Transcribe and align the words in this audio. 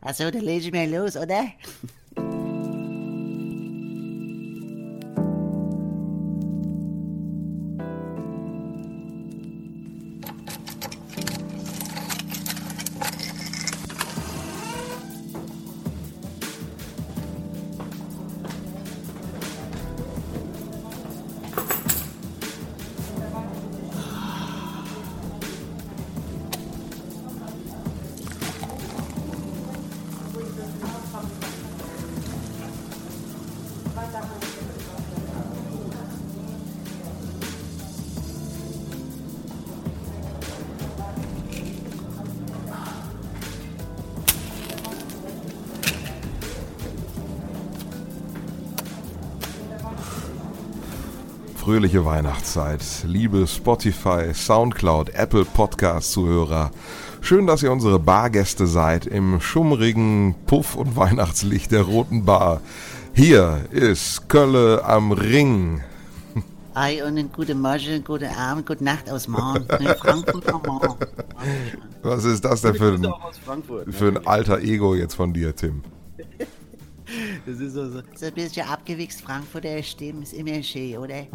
Als 0.00 0.18
we 0.18 0.30
de 0.30 0.42
lezen 0.42 0.70
mij 0.70 0.88
oder? 1.16 1.54
Fröhliche 51.70 52.04
Weihnachtszeit. 52.04 52.80
Liebe 53.06 53.46
Spotify, 53.46 54.34
Soundcloud, 54.34 55.10
Apple 55.10 55.44
Podcast-Zuhörer. 55.44 56.72
Schön, 57.20 57.46
dass 57.46 57.62
ihr 57.62 57.70
unsere 57.70 58.00
Bargäste 58.00 58.66
seid 58.66 59.06
im 59.06 59.40
schummrigen 59.40 60.34
Puff- 60.48 60.74
und 60.74 60.96
Weihnachtslicht 60.96 61.70
der 61.70 61.82
Roten 61.82 62.24
Bar. 62.24 62.60
Hier 63.14 63.60
ist 63.70 64.28
Kölle 64.28 64.84
am 64.84 65.12
Ring. 65.12 65.80
Ei 66.74 67.04
und 67.04 67.10
einen 67.10 67.30
guten 67.30 67.60
Morgen, 67.60 68.02
guten 68.02 68.34
Abend, 68.34 68.66
gute 68.66 68.82
Nacht 68.82 69.08
aus 69.08 69.28
Morgen. 69.28 69.64
Frankfurt 69.68 70.52
am 70.52 70.62
Morgen. 70.66 70.96
Was 72.02 72.24
ist 72.24 72.44
das 72.44 72.62
denn 72.62 72.74
für 72.74 72.94
ein, 72.94 73.92
für 73.92 74.08
ein 74.08 74.26
alter 74.26 74.58
Ego 74.58 74.96
jetzt 74.96 75.14
von 75.14 75.32
dir, 75.32 75.54
Tim? 75.54 75.84
Das 77.46 77.58
ist 77.58 77.74
so, 77.74 77.90
so, 77.90 78.02
so 78.14 78.26
ein 78.26 78.34
bisschen 78.34 78.66
abgewichst 78.66 79.22
Frankfurter 79.22 79.82
Stimmen, 79.82 80.22
ist 80.22 80.32
immer 80.32 80.62
schön, 80.62 80.96
oder? 80.98 81.26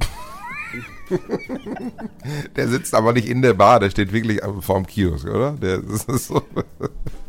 Der 2.55 2.67
sitzt 2.67 2.93
aber 2.93 3.13
nicht 3.13 3.27
in 3.27 3.41
der 3.41 3.53
Bar, 3.53 3.79
der 3.79 3.89
steht 3.89 4.11
wirklich 4.11 4.41
vorm 4.59 4.85
Kiosk, 4.85 5.27
oder? 5.27 5.53
Der, 5.53 5.79
das 5.79 6.05
ist 6.05 6.27
so. 6.27 6.41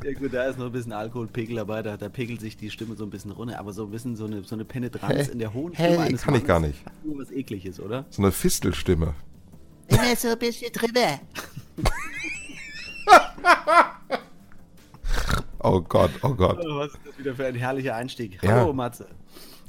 Ja 0.04 0.12
gut, 0.12 0.32
da 0.32 0.44
ist 0.44 0.58
noch 0.58 0.66
ein 0.66 0.72
bisschen 0.72 0.92
Alkoholpegel 0.92 1.56
dabei, 1.56 1.82
da, 1.82 1.96
da 1.96 2.08
pegelt 2.08 2.40
sich 2.40 2.56
die 2.56 2.70
Stimme 2.70 2.96
so 2.96 3.04
ein 3.04 3.10
bisschen 3.10 3.32
runter, 3.32 3.58
aber 3.58 3.72
so 3.72 3.84
ein 3.84 3.90
bisschen 3.90 4.16
so 4.16 4.26
eine, 4.26 4.42
so 4.44 4.54
eine 4.54 4.64
Penetranz 4.64 5.28
Hä? 5.28 5.32
in 5.32 5.38
der 5.38 5.52
hohen? 5.52 5.74
Stimme 5.74 6.00
eines 6.00 6.22
Kann 6.22 6.34
ich 6.34 6.44
gar 6.44 6.60
nicht. 6.60 6.78
Nur 7.04 7.18
was 7.18 7.30
ekliges, 7.30 7.80
oder? 7.80 8.04
So 8.10 8.22
eine 8.22 8.32
Fistelstimme. 8.32 9.14
Immer 9.88 10.16
so 10.16 10.28
ein 10.28 10.38
bisschen 10.38 10.72
drüber. 10.72 11.20
Oh 15.66 15.80
Gott, 15.80 16.12
oh 16.22 16.32
Gott. 16.34 16.64
Oh, 16.64 16.78
was 16.78 16.92
ist 16.92 17.00
das 17.04 17.18
wieder 17.18 17.34
für 17.34 17.46
ein 17.46 17.56
herrlicher 17.56 17.96
Einstieg? 17.96 18.40
Ja. 18.40 18.52
Hallo 18.52 18.72
Matze. 18.72 19.08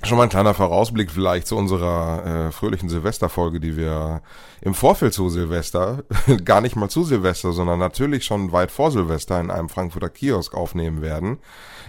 Schon 0.04 0.20
mal 0.20 0.26
ein 0.26 0.30
kleiner 0.30 0.54
Vorausblick 0.54 1.10
vielleicht 1.10 1.48
zu 1.48 1.58
unserer 1.58 2.48
äh, 2.48 2.52
fröhlichen 2.52 2.88
Silvesterfolge, 2.88 3.60
die 3.60 3.76
wir 3.76 4.22
im 4.62 4.76
Vorfeld 4.76 5.16
zu 5.16 5.28
Silvester, 5.30 6.04
gar 6.46 6.62
nicht 6.62 6.76
mal 6.76 6.88
zu 6.88 7.04
Silvester, 7.04 7.52
sondern 7.52 7.80
natürlich 7.80 8.26
schon 8.26 8.52
weit 8.52 8.70
vor 8.70 8.92
Silvester 8.92 9.40
in 9.40 9.50
einem 9.50 9.70
Frankfurter 9.70 10.12
Kiosk 10.12 10.54
aufnehmen 10.54 11.02
werden. 11.02 11.40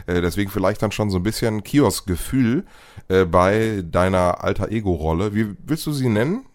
Äh, 0.06 0.22
deswegen 0.22 0.50
vielleicht 0.50 0.80
dann 0.80 0.90
schon 0.90 1.10
so 1.10 1.18
ein 1.18 1.22
bisschen 1.22 1.62
Kiosk-Gefühl 1.62 2.64
äh, 3.08 3.26
bei 3.26 3.84
deiner 3.84 4.42
alter 4.42 4.70
Ego-Rolle. 4.70 5.34
Wie 5.34 5.54
willst 5.66 5.84
du 5.84 5.92
sie 5.92 6.08
nennen? 6.08 6.46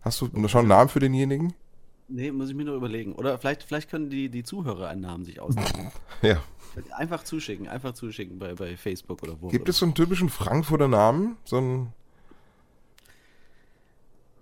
Hast 0.00 0.22
du 0.22 0.48
schon 0.48 0.60
einen 0.60 0.68
Namen 0.68 0.88
für 0.88 1.00
denjenigen? 1.00 1.52
Nee, 2.08 2.32
muss 2.32 2.48
ich 2.48 2.54
mir 2.54 2.64
noch 2.64 2.76
überlegen. 2.76 3.12
Oder 3.12 3.36
vielleicht, 3.36 3.64
vielleicht 3.64 3.90
können 3.90 4.08
die, 4.08 4.30
die 4.30 4.42
Zuhörer 4.42 4.88
einen 4.88 5.02
Namen 5.02 5.24
sich 5.24 5.38
ausdenken. 5.40 5.92
Ja. 6.22 6.38
Einfach 6.96 7.24
zuschicken, 7.24 7.68
einfach 7.68 7.94
zuschicken 7.94 8.38
bei, 8.38 8.54
bei 8.54 8.76
Facebook 8.76 9.22
oder 9.22 9.40
wo. 9.40 9.48
Gibt 9.48 9.68
es 9.68 9.78
so 9.78 9.86
einen 9.86 9.94
typischen 9.94 10.28
Frankfurter 10.28 10.88
Namen? 10.88 11.36
So 11.44 11.58
ein 11.58 11.92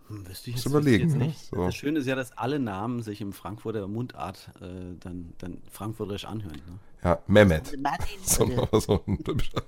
Hm, 0.09 0.28
wüsste 0.28 0.50
ich 0.50 0.56
jetzt, 0.56 0.66
überlegen, 0.66 1.04
wüsste 1.04 1.19
ich 1.19 1.22
ne? 1.22 1.26
jetzt 1.26 1.41
nicht. 1.41 1.50
So. 1.50 1.66
Das 1.66 1.75
Schöne 1.75 1.98
ist 1.98 2.06
ja, 2.06 2.14
dass 2.14 2.37
alle 2.38 2.59
Namen 2.59 3.03
sich 3.03 3.20
im 3.20 3.32
Frankfurter 3.32 3.87
Mundart 3.88 4.50
äh, 4.60 4.94
dann, 5.00 5.32
dann 5.38 5.59
frankfurterisch 5.70 6.25
anhören. 6.25 6.56
Ne? 6.66 6.78
ja, 7.03 7.19
Mehmet. 7.26 7.76
Martin, 7.81 8.06
So, 8.22 8.44
oder? 8.44 8.81
so 8.81 9.03
ein 9.06 9.22
typischer, 9.22 9.62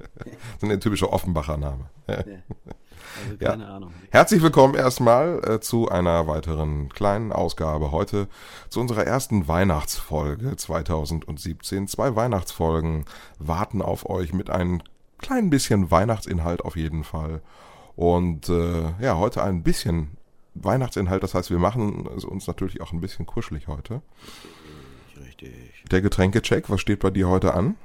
so 0.60 0.66
ein 0.66 0.80
typischer 0.80 1.12
Offenbacher 1.12 1.56
Name. 1.56 1.88
Ja. 2.08 2.26
Ja. 2.26 2.42
Also 3.22 3.36
Ja. 3.40 3.50
keine 3.50 3.68
Ahnung. 3.68 3.92
Herzlich 4.10 4.42
willkommen 4.42 4.74
erstmal 4.74 5.40
äh, 5.48 5.60
zu 5.60 5.88
einer 5.88 6.26
weiteren 6.26 6.88
kleinen 6.88 7.32
Ausgabe 7.32 7.92
heute 7.92 8.28
zu 8.68 8.80
unserer 8.80 9.04
ersten 9.06 9.46
Weihnachtsfolge 9.48 10.56
2017. 10.56 11.88
Zwei 11.88 12.16
Weihnachtsfolgen 12.16 13.04
warten 13.38 13.82
auf 13.82 14.08
euch 14.08 14.32
mit 14.32 14.50
einem 14.50 14.82
kleinen 15.18 15.50
bisschen 15.50 15.90
Weihnachtsinhalt 15.90 16.64
auf 16.64 16.76
jeden 16.76 17.04
Fall. 17.04 17.40
Und 17.96 18.48
äh, 18.48 18.92
ja, 19.00 19.16
heute 19.16 19.42
ein 19.42 19.62
bisschen 19.62 20.16
Weihnachtsinhalt, 20.54 21.22
das 21.22 21.34
heißt, 21.34 21.50
wir 21.50 21.58
machen 21.58 22.08
es 22.16 22.24
uns 22.24 22.46
natürlich 22.46 22.80
auch 22.80 22.92
ein 22.92 23.00
bisschen 23.00 23.26
kuschelig 23.26 23.68
heute. 23.68 24.02
Richtig. 25.20 25.84
Der 25.90 26.00
Getränkecheck, 26.00 26.70
was 26.70 26.80
steht 26.80 27.00
bei 27.00 27.10
dir 27.10 27.28
heute 27.28 27.54
an? 27.54 27.76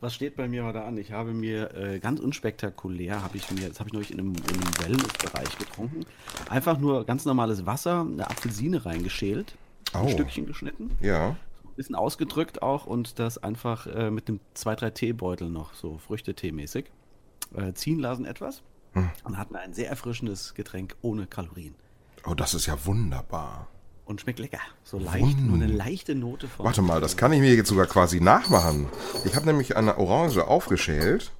Was 0.00 0.14
steht 0.14 0.36
bei 0.36 0.48
mir 0.48 0.64
heute 0.64 0.82
an? 0.82 0.96
Ich 0.98 1.12
habe 1.12 1.32
mir 1.32 1.74
äh, 1.74 1.98
ganz 1.98 2.20
unspektakulär, 2.20 3.22
habe 3.22 3.36
ich 3.36 3.50
mir, 3.50 3.68
das 3.68 3.80
habe 3.80 3.88
ich 3.88 3.94
neulich 3.94 4.10
in 4.10 4.20
einem, 4.20 4.34
in 4.34 4.54
einem 4.54 4.78
Wellnessbereich 4.80 5.58
getrunken, 5.58 6.04
einfach 6.48 6.78
nur 6.78 7.04
ganz 7.04 7.24
normales 7.24 7.64
Wasser, 7.66 8.00
eine 8.02 8.28
Apfelsine 8.28 8.84
reingeschält, 8.84 9.56
oh. 9.94 9.98
ein 9.98 10.08
Stückchen 10.10 10.46
geschnitten. 10.46 10.90
Ja. 11.00 11.36
Bisschen 11.76 11.94
ausgedrückt 11.94 12.62
auch 12.62 12.86
und 12.86 13.18
das 13.18 13.38
einfach 13.38 13.86
äh, 13.86 14.10
mit 14.10 14.28
einem 14.28 14.40
2-3 14.54 14.90
Teebeutel 14.90 15.48
noch, 15.48 15.72
so 15.72 15.98
Früchtetee-mäßig, 15.98 16.86
äh, 17.54 17.72
ziehen 17.72 17.98
lassen 17.98 18.26
etwas 18.26 18.62
hm. 18.92 19.08
und 19.24 19.38
hatten 19.38 19.56
ein 19.56 19.72
sehr 19.72 19.88
erfrischendes 19.88 20.54
Getränk 20.54 20.96
ohne 21.00 21.26
Kalorien. 21.26 21.74
Oh, 22.26 22.34
das 22.34 22.52
ist 22.52 22.66
ja 22.66 22.76
wunderbar. 22.84 23.68
Und 24.10 24.20
schmeckt 24.20 24.40
lecker. 24.40 24.58
So 24.82 24.98
leicht, 24.98 25.38
nur 25.38 25.54
eine 25.54 25.68
leichte 25.68 26.16
Note 26.16 26.48
von. 26.48 26.66
Warte 26.66 26.82
mal, 26.82 27.00
das 27.00 27.16
kann 27.16 27.32
ich 27.32 27.38
mir 27.38 27.54
jetzt 27.54 27.68
sogar 27.68 27.86
quasi 27.86 28.20
nachmachen. 28.20 28.88
Ich 29.24 29.36
habe 29.36 29.46
nämlich 29.46 29.76
eine 29.76 29.98
Orange 29.98 30.48
aufgeschält 30.48 31.30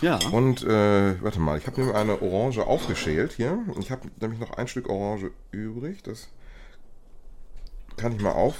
Ja. 0.00 0.18
und 0.32 0.64
äh, 0.64 1.22
warte 1.22 1.38
mal, 1.38 1.58
ich 1.58 1.68
habe 1.68 1.78
nämlich 1.80 1.96
eine 1.96 2.20
Orange 2.20 2.58
aufgeschält 2.66 3.34
hier. 3.34 3.56
Ich 3.78 3.92
habe 3.92 4.08
nämlich 4.20 4.40
noch 4.40 4.50
ein 4.58 4.66
Stück 4.66 4.88
Orange 4.88 5.30
übrig. 5.52 6.02
Das 6.02 6.26
kann 7.96 8.16
ich 8.16 8.20
mal 8.20 8.32
auf, 8.32 8.56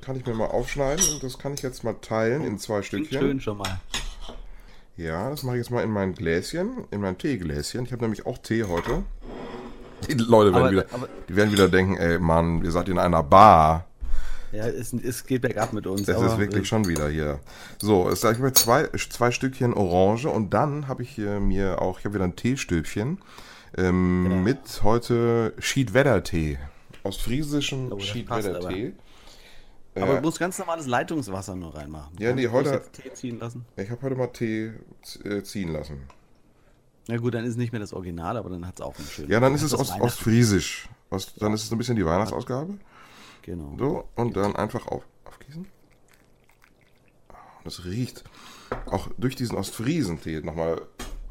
kann 0.00 0.16
ich 0.16 0.24
mir 0.24 0.32
mal 0.32 0.46
aufschneiden 0.46 1.04
und 1.12 1.22
das 1.22 1.38
kann 1.38 1.52
ich 1.52 1.60
jetzt 1.60 1.84
mal 1.84 1.96
teilen 2.00 2.42
in 2.42 2.58
zwei 2.58 2.80
Stückchen. 2.80 3.20
schön 3.20 3.40
schon 3.42 3.58
mal. 3.58 3.80
Ja, 4.96 5.28
das 5.28 5.42
mache 5.42 5.56
ich 5.56 5.60
jetzt 5.64 5.70
mal 5.70 5.82
in 5.84 5.90
mein 5.90 6.14
Gläschen, 6.14 6.84
in 6.90 7.02
mein 7.02 7.18
Teegläschen. 7.18 7.84
Ich 7.84 7.92
habe 7.92 8.00
nämlich 8.00 8.24
auch 8.24 8.38
Tee 8.38 8.64
heute. 8.64 9.02
Die 10.08 10.14
Leute 10.14 10.52
werden 10.52 10.62
Aber- 10.62 10.70
wieder, 10.72 10.86
aber- 10.92 11.08
die 11.28 11.36
werden 11.36 11.52
wieder 11.52 11.68
denken, 11.68 11.96
ey 11.96 12.18
Mann, 12.18 12.62
ihr 12.64 12.70
seid 12.70 12.88
in 12.88 12.98
einer 12.98 13.22
Bar. 13.22 13.86
Ja, 14.52 14.66
es, 14.66 14.92
es 14.92 15.24
geht 15.24 15.40
bergab 15.42 15.72
mit 15.72 15.86
uns. 15.86 16.04
Das 16.04 16.20
ist 16.20 16.36
wirklich 16.38 16.64
äh, 16.64 16.66
schon 16.66 16.86
wieder 16.86 17.08
hier. 17.08 17.40
So, 17.80 18.10
ich 18.12 18.38
mir 18.38 18.52
zwei, 18.52 18.86
zwei 19.08 19.30
Stückchen 19.30 19.72
Orange 19.72 20.26
und 20.28 20.52
dann 20.52 20.88
habe 20.88 21.02
ich 21.02 21.10
hier 21.10 21.40
mir 21.40 21.80
auch, 21.80 21.98
ich 21.98 22.04
habe 22.04 22.14
wieder 22.16 22.24
ein 22.24 22.36
Teestülpchen 22.36 23.18
ähm, 23.78 24.24
Genau. 24.28 24.42
mit 24.42 24.82
heute 24.82 25.54
Schiedwetter-Tee. 25.58 26.58
Ostfriesischen 27.02 27.90
Oh, 27.92 27.96
das 27.96 28.04
Schiedwetter-Tee. 28.04 28.92
Aber 29.94 30.12
Äh, 30.12 30.16
du 30.16 30.22
musst 30.22 30.38
ganz 30.38 30.58
normales 30.58 30.86
Leitungswasser 30.86 31.54
nur 31.56 31.74
reinmachen. 31.74 32.14
Ja, 32.18 32.34
nee, 32.34 32.48
heute- 32.48 32.82
Tee 32.92 33.10
ziehen 33.14 33.38
lassen. 33.38 33.64
ich 33.76 33.90
habe 33.90 34.02
heute 34.02 34.14
mal 34.16 34.26
Tee 34.28 34.72
äh, 35.24 35.42
ziehen 35.42 35.72
lassen. 35.72 36.02
Na 37.08 37.16
gut, 37.16 37.34
dann 37.34 37.44
ist 37.44 37.52
es 37.52 37.56
nicht 37.56 37.72
mehr 37.72 37.80
das 37.80 37.92
Original, 37.92 38.36
aber 38.36 38.50
dann 38.50 38.66
hat 38.66 38.76
es 38.76 38.80
auch 38.80 38.96
einen 38.96 39.08
schönen. 39.08 39.30
Ja, 39.30 39.40
dann 39.40 39.54
ist 39.54 39.62
es 39.62 39.74
Ost, 39.74 40.00
Ostfriesisch. 40.00 40.88
Ost, 41.10 41.34
dann 41.40 41.52
ist 41.52 41.64
es 41.64 41.72
ein 41.72 41.78
bisschen 41.78 41.96
die 41.96 42.06
Weihnachtsausgabe. 42.06 42.78
Genau. 43.42 43.74
So, 43.78 44.08
und 44.14 44.36
dann 44.36 44.54
einfach 44.54 44.86
auf, 44.86 45.02
aufgießen. 45.24 45.66
Das 47.64 47.84
riecht 47.84 48.24
auch 48.86 49.08
durch 49.18 49.36
diesen 49.36 49.56
Ostfriesentee 49.56 50.40
nochmal 50.40 50.80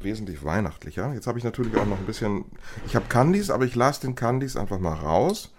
wesentlich 0.00 0.44
weihnachtlicher. 0.44 1.14
Jetzt 1.14 1.26
habe 1.26 1.38
ich 1.38 1.44
natürlich 1.44 1.76
auch 1.76 1.86
noch 1.86 1.98
ein 1.98 2.06
bisschen. 2.06 2.44
Ich 2.86 2.94
habe 2.96 3.06
Candies, 3.08 3.50
aber 3.50 3.64
ich 3.64 3.74
lasse 3.74 4.02
den 4.02 4.14
Candies 4.14 4.56
einfach 4.56 4.78
mal 4.78 4.94
raus 4.94 5.52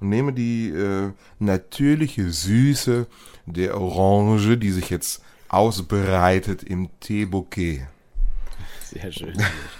und 0.00 0.08
nehme 0.08 0.32
die 0.32 0.70
äh, 0.70 1.12
natürliche 1.38 2.30
Süße 2.30 3.06
der 3.46 3.80
Orange, 3.80 4.56
die 4.56 4.70
sich 4.70 4.90
jetzt 4.90 5.22
ausbreitet 5.48 6.62
im 6.62 6.88
Teebouquet. 7.00 7.86
Sehr 8.90 9.12
schön. 9.12 9.36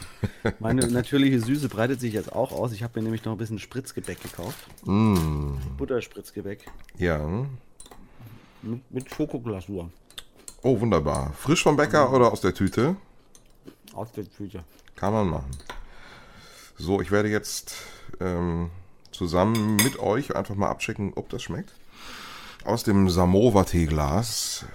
Meine 0.58 0.86
natürliche 0.88 1.40
Süße 1.40 1.68
breitet 1.68 2.00
sich 2.00 2.12
jetzt 2.12 2.32
auch 2.32 2.52
aus. 2.52 2.72
Ich 2.72 2.82
habe 2.82 2.98
mir 2.98 3.04
nämlich 3.04 3.24
noch 3.24 3.32
ein 3.32 3.38
bisschen 3.38 3.58
Spritzgebäck 3.58 4.22
gekauft. 4.22 4.58
Mm, 4.84 5.54
Butterspritzgebäck. 5.76 6.66
ja. 6.98 7.46
Mit, 8.60 8.90
mit 8.90 9.14
Schokoglasur. 9.14 9.88
Oh, 10.62 10.80
wunderbar. 10.80 11.32
Frisch 11.34 11.62
vom 11.62 11.76
Bäcker 11.76 12.12
oder 12.12 12.32
aus 12.32 12.40
der 12.40 12.52
Tüte? 12.52 12.96
Aus 13.92 14.10
der 14.10 14.28
Tüte. 14.28 14.64
Kann 14.96 15.12
man 15.12 15.28
machen. 15.28 15.50
So, 16.76 17.00
ich 17.00 17.12
werde 17.12 17.28
jetzt 17.28 17.76
ähm, 18.20 18.70
zusammen 19.12 19.76
mit 19.76 20.00
euch 20.00 20.34
einfach 20.34 20.56
mal 20.56 20.68
abchecken, 20.68 21.12
ob 21.14 21.28
das 21.28 21.42
schmeckt. 21.44 21.72
Aus 22.64 22.82
dem 22.82 23.08
Samowa-Teeglas. 23.08 24.66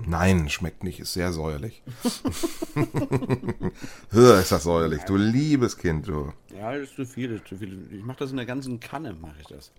Nein, 0.00 0.48
schmeckt 0.48 0.84
nicht, 0.84 1.00
ist 1.00 1.12
sehr 1.12 1.32
säuerlich. 1.32 1.82
Hör, 4.10 4.40
ist 4.40 4.52
das 4.52 4.62
säuerlich. 4.62 5.02
Du 5.02 5.16
liebes 5.16 5.76
Kind, 5.76 6.06
du. 6.06 6.32
Ja, 6.56 6.72
das 6.72 6.90
ist 6.90 6.96
zu 6.96 7.04
viel, 7.04 7.30
das 7.30 7.40
ist 7.40 7.48
zu 7.48 7.56
viel. 7.56 7.88
Ich 7.92 8.04
mache 8.04 8.18
das 8.18 8.30
in 8.30 8.36
der 8.36 8.46
ganzen 8.46 8.78
Kanne, 8.78 9.14
mache 9.14 9.34
ich 9.40 9.46
das. 9.48 9.72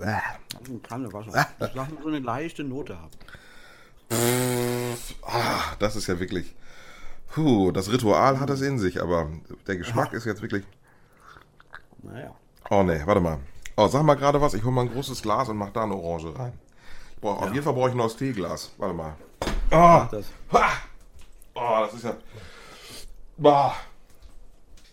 Äh. 0.00 0.18
Ganzen 0.52 0.82
Kanne 0.82 1.12
Wasser. 1.12 1.46
Das 1.58 1.72
darf 1.72 1.88
so 2.02 2.08
eine 2.08 2.18
leichte 2.18 2.64
Note 2.64 2.98
haben. 2.98 3.10
Ah, 5.22 5.74
das 5.78 5.96
ist 5.96 6.06
ja 6.06 6.20
wirklich. 6.20 6.54
Puh, 7.28 7.72
das 7.72 7.90
Ritual 7.90 8.38
hat 8.38 8.50
es 8.50 8.60
in 8.60 8.78
sich, 8.78 9.02
aber 9.02 9.30
der 9.66 9.76
Geschmack 9.76 10.12
ist 10.12 10.26
jetzt 10.26 10.42
wirklich. 10.42 10.64
Naja. 12.02 12.34
Oh 12.70 12.82
ne, 12.82 13.02
warte 13.04 13.20
mal. 13.20 13.38
Oh, 13.76 13.88
sag 13.88 14.04
mal 14.04 14.14
gerade 14.14 14.40
was, 14.40 14.54
ich 14.54 14.64
hole 14.64 14.72
mal 14.72 14.82
ein 14.82 14.92
großes 14.92 15.22
Glas 15.22 15.48
und 15.48 15.56
mach 15.56 15.70
da 15.70 15.82
eine 15.82 15.94
Orange 15.94 16.38
rein. 16.38 16.52
Brauch, 17.26 17.42
Auf 17.42 17.52
jeden 17.52 17.64
Fall 17.64 17.72
brauche 17.72 17.88
ich 17.88 17.94
ein 17.94 17.98
neues 17.98 18.16
Teeglas. 18.16 18.70
Warte 18.78 18.94
mal. 18.94 19.16
Mach 19.68 20.08
das. 20.10 20.26
Ha! 20.52 20.68
Oh, 21.54 21.84
das 21.84 21.94
ist 21.94 22.04
ja. 22.04 22.16
Bah. 23.36 23.74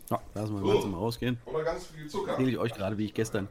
Ja, 0.09 0.19
lassen 0.33 0.63
wir 0.63 0.73
ganz 0.73 0.85
mal 0.85 0.97
rausgehen. 0.97 1.37
Oder 1.45 1.63
ganz 1.63 1.85
viel 1.85 2.07
Zucker. 2.07 2.31
erzähle 2.31 2.49
ich 2.49 2.57
euch 2.57 2.73
gerade, 2.73 2.97
wie 2.97 3.05
ich 3.05 3.13
gestern 3.13 3.49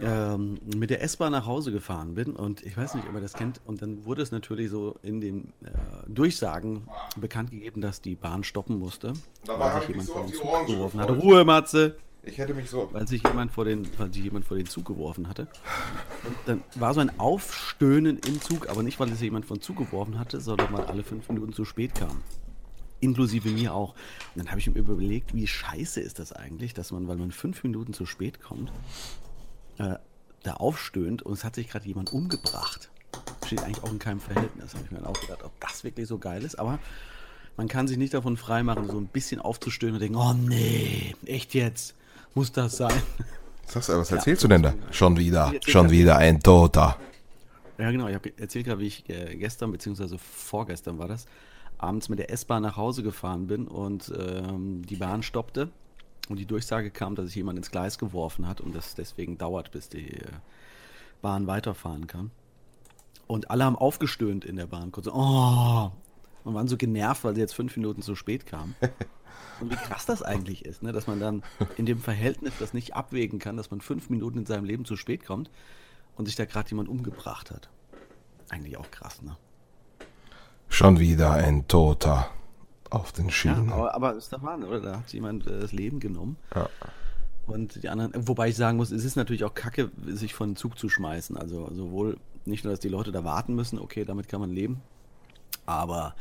ähm, 0.00 0.60
mit 0.76 0.90
der 0.90 1.02
S-Bahn 1.02 1.32
nach 1.32 1.46
Hause 1.46 1.72
gefahren 1.72 2.14
bin. 2.14 2.36
Und 2.36 2.62
ich 2.62 2.76
weiß 2.76 2.94
nicht, 2.94 3.08
ob 3.08 3.14
ihr 3.14 3.20
das 3.20 3.32
kennt. 3.32 3.60
Und 3.64 3.82
dann 3.82 4.04
wurde 4.04 4.22
es 4.22 4.30
natürlich 4.30 4.70
so 4.70 4.94
in 5.02 5.20
den 5.20 5.52
äh, 5.64 5.70
Durchsagen 6.06 6.86
bekannt 7.16 7.50
gegeben, 7.50 7.80
dass 7.80 8.00
die 8.00 8.14
Bahn 8.14 8.44
stoppen 8.44 8.78
musste, 8.78 9.14
Da 9.44 9.58
war 9.58 9.74
weil 9.74 9.80
ich 9.80 9.86
sich 9.86 9.88
jemand 9.88 10.08
so 10.08 10.14
auf 10.14 10.30
die 10.30 10.38
Orange 10.38 10.72
geworfen 10.72 11.00
hatte. 11.00 11.12
Ruhe, 11.14 11.44
Matze! 11.44 11.96
Ich 12.26 12.38
hätte 12.38 12.54
mich 12.54 12.70
so. 12.70 12.88
Weil 12.92 13.06
sich 13.06 13.22
jemand 13.22 13.52
vor 13.52 13.64
den, 13.64 13.86
weil 13.98 14.12
sich 14.12 14.24
jemand 14.24 14.44
vor 14.44 14.56
den 14.56 14.66
Zug 14.66 14.86
geworfen 14.86 15.28
hatte. 15.28 15.48
Und 16.24 16.36
dann 16.46 16.64
war 16.74 16.94
so 16.94 17.00
ein 17.00 17.18
Aufstöhnen 17.18 18.18
im 18.18 18.40
Zug, 18.40 18.68
aber 18.68 18.82
nicht, 18.82 18.98
weil 18.98 19.08
sich 19.10 19.20
jemand 19.20 19.46
von 19.46 19.60
Zug 19.60 19.76
geworfen 19.76 20.18
hatte, 20.18 20.40
sondern 20.40 20.72
weil 20.72 20.84
alle 20.84 21.02
fünf 21.02 21.28
Minuten 21.28 21.52
zu 21.52 21.64
spät 21.64 21.94
kam. 21.94 22.22
Inklusive 23.00 23.50
mir 23.50 23.74
auch. 23.74 23.90
Und 24.34 24.44
dann 24.44 24.48
habe 24.48 24.60
ich 24.60 24.68
mir 24.68 24.78
überlegt, 24.78 25.34
wie 25.34 25.46
scheiße 25.46 26.00
ist 26.00 26.18
das 26.18 26.32
eigentlich, 26.32 26.72
dass 26.72 26.92
man, 26.92 27.08
weil 27.08 27.16
man 27.16 27.30
fünf 27.30 27.62
Minuten 27.62 27.92
zu 27.92 28.06
spät 28.06 28.40
kommt, 28.40 28.72
äh, 29.78 29.96
da 30.42 30.54
aufstöhnt 30.54 31.22
und 31.22 31.32
es 31.32 31.44
hat 31.44 31.54
sich 31.54 31.68
gerade 31.68 31.86
jemand 31.86 32.12
umgebracht. 32.12 32.90
Steht 33.46 33.62
eigentlich 33.62 33.82
auch 33.82 33.90
in 33.90 33.98
keinem 33.98 34.20
Verhältnis. 34.20 34.74
Habe 34.74 34.84
ich 34.84 34.90
mir 34.90 34.98
dann 34.98 35.06
auch 35.06 35.20
gedacht, 35.20 35.42
ob 35.42 35.52
das 35.60 35.84
wirklich 35.84 36.08
so 36.08 36.18
geil 36.18 36.42
ist. 36.44 36.58
Aber 36.58 36.78
man 37.56 37.68
kann 37.68 37.86
sich 37.86 37.98
nicht 37.98 38.14
davon 38.14 38.36
freimachen, 38.36 38.88
so 38.88 38.98
ein 38.98 39.06
bisschen 39.06 39.40
aufzustöhnen 39.40 39.94
und 39.94 40.00
denken, 40.00 40.16
oh 40.16 40.32
nee, 40.32 41.14
echt 41.26 41.54
jetzt? 41.54 41.94
Muss 42.34 42.50
das 42.50 42.76
sein? 42.76 43.02
Sagst 43.66 43.88
du, 43.88 43.92
was 43.94 44.10
erzählst 44.10 44.42
du 44.44 44.48
denn 44.48 44.62
da? 44.62 44.74
Schon 44.90 45.16
wieder, 45.16 45.52
schon 45.66 45.90
wieder 45.90 46.18
ein 46.18 46.40
Toter. 46.40 46.98
Ja, 47.78 47.90
genau. 47.90 48.08
Ich 48.08 48.14
habe 48.14 48.32
erzählt 48.36 48.66
gerade, 48.66 48.80
wie 48.80 48.86
ich 48.86 49.08
äh, 49.08 49.36
gestern, 49.36 49.72
beziehungsweise 49.72 50.18
vorgestern 50.18 50.98
war 50.98 51.08
das, 51.08 51.26
abends 51.78 52.08
mit 52.08 52.18
der 52.18 52.30
S-Bahn 52.30 52.62
nach 52.62 52.76
Hause 52.76 53.02
gefahren 53.02 53.46
bin 53.46 53.66
und 53.66 54.12
ähm, 54.16 54.84
die 54.86 54.96
Bahn 54.96 55.22
stoppte 55.22 55.70
und 56.28 56.38
die 56.38 56.46
Durchsage 56.46 56.90
kam, 56.90 57.14
dass 57.14 57.26
sich 57.26 57.36
jemand 57.36 57.58
ins 57.58 57.70
Gleis 57.70 57.98
geworfen 57.98 58.46
hat 58.48 58.60
und 58.60 58.74
das 58.74 58.94
deswegen 58.94 59.38
dauert, 59.38 59.70
bis 59.70 59.88
die 59.88 60.14
äh, 60.14 60.28
Bahn 61.22 61.46
weiterfahren 61.46 62.06
kann. 62.06 62.30
Und 63.26 63.50
alle 63.50 63.64
haben 63.64 63.76
aufgestöhnt 63.76 64.44
in 64.44 64.56
der 64.56 64.66
Bahn, 64.66 64.92
kurz 64.92 65.06
so, 65.06 65.14
oh, 65.14 65.90
und 66.44 66.54
waren 66.54 66.68
so 66.68 66.76
genervt, 66.76 67.24
weil 67.24 67.34
sie 67.34 67.40
jetzt 67.40 67.54
fünf 67.54 67.76
Minuten 67.76 68.02
zu 68.02 68.14
spät 68.14 68.46
kamen. 68.46 68.74
Und 69.60 69.70
wie 69.70 69.76
krass 69.76 70.04
das 70.06 70.22
eigentlich 70.22 70.64
ist, 70.64 70.82
ne? 70.82 70.92
dass 70.92 71.06
man 71.06 71.20
dann 71.20 71.42
in 71.76 71.86
dem 71.86 71.98
Verhältnis 71.98 72.54
das 72.58 72.74
nicht 72.74 72.94
abwägen 72.94 73.38
kann, 73.38 73.56
dass 73.56 73.70
man 73.70 73.80
fünf 73.80 74.10
Minuten 74.10 74.38
in 74.38 74.46
seinem 74.46 74.64
Leben 74.64 74.84
zu 74.84 74.96
spät 74.96 75.24
kommt 75.24 75.50
und 76.16 76.26
sich 76.26 76.36
da 76.36 76.44
gerade 76.44 76.68
jemand 76.70 76.88
umgebracht 76.88 77.50
hat. 77.50 77.68
Eigentlich 78.50 78.76
auch 78.76 78.90
krass, 78.90 79.22
ne? 79.22 79.36
Schon 80.68 80.98
wieder 80.98 81.32
ein 81.32 81.68
Toter. 81.68 82.28
Auf 82.90 83.10
den 83.12 83.26
Ja, 83.26 83.30
Schienen. 83.32 83.72
aber, 83.72 83.94
aber 83.94 84.14
ist 84.14 84.32
doch 84.32 84.42
Wahnsinn, 84.42 84.68
oder? 84.68 84.80
Da 84.80 84.98
hat 84.98 85.12
jemand 85.12 85.46
äh, 85.46 85.58
das 85.60 85.72
Leben 85.72 85.98
genommen. 85.98 86.36
Ja. 86.54 86.68
Und 87.46 87.82
die 87.82 87.88
anderen, 87.88 88.12
wobei 88.28 88.48
ich 88.48 88.56
sagen 88.56 88.76
muss, 88.76 88.90
es 88.92 89.04
ist 89.04 89.16
natürlich 89.16 89.44
auch 89.44 89.54
kacke, 89.54 89.90
sich 90.06 90.32
von 90.34 90.50
den 90.50 90.56
Zug 90.56 90.78
zu 90.78 90.88
schmeißen. 90.88 91.36
Also 91.36 91.68
sowohl 91.72 92.18
nicht 92.44 92.64
nur, 92.64 92.72
dass 92.72 92.80
die 92.80 92.88
Leute 92.88 93.10
da 93.10 93.24
warten 93.24 93.54
müssen, 93.54 93.78
okay, 93.78 94.04
damit 94.04 94.28
kann 94.28 94.40
man 94.40 94.50
leben, 94.50 94.80
aber 95.66 96.14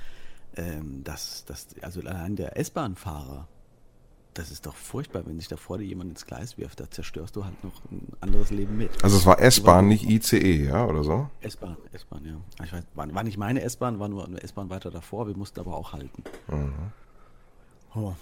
ähm, 0.55 1.03
dass, 1.03 1.45
dass, 1.45 1.67
also 1.81 2.01
allein 2.01 2.35
der 2.35 2.57
S-Bahn-Fahrer, 2.57 3.47
das 4.33 4.51
ist 4.51 4.65
doch 4.65 4.75
furchtbar, 4.75 5.23
wenn 5.25 5.39
sich 5.39 5.47
da 5.47 5.57
vor 5.57 5.77
dir 5.77 5.85
jemand 5.85 6.11
ins 6.11 6.25
Gleis 6.25 6.57
wirft, 6.57 6.79
da 6.79 6.89
zerstörst 6.89 7.35
du 7.35 7.45
halt 7.45 7.63
noch 7.63 7.81
ein 7.91 8.07
anderes 8.19 8.49
Leben 8.49 8.77
mit. 8.77 9.03
Also 9.03 9.17
es 9.17 9.25
war 9.25 9.39
S-Bahn, 9.39 9.87
nicht 9.87 10.09
ICE, 10.09 10.65
ja, 10.65 10.85
oder 10.85 11.03
so? 11.03 11.29
S-Bahn, 11.41 11.77
S-Bahn, 11.91 12.25
ja. 12.25 12.65
Ich 12.65 12.73
weiß, 12.73 12.83
war, 12.95 13.13
war 13.13 13.23
nicht 13.23 13.37
meine 13.37 13.61
S-Bahn, 13.61 13.99
war 13.99 14.09
nur 14.09 14.25
eine 14.25 14.41
S-Bahn 14.41 14.69
weiter 14.69 14.89
davor, 14.89 15.27
wir 15.27 15.37
mussten 15.37 15.59
aber 15.59 15.75
auch 15.75 15.93
halten. 15.93 16.23
Oh. 17.95 18.13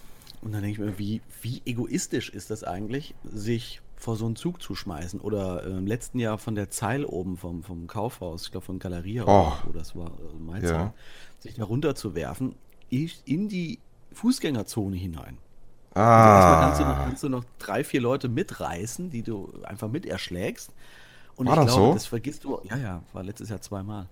Und 0.41 0.51
dann 0.51 0.63
denke 0.63 0.71
ich 0.71 0.79
mir, 0.79 0.99
wie, 0.99 1.21
wie 1.41 1.61
egoistisch 1.65 2.29
ist 2.29 2.49
das 2.49 2.63
eigentlich, 2.63 3.15
sich 3.23 3.81
vor 4.01 4.15
so 4.15 4.25
einen 4.25 4.35
Zug 4.35 4.61
zu 4.61 4.75
schmeißen? 4.75 5.19
Oder 5.19 5.63
äh, 5.65 5.69
im 5.69 5.87
letzten 5.87 6.19
Jahr 6.19 6.37
von 6.37 6.55
der 6.55 6.69
Zeil 6.69 7.05
oben 7.05 7.37
vom, 7.37 7.63
vom 7.63 7.87
Kaufhaus, 7.87 8.45
ich 8.45 8.51
glaube 8.51 8.65
von 8.65 8.79
Galeria, 8.79 9.23
Oh. 9.27 9.53
wo 9.65 9.71
das 9.71 9.95
war, 9.95 10.07
äh, 10.07 10.39
Mainz, 10.39 10.69
Ja. 10.69 10.93
sich 11.39 11.55
da 11.55 11.63
runterzuwerfen, 11.63 12.55
in 12.89 13.47
die 13.47 13.79
Fußgängerzone 14.13 14.95
hinein. 14.97 15.37
Also 15.93 16.01
Ah. 16.01 16.35
erstmal 16.35 16.61
kannst 16.61 16.79
du, 16.79 16.83
noch, 16.85 16.97
kannst 17.05 17.23
du 17.23 17.29
noch 17.29 17.45
drei, 17.59 17.83
vier 17.83 18.01
Leute 18.01 18.29
mitreißen, 18.29 19.09
die 19.09 19.21
du 19.23 19.51
einfach 19.63 19.89
mit 19.89 20.05
erschlägst. 20.05 20.71
Und 21.35 21.47
War 21.47 21.53
ich 21.53 21.65
das 21.65 21.73
glaube, 21.73 21.87
so? 21.89 21.93
das 21.93 22.05
vergisst 22.05 22.43
du. 22.43 22.59
Ja, 22.69 22.77
ja, 22.77 23.03
war 23.13 23.23
letztes 23.23 23.49
Jahr 23.49 23.61
zweimal. 23.61 24.07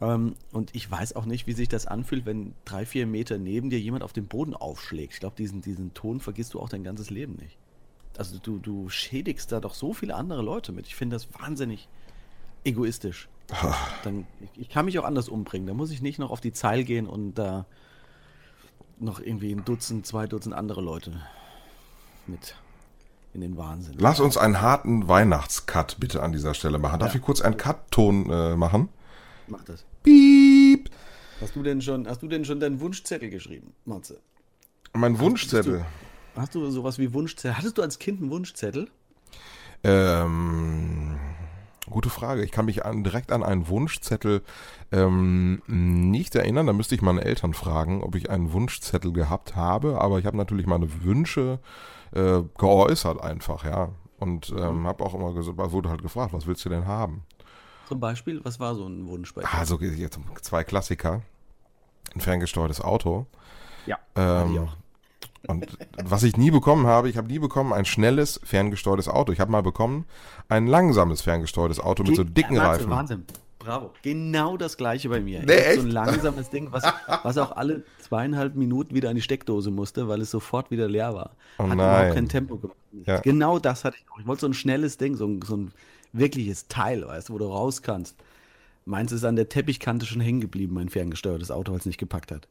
Ähm, 0.00 0.34
und 0.52 0.74
ich 0.74 0.90
weiß 0.90 1.14
auch 1.16 1.24
nicht, 1.26 1.46
wie 1.46 1.52
sich 1.52 1.68
das 1.68 1.86
anfühlt, 1.86 2.26
wenn 2.26 2.54
drei, 2.64 2.84
vier 2.86 3.06
Meter 3.06 3.38
neben 3.38 3.70
dir 3.70 3.78
jemand 3.78 4.02
auf 4.02 4.12
den 4.12 4.26
Boden 4.26 4.54
aufschlägt. 4.54 5.14
Ich 5.14 5.20
glaube, 5.20 5.36
diesen, 5.36 5.60
diesen 5.62 5.94
Ton 5.94 6.18
vergisst 6.20 6.54
du 6.54 6.60
auch 6.60 6.68
dein 6.68 6.82
ganzes 6.82 7.10
Leben 7.10 7.34
nicht. 7.36 7.56
Also 8.18 8.38
du, 8.38 8.58
du 8.58 8.88
schädigst 8.88 9.52
da 9.52 9.60
doch 9.60 9.74
so 9.74 9.92
viele 9.92 10.14
andere 10.14 10.42
Leute 10.42 10.72
mit. 10.72 10.86
Ich 10.86 10.94
finde 10.94 11.16
das 11.16 11.28
wahnsinnig 11.40 11.88
egoistisch. 12.64 13.28
Dann, 14.02 14.26
ich, 14.56 14.68
kann 14.68 14.84
mich 14.86 14.98
auch 14.98 15.04
anders 15.04 15.28
umbringen. 15.28 15.66
Da 15.66 15.74
muss 15.74 15.90
ich 15.90 16.00
nicht 16.00 16.18
noch 16.18 16.30
auf 16.30 16.40
die 16.40 16.52
Zeil 16.52 16.84
gehen 16.84 17.06
und 17.06 17.34
da 17.34 17.66
noch 18.98 19.20
irgendwie 19.20 19.52
ein 19.52 19.64
Dutzend, 19.64 20.06
zwei 20.06 20.26
Dutzend 20.26 20.54
andere 20.54 20.80
Leute 20.80 21.20
mit 22.26 22.56
in 23.34 23.40
den 23.40 23.56
Wahnsinn. 23.56 23.96
Lass 23.98 24.20
uns 24.20 24.36
einen 24.36 24.60
harten 24.60 25.08
Weihnachtscut 25.08 25.96
bitte 25.98 26.22
an 26.22 26.32
dieser 26.32 26.54
Stelle 26.54 26.78
machen. 26.78 27.00
Darf 27.00 27.14
ich 27.14 27.22
kurz 27.22 27.40
einen 27.40 27.56
Cut-Ton 27.56 28.30
äh, 28.30 28.56
machen? 28.56 28.88
Mach 29.48 29.64
das. 29.64 29.84
Piep! 30.02 30.90
Hast 31.40 31.56
du 31.56 31.62
denn 31.62 31.80
schon, 31.80 32.06
hast 32.06 32.22
du 32.22 32.28
denn 32.28 32.44
schon 32.44 32.60
deinen 32.60 32.80
Wunschzettel 32.80 33.30
geschrieben, 33.30 33.72
Matze? 33.84 34.20
Mein 34.92 35.18
Wunschzettel. 35.18 35.80
Hast 35.80 36.11
du 36.54 36.70
sowas 36.70 36.98
wie 36.98 37.12
Wunschzettel? 37.12 37.56
Hattest 37.56 37.78
du 37.78 37.82
als 37.82 37.98
Kind 37.98 38.20
einen 38.20 38.30
Wunschzettel? 38.30 38.88
Ähm, 39.84 41.18
gute 41.90 42.10
Frage. 42.10 42.44
Ich 42.44 42.52
kann 42.52 42.66
mich 42.66 42.84
an, 42.84 43.04
direkt 43.04 43.32
an 43.32 43.42
einen 43.42 43.68
Wunschzettel 43.68 44.42
ähm, 44.92 45.62
nicht 45.66 46.34
erinnern. 46.34 46.66
Da 46.66 46.72
müsste 46.72 46.94
ich 46.94 47.02
meine 47.02 47.24
Eltern 47.24 47.54
fragen, 47.54 48.02
ob 48.02 48.14
ich 48.14 48.30
einen 48.30 48.52
Wunschzettel 48.52 49.12
gehabt 49.12 49.56
habe. 49.56 50.00
Aber 50.00 50.18
ich 50.18 50.26
habe 50.26 50.36
natürlich 50.36 50.66
meine 50.66 51.02
Wünsche 51.04 51.58
äh, 52.12 52.42
geäußert 52.58 53.20
einfach, 53.20 53.64
ja. 53.64 53.90
Und 54.18 54.54
ähm, 54.56 54.86
habe 54.86 55.04
auch 55.04 55.14
immer 55.14 55.32
gesagt, 55.34 55.58
wurde 55.58 55.88
halt 55.88 56.02
gefragt, 56.02 56.32
was 56.32 56.46
willst 56.46 56.64
du 56.64 56.68
denn 56.68 56.86
haben? 56.86 57.24
Zum 57.88 57.98
Beispiel, 57.98 58.40
was 58.44 58.60
war 58.60 58.76
so 58.76 58.86
ein 58.86 59.08
Wunsch 59.08 59.34
bei 59.34 59.42
dir? 59.42 59.52
Also 59.52 59.80
jetzt 59.80 60.18
zwei 60.42 60.62
Klassiker. 60.62 61.22
Ein 62.14 62.20
ferngesteuertes 62.20 62.80
Auto. 62.80 63.26
ja, 63.86 63.98
Ähm. 64.14 64.68
Und 65.48 65.66
was 66.04 66.22
ich 66.22 66.36
nie 66.36 66.50
bekommen 66.50 66.86
habe, 66.86 67.08
ich 67.08 67.16
habe 67.16 67.28
nie 67.28 67.38
bekommen 67.38 67.72
ein 67.72 67.84
schnelles 67.84 68.40
ferngesteuertes 68.44 69.08
Auto. 69.08 69.32
Ich 69.32 69.40
habe 69.40 69.50
mal 69.50 69.62
bekommen 69.62 70.06
ein 70.48 70.66
langsames 70.66 71.22
ferngesteuertes 71.22 71.80
Auto 71.80 72.04
mit 72.04 72.16
so 72.16 72.24
dicken 72.24 72.56
Wahnsinn, 72.56 72.66
Reifen. 72.66 72.90
Wahnsinn. 72.90 73.24
Bravo. 73.58 73.92
Genau 74.02 74.56
das 74.56 74.76
gleiche 74.76 75.08
bei 75.08 75.20
mir. 75.20 75.42
Nee, 75.44 75.52
hab 75.52 75.62
so 75.62 75.70
echt? 75.70 75.80
ein 75.80 75.90
langsames 75.90 76.50
Ding, 76.50 76.72
was, 76.72 76.82
was 77.22 77.38
auch 77.38 77.52
alle 77.52 77.84
zweieinhalb 78.00 78.56
Minuten 78.56 78.94
wieder 78.94 79.08
an 79.08 79.14
die 79.14 79.22
Steckdose 79.22 79.70
musste, 79.70 80.08
weil 80.08 80.20
es 80.20 80.30
sofort 80.30 80.70
wieder 80.70 80.88
leer 80.88 81.14
war. 81.14 81.36
Oh 81.58 81.64
Hat 81.64 81.68
nein. 81.68 81.76
überhaupt 81.76 82.14
kein 82.14 82.28
Tempo 82.28 82.56
gemacht. 82.56 82.76
Ja. 83.06 83.20
Genau 83.20 83.58
das 83.58 83.84
hatte 83.84 83.96
ich 84.00 84.10
auch. 84.10 84.18
Ich 84.18 84.26
wollte 84.26 84.40
so 84.40 84.48
ein 84.48 84.54
schnelles 84.54 84.96
Ding, 84.98 85.16
so 85.16 85.26
ein, 85.26 85.40
so 85.42 85.56
ein 85.56 85.72
wirkliches 86.12 86.68
Teil, 86.68 87.06
weißt 87.06 87.28
du, 87.28 87.34
wo 87.34 87.38
du 87.38 87.46
raus 87.46 87.82
kannst. 87.82 88.16
Meins 88.84 89.12
ist 89.12 89.24
an 89.24 89.36
der 89.36 89.48
Teppichkante 89.48 90.06
schon 90.06 90.20
hängen 90.20 90.40
geblieben, 90.40 90.74
mein 90.74 90.88
ferngesteuertes 90.88 91.50
Auto, 91.52 91.72
weil 91.72 91.78
es 91.78 91.86
nicht 91.86 91.98
gepackt 91.98 92.32
hat. 92.32 92.48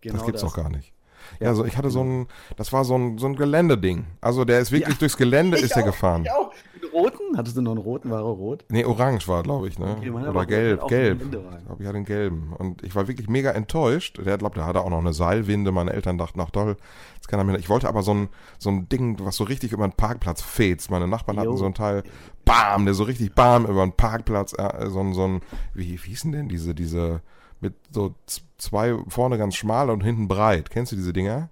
Genau 0.00 0.16
das 0.16 0.26
gibt's 0.26 0.40
doch 0.40 0.54
gar 0.54 0.70
nicht. 0.70 0.92
Ja, 1.40 1.54
so 1.54 1.64
ich 1.64 1.76
hatte 1.76 1.90
so 1.90 2.02
ein, 2.02 2.26
das 2.56 2.72
war 2.72 2.84
so 2.84 2.96
ein, 2.96 3.18
so 3.18 3.26
ein 3.26 3.36
Geländeding. 3.36 4.06
Also 4.20 4.44
der 4.44 4.60
ist 4.60 4.72
wirklich 4.72 4.98
durchs 4.98 5.16
Gelände 5.16 5.58
ist 5.58 5.76
er 5.76 5.82
gefahren. 5.82 6.24
Ich 6.24 6.32
auch. 6.32 6.50
Den 6.82 6.90
roten? 6.90 7.36
Hattest 7.36 7.56
du 7.56 7.62
noch 7.62 7.72
einen 7.72 7.80
roten? 7.80 8.10
War 8.10 8.20
er 8.20 8.24
rot? 8.24 8.64
Nee, 8.68 8.84
orange 8.84 9.28
war, 9.28 9.42
glaube 9.42 9.68
ich, 9.68 9.78
ne? 9.78 9.96
Okay, 9.98 10.10
Oder 10.10 10.46
gelb, 10.46 10.88
gelb. 10.88 11.22
Ich 11.22 11.30
glaube, 11.30 11.56
ich 11.78 11.86
hatte 11.86 11.96
einen 11.96 12.04
gelben. 12.04 12.52
Und 12.56 12.82
ich 12.82 12.94
war 12.94 13.06
wirklich 13.08 13.28
mega 13.28 13.50
enttäuscht. 13.50 14.18
Der 14.24 14.38
glaubt, 14.38 14.56
der 14.56 14.66
hatte 14.66 14.80
auch 14.80 14.90
noch 14.90 14.98
eine 14.98 15.12
Seilwinde. 15.12 15.72
Meine 15.72 15.92
Eltern 15.92 16.18
dachten, 16.18 16.40
ach 16.40 16.50
toll, 16.50 16.76
das 17.18 17.28
kann 17.28 17.38
er 17.40 17.44
mir 17.44 17.52
nicht. 17.52 17.62
Ich 17.62 17.68
wollte 17.68 17.88
aber 17.88 18.02
so 18.02 18.14
ein, 18.14 18.28
so 18.58 18.70
ein 18.70 18.88
Ding, 18.88 19.18
was 19.20 19.36
so 19.36 19.44
richtig 19.44 19.72
über 19.72 19.86
den 19.86 19.92
Parkplatz 19.92 20.42
fetzt. 20.42 20.90
Meine 20.90 21.06
Nachbarn 21.06 21.38
hatten 21.38 21.50
Jo. 21.50 21.56
so 21.56 21.66
ein 21.66 21.74
Teil, 21.74 22.02
bam, 22.44 22.84
der 22.84 22.94
so 22.94 23.04
richtig 23.04 23.34
bam 23.34 23.66
über 23.66 23.84
den 23.84 23.92
Parkplatz, 23.92 24.54
äh, 24.54 24.88
so 24.88 25.00
ein, 25.00 25.12
so 25.12 25.26
ein, 25.26 25.40
wie, 25.74 26.02
wie 26.02 26.08
hießen 26.08 26.32
denn 26.32 26.48
diese, 26.48 26.74
diese, 26.74 27.20
mit 27.60 27.74
so 27.90 28.14
zwei 28.58 28.96
vorne 29.08 29.38
ganz 29.38 29.56
schmal 29.56 29.90
und 29.90 30.02
hinten 30.02 30.28
breit. 30.28 30.70
Kennst 30.70 30.92
du 30.92 30.96
diese 30.96 31.12
Dinger? 31.12 31.48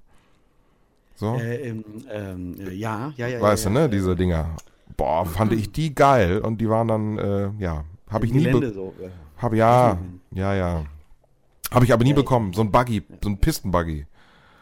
So? 1.14 1.34
Äh, 1.34 1.68
ähm, 1.68 1.84
äh, 2.08 2.72
ja, 2.72 3.12
ja, 3.16 3.26
ja. 3.26 3.40
weißt 3.40 3.64
ja, 3.64 3.70
du, 3.70 3.76
ja, 3.76 3.82
ne? 3.82 3.90
Diese 3.90 4.14
Dinger. 4.14 4.56
Boah, 4.96 5.26
fand 5.26 5.52
ich 5.52 5.72
die 5.72 5.94
geil. 5.94 6.38
Und 6.38 6.60
die 6.60 6.68
waren 6.68 6.88
dann, 6.88 7.18
äh, 7.18 7.50
ja, 7.58 7.84
habe 8.08 8.26
ich 8.26 8.32
nie 8.32 8.44
Gelände 8.44 8.72
so. 8.72 8.94
äh, 9.00 9.08
hab, 9.36 9.52
ja, 9.54 9.98
ja, 10.32 10.54
ja. 10.54 10.84
Habe 11.70 11.84
ich 11.84 11.92
aber 11.92 12.04
nie 12.04 12.14
bekommen. 12.14 12.52
So 12.52 12.62
ein 12.62 12.70
Buggy, 12.70 13.02
so 13.22 13.28
ein 13.28 13.38
Pistenbuggy 13.38 14.06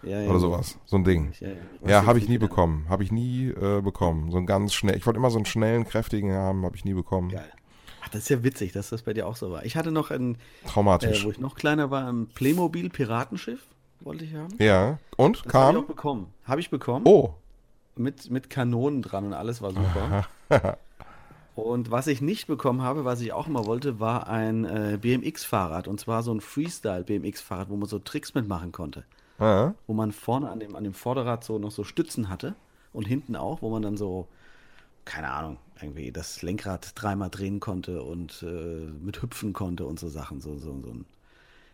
Ja, 0.02 0.20
ja, 0.22 0.30
oder 0.30 0.40
sowas. 0.40 0.78
So 0.86 0.96
ein 0.96 1.04
Ding. 1.04 1.32
Ja, 1.40 1.48
ja. 1.48 1.54
Ja, 1.88 2.06
habe 2.06 2.18
ich 2.18 2.28
nie 2.28 2.38
bekommen. 2.38 2.86
Habe 2.88 3.04
ich 3.04 3.12
nie 3.12 3.48
äh, 3.48 3.80
bekommen. 3.80 4.30
So 4.30 4.38
ein 4.38 4.46
ganz 4.46 4.74
schnell. 4.74 4.96
Ich 4.96 5.06
wollte 5.06 5.18
immer 5.18 5.30
so 5.30 5.38
einen 5.38 5.46
schnellen, 5.46 5.84
kräftigen 5.84 6.32
haben, 6.32 6.64
habe 6.64 6.74
ich 6.74 6.84
nie 6.84 6.94
bekommen. 6.94 7.30
Geil. 7.30 7.52
Ach, 8.06 8.08
das 8.10 8.22
ist 8.22 8.28
ja 8.28 8.44
witzig, 8.44 8.70
dass 8.70 8.90
das 8.90 9.02
bei 9.02 9.14
dir 9.14 9.26
auch 9.26 9.34
so 9.34 9.50
war. 9.50 9.64
Ich 9.64 9.76
hatte 9.76 9.90
noch 9.90 10.12
ein, 10.12 10.36
äh, 10.36 10.68
Traumatisch. 10.68 11.24
wo 11.24 11.30
ich 11.32 11.40
noch 11.40 11.56
kleiner 11.56 11.90
war, 11.90 12.06
ein 12.06 12.28
Playmobil 12.28 12.88
Piratenschiff, 12.88 13.66
wollte 13.98 14.24
ich 14.24 14.34
haben. 14.34 14.54
ja. 14.60 14.98
Und? 15.16 15.44
Das 15.44 15.54
habe 15.54 15.72
ich 15.72 15.76
auch 15.76 15.80
Kam? 15.80 15.86
bekommen. 15.88 16.26
Habe 16.44 16.60
ich 16.60 16.70
bekommen. 16.70 17.04
Oh. 17.04 17.34
Mit, 17.96 18.30
mit 18.30 18.48
Kanonen 18.48 19.02
dran 19.02 19.24
und 19.24 19.32
alles 19.32 19.60
war 19.60 19.72
super. 19.72 20.28
und 21.56 21.90
was 21.90 22.06
ich 22.06 22.20
nicht 22.20 22.46
bekommen 22.46 22.80
habe, 22.82 23.04
was 23.04 23.20
ich 23.20 23.32
auch 23.32 23.48
immer 23.48 23.66
wollte, 23.66 23.98
war 23.98 24.28
ein 24.28 24.64
äh, 24.64 24.98
BMX-Fahrrad. 25.00 25.88
Und 25.88 25.98
zwar 25.98 26.22
so 26.22 26.32
ein 26.32 26.40
Freestyle-BMX-Fahrrad, 26.40 27.70
wo 27.70 27.76
man 27.76 27.88
so 27.88 27.98
Tricks 27.98 28.34
mitmachen 28.34 28.70
konnte. 28.70 29.02
Ja. 29.40 29.74
Wo 29.88 29.94
man 29.94 30.12
vorne 30.12 30.48
an 30.48 30.60
dem, 30.60 30.76
an 30.76 30.84
dem 30.84 30.94
Vorderrad 30.94 31.42
so 31.42 31.58
noch 31.58 31.72
so 31.72 31.82
Stützen 31.82 32.28
hatte 32.28 32.54
und 32.92 33.04
hinten 33.08 33.34
auch, 33.34 33.62
wo 33.62 33.70
man 33.70 33.82
dann 33.82 33.96
so, 33.96 34.28
keine 35.04 35.30
Ahnung, 35.30 35.56
irgendwie 35.80 36.12
das 36.12 36.42
Lenkrad 36.42 36.92
dreimal 36.94 37.30
drehen 37.30 37.60
konnte 37.60 38.02
und 38.02 38.42
äh, 38.42 38.46
mit 38.46 39.22
hüpfen 39.22 39.52
konnte 39.52 39.84
und 39.86 39.98
so 39.98 40.08
Sachen. 40.08 40.40
So, 40.40 40.56
so, 40.56 40.80
so 40.80 40.90
ein 40.90 41.04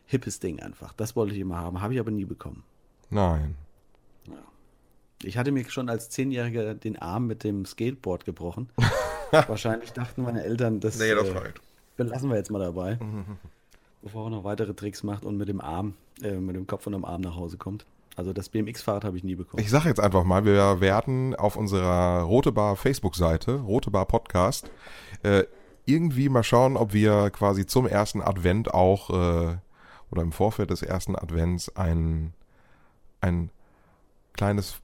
hippes 0.07 0.41
Ding 0.41 0.61
einfach. 0.61 0.93
Das 0.93 1.17
wollte 1.17 1.35
ich 1.35 1.41
immer 1.41 1.59
haben, 1.59 1.81
habe 1.81 1.95
ich 1.95 2.01
aber 2.01 2.11
nie 2.11 2.25
bekommen. 2.25 2.65
Nein. 3.11 3.55
Ich 5.23 5.39
hatte 5.39 5.53
mir 5.53 5.69
schon 5.71 5.89
als 5.89 6.11
Zehnjähriger 6.11 6.75
den 6.75 6.99
Arm 6.99 7.27
mit 7.27 7.45
dem 7.45 7.65
Skateboard 7.65 8.25
gebrochen. 8.25 8.69
Wahrscheinlich 9.31 9.93
dachten 9.93 10.23
meine 10.23 10.43
Eltern, 10.43 10.81
das, 10.81 10.99
Nee, 10.99 11.15
das 11.15 11.29
äh, 11.29 11.53
belassen 11.97 12.29
wir 12.29 12.37
jetzt 12.37 12.51
mal 12.51 12.59
dabei, 12.59 12.99
bevor 14.03 14.27
er 14.27 14.31
noch 14.31 14.45
weitere 14.45 14.75
Tricks 14.75 15.03
macht 15.03 15.25
und 15.25 15.37
mit 15.37 15.49
dem 15.49 15.61
Arm, 15.61 15.95
äh, 16.23 16.33
mit 16.33 16.57
dem 16.57 16.67
Kopf 16.67 16.87
und 16.87 16.93
dem 16.93 17.05
Arm 17.05 17.21
nach 17.21 17.37
Hause 17.37 17.57
kommt. 17.57 17.87
Also 18.17 18.33
das 18.33 18.49
BMX-Fahrrad 18.51 19.05
habe 19.05 19.17
ich 19.17 19.25
nie 19.25 19.35
bekommen. 19.35 19.63
Ich 19.63 19.71
sage 19.71 19.89
jetzt 19.89 20.01
einfach 20.01 20.25
mal, 20.25 20.45
wir 20.45 20.81
werden 20.81 21.35
auf 21.35 21.57
unserer 21.57 22.23
Rote 22.23 22.53
Bar 22.53 22.77
Facebook-Seite, 22.77 23.61
Rote 23.61 23.91
Bar 23.91 24.07
Podcast, 24.07 24.71
äh, 25.23 25.45
irgendwie 25.87 26.29
mal 26.29 26.43
schauen, 26.43 26.77
ob 26.77 26.93
wir 26.93 27.31
quasi 27.31 27.67
zum 27.67 27.87
ersten 27.87 28.21
Advent 28.21 28.73
auch 28.73 29.11
äh, 29.11 29.57
oder 30.11 30.23
im 30.23 30.33
Vorfeld 30.33 30.71
des 30.71 30.83
ersten 30.83 31.17
Advents 31.17 31.75
ein, 31.75 32.35
ein 33.21 33.51
kleines, 34.35 34.77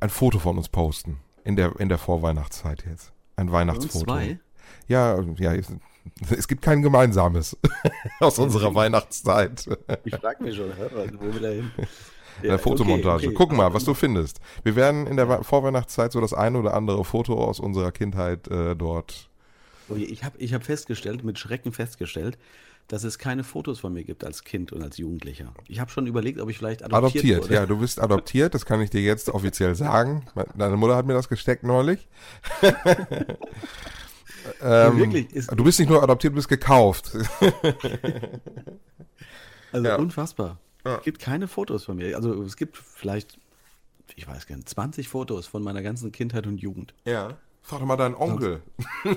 ein, 0.00 0.10
Foto 0.10 0.38
von 0.38 0.58
uns 0.58 0.68
posten. 0.68 1.20
In 1.42 1.56
der, 1.56 1.78
in 1.78 1.88
der 1.88 1.98
Vorweihnachtszeit 1.98 2.84
jetzt. 2.86 3.12
Ein 3.36 3.50
Weihnachtsfoto. 3.50 4.04
zwei? 4.04 4.38
Ja, 4.88 5.20
ja, 5.36 5.54
es, 5.54 5.72
es 6.30 6.48
gibt 6.48 6.62
kein 6.62 6.82
gemeinsames 6.82 7.56
aus 8.20 8.38
unserer 8.38 8.74
Weihnachtszeit. 8.74 9.68
Ich 10.04 10.14
frage 10.16 10.42
mich 10.42 10.56
schon, 10.56 10.72
hä, 10.74 11.10
wo 11.18 11.34
will 11.34 11.44
er 11.44 11.52
hin? 11.52 11.70
In 12.42 12.48
der 12.48 12.58
Fotomontage. 12.58 13.32
Guck 13.32 13.52
mal, 13.52 13.72
was 13.72 13.84
du 13.84 13.94
findest. 13.94 14.40
Wir 14.62 14.76
werden 14.76 15.06
in 15.06 15.16
der 15.16 15.42
Vorweihnachtszeit 15.42 16.12
so 16.12 16.20
das 16.20 16.34
eine 16.34 16.58
oder 16.58 16.74
andere 16.74 17.04
Foto 17.04 17.42
aus 17.42 17.60
unserer 17.60 17.92
Kindheit 17.92 18.48
äh, 18.48 18.74
dort. 18.74 19.28
Oh 19.88 19.94
Ich 19.96 20.24
habe 20.24 20.38
ich 20.38 20.54
hab 20.54 20.64
festgestellt, 20.64 21.24
mit 21.24 21.38
Schrecken 21.38 21.72
festgestellt, 21.72 22.38
dass 22.88 23.04
es 23.04 23.18
keine 23.18 23.44
Fotos 23.44 23.80
von 23.80 23.92
mir 23.92 24.04
gibt 24.04 24.24
als 24.24 24.44
Kind 24.44 24.72
und 24.72 24.82
als 24.82 24.98
Jugendlicher. 24.98 25.54
Ich 25.68 25.80
habe 25.80 25.90
schon 25.90 26.06
überlegt, 26.06 26.40
ob 26.40 26.50
ich 26.50 26.58
vielleicht 26.58 26.82
adoptiert, 26.82 27.24
Adoptiert, 27.24 27.42
wurde. 27.44 27.54
ja, 27.54 27.66
du 27.66 27.78
bist 27.78 28.00
adoptiert, 28.00 28.54
das 28.54 28.66
kann 28.66 28.80
ich 28.80 28.90
dir 28.90 29.00
jetzt 29.00 29.28
offiziell 29.30 29.74
sagen. 29.74 30.26
Deine 30.56 30.76
Mutter 30.76 30.96
hat 30.96 31.06
mir 31.06 31.14
das 31.14 31.28
gesteckt 31.28 31.64
neulich. 31.64 32.06
ähm, 34.62 34.98
wirklich, 34.98 35.28
du 35.46 35.64
bist 35.64 35.78
nicht 35.78 35.88
nur 35.88 36.02
adoptiert, 36.02 36.32
du 36.32 36.36
bist 36.36 36.48
gekauft. 36.48 37.12
Also 39.72 39.88
Ja. 39.88 39.96
unfassbar. 39.96 40.58
Ja. 40.84 40.96
Es 40.96 41.02
gibt 41.02 41.18
keine 41.18 41.48
Fotos 41.48 41.84
von 41.84 41.96
mir. 41.96 42.16
Also 42.16 42.42
es 42.42 42.56
gibt 42.56 42.76
vielleicht, 42.76 43.38
ich 44.16 44.26
weiß 44.26 44.46
gar 44.46 44.56
nicht, 44.56 44.68
20 44.68 45.08
Fotos 45.08 45.46
von 45.46 45.62
meiner 45.62 45.82
ganzen 45.82 46.12
Kindheit 46.12 46.46
und 46.46 46.58
Jugend. 46.58 46.94
Ja. 47.04 47.38
Frag 47.62 47.80
doch 47.80 47.86
mal 47.86 47.96
deinen 47.96 48.14
Onkel. 48.14 48.62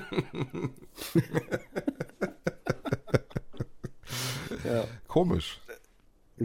Ja. 4.68 4.84
Komisch. 5.08 5.60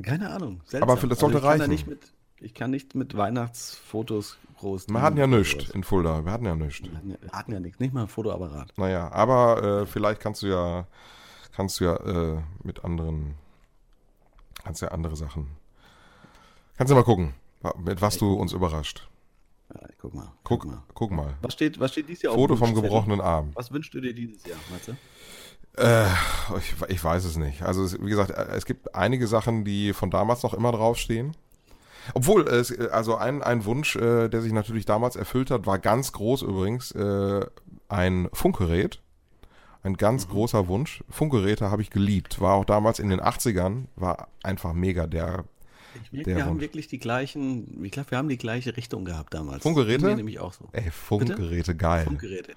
Keine 0.02 0.30
Ahnung. 0.30 0.60
Seltsam. 0.64 0.88
Aber 0.88 1.06
das 1.06 1.18
sollte 1.18 1.38
ich 1.38 1.42
kann 1.42 1.58
da 1.58 1.64
reichen. 1.64 1.70
Nicht 1.70 1.86
mit, 1.86 2.12
ich 2.40 2.54
kann 2.54 2.70
nicht 2.70 2.94
mit 2.94 3.16
Weihnachtsfotos 3.16 4.38
groß. 4.58 4.88
Wir 4.88 5.02
hatten 5.02 5.18
ja 5.18 5.26
nichts 5.26 5.70
in 5.70 5.84
Fulda. 5.84 6.24
Wir 6.24 6.32
hatten 6.32 6.46
ja 6.46 6.54
nichts. 6.54 6.82
Wir 6.82 6.96
hatten 6.96 7.10
ja, 7.10 7.16
wir 7.20 7.32
hatten 7.32 7.52
ja 7.52 7.60
nichts, 7.60 7.80
nicht 7.80 7.92
mal 7.92 8.02
ein 8.02 8.08
Fotoapparat. 8.08 8.72
Naja, 8.76 9.10
aber 9.12 9.82
äh, 9.82 9.86
vielleicht 9.86 10.20
kannst 10.20 10.42
du 10.42 10.46
ja, 10.46 10.86
kannst 11.54 11.80
du 11.80 11.84
ja 11.84 11.96
äh, 11.96 12.42
mit 12.62 12.84
anderen, 12.84 13.34
kannst 14.64 14.82
ja 14.82 14.88
andere 14.88 15.16
Sachen. 15.16 15.48
Kannst 16.76 16.90
du 16.90 16.94
mal 16.94 17.04
gucken, 17.04 17.34
mit 17.78 18.00
was 18.00 18.18
du 18.18 18.34
uns 18.34 18.52
überrascht. 18.52 19.08
Ja, 19.74 19.88
guck 19.98 20.14
mal. 20.14 20.32
Guck, 20.44 20.64
mal. 20.64 20.82
guck 20.94 21.10
mal. 21.10 21.34
Was 21.40 21.54
steht, 21.54 21.80
was 21.80 21.92
steht 21.92 22.08
dieses 22.08 22.22
Jahr 22.22 22.34
Foto 22.34 22.54
auf 22.54 22.60
dem 22.60 22.74
vom 22.74 22.82
gebrochenen 22.82 23.20
Arm. 23.20 23.50
Was 23.54 23.72
wünschst 23.72 23.94
du 23.94 24.00
dir 24.00 24.14
dieses 24.14 24.44
Jahr, 24.44 24.58
du? 24.86 24.96
Äh, 25.82 26.06
ich, 26.58 26.74
ich 26.88 27.02
weiß 27.02 27.24
es 27.24 27.36
nicht. 27.36 27.62
Also 27.62 27.82
es, 27.84 27.98
wie 28.00 28.10
gesagt, 28.10 28.30
äh, 28.30 28.54
es 28.54 28.66
gibt 28.66 28.94
einige 28.94 29.26
Sachen, 29.26 29.64
die 29.64 29.92
von 29.92 30.10
damals 30.10 30.42
noch 30.42 30.54
immer 30.54 30.72
draufstehen. 30.72 31.34
Obwohl, 32.14 32.46
es, 32.48 32.70
äh, 32.70 32.88
also 32.92 33.16
ein, 33.16 33.42
ein 33.42 33.64
Wunsch, 33.64 33.96
äh, 33.96 34.28
der 34.28 34.42
sich 34.42 34.52
natürlich 34.52 34.84
damals 34.84 35.16
erfüllt 35.16 35.50
hat, 35.50 35.66
war 35.66 35.78
ganz 35.78 36.12
groß 36.12 36.42
übrigens, 36.42 36.92
äh, 36.92 37.46
ein 37.88 38.28
Funkgerät. 38.32 39.00
Ein 39.84 39.96
ganz 39.96 40.28
großer 40.28 40.68
Wunsch. 40.68 41.02
Funkgeräte 41.10 41.70
habe 41.70 41.82
ich 41.82 41.90
geliebt. 41.90 42.40
War 42.40 42.54
auch 42.54 42.64
damals 42.64 42.98
in 43.00 43.08
den 43.08 43.20
80ern, 43.20 43.84
war 43.96 44.28
einfach 44.42 44.72
mega 44.72 45.06
der. 45.06 45.44
Ich 46.04 46.12
merke, 46.12 46.24
Der 46.30 46.36
wir 46.36 46.44
haben 46.44 46.50
Wunsch. 46.52 46.60
wirklich 46.62 46.86
die 46.86 46.98
gleichen, 46.98 47.82
ich 47.84 47.90
glaube, 47.90 48.12
wir 48.12 48.18
haben 48.18 48.28
die 48.28 48.38
gleiche 48.38 48.76
Richtung 48.76 49.04
gehabt 49.04 49.34
damals. 49.34 49.62
Funkgeräte? 49.62 50.14
Nämlich 50.14 50.40
auch 50.40 50.52
so. 50.52 50.66
Ey, 50.72 50.90
Funkgeräte, 50.90 51.74
geil. 51.74 52.04
Funkgeräte. 52.04 52.52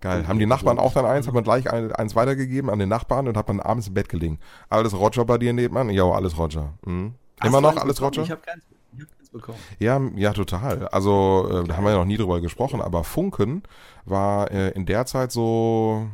Geil. 0.00 0.28
Haben 0.28 0.38
die 0.38 0.46
Nachbarn 0.46 0.78
auch 0.78 0.92
dann 0.94 1.04
eins, 1.04 1.26
hat 1.26 1.34
man 1.34 1.42
gleich 1.42 1.70
ein, 1.70 1.90
eins 1.92 2.14
weitergegeben 2.14 2.70
an 2.70 2.78
den 2.78 2.88
Nachbarn 2.88 3.26
und 3.26 3.36
hat 3.36 3.48
man 3.48 3.58
abends 3.58 3.88
im 3.88 3.94
Bett 3.94 4.08
gelegen. 4.08 4.38
Alles 4.70 4.94
Roger 4.96 5.24
bei 5.24 5.38
dir 5.38 5.52
nebenan? 5.52 5.90
Ja, 5.90 6.04
alles 6.04 6.38
Roger. 6.38 6.72
Mhm. 6.86 7.14
Immer 7.44 7.60
noch 7.60 7.76
alles 7.76 7.96
bekommen? 7.96 8.14
Roger? 8.14 8.22
Ich 8.22 8.30
habe 8.30 8.40
keins, 8.42 8.62
hab 8.92 8.98
keins 9.18 9.30
bekommen. 9.30 9.58
Ja, 9.80 10.00
ja, 10.14 10.32
total. 10.32 10.86
Also, 10.88 11.48
äh, 11.50 11.64
da 11.66 11.76
haben 11.76 11.84
wir 11.84 11.90
ja 11.90 11.98
noch 11.98 12.04
nie 12.04 12.16
drüber 12.16 12.40
gesprochen, 12.40 12.80
aber 12.80 13.02
Funken 13.02 13.64
war 14.04 14.50
äh, 14.52 14.70
in 14.70 14.86
der 14.86 15.04
Zeit 15.04 15.32
so, 15.32 16.06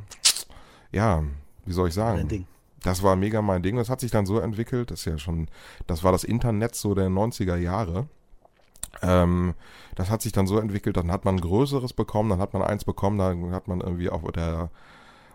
ja, 0.94 1.22
wie 1.64 1.72
soll 1.72 1.88
ich 1.88 1.94
sagen? 1.94 2.20
Das 2.82 3.02
war 3.02 3.16
mega 3.16 3.40
mein 3.42 3.62
Ding. 3.62 3.76
Das 3.76 3.88
hat 3.88 4.00
sich 4.00 4.10
dann 4.10 4.26
so 4.26 4.38
entwickelt, 4.38 4.90
das 4.90 5.00
ist 5.00 5.06
ja 5.06 5.18
schon, 5.18 5.48
das 5.86 6.04
war 6.04 6.12
das 6.12 6.24
Internet 6.24 6.74
so 6.74 6.94
der 6.94 7.08
90er 7.08 7.56
Jahre. 7.56 8.06
Ähm, 9.02 9.54
das 9.96 10.10
hat 10.10 10.22
sich 10.22 10.32
dann 10.32 10.46
so 10.46 10.58
entwickelt, 10.58 10.96
dann 10.96 11.10
hat 11.10 11.24
man 11.24 11.36
ein 11.36 11.40
größeres 11.40 11.92
bekommen, 11.94 12.30
dann 12.30 12.38
hat 12.38 12.52
man 12.52 12.62
eins 12.62 12.84
bekommen, 12.84 13.18
dann 13.18 13.52
hat 13.52 13.68
man 13.68 13.80
irgendwie 13.80 14.10
auf 14.10 14.22
der 14.32 14.70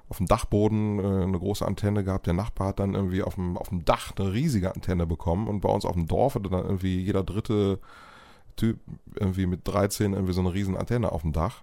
auf 0.09 0.17
dem 0.17 0.25
Dachboden 0.25 0.99
äh, 0.99 1.23
eine 1.23 1.37
große 1.37 1.65
Antenne 1.65 2.03
gehabt. 2.03 2.25
Der 2.25 2.33
Nachbar 2.33 2.69
hat 2.69 2.79
dann 2.79 2.95
irgendwie 2.95 3.21
auf 3.21 3.35
dem, 3.35 3.57
auf 3.57 3.69
dem 3.69 3.85
Dach 3.85 4.13
eine 4.17 4.33
riesige 4.33 4.73
Antenne 4.73 5.05
bekommen 5.05 5.47
und 5.47 5.61
bei 5.61 5.69
uns 5.69 5.85
auf 5.85 5.93
dem 5.93 6.07
Dorf 6.07 6.35
hatte 6.35 6.49
dann 6.49 6.63
irgendwie 6.63 6.99
jeder 6.99 7.23
dritte 7.23 7.79
Typ 8.55 8.79
irgendwie 9.15 9.45
mit 9.45 9.67
13 9.67 10.13
irgendwie 10.13 10.33
so 10.33 10.41
eine 10.41 10.53
riesen 10.53 10.75
Antenne 10.75 11.11
auf 11.11 11.21
dem 11.21 11.31
Dach. 11.31 11.61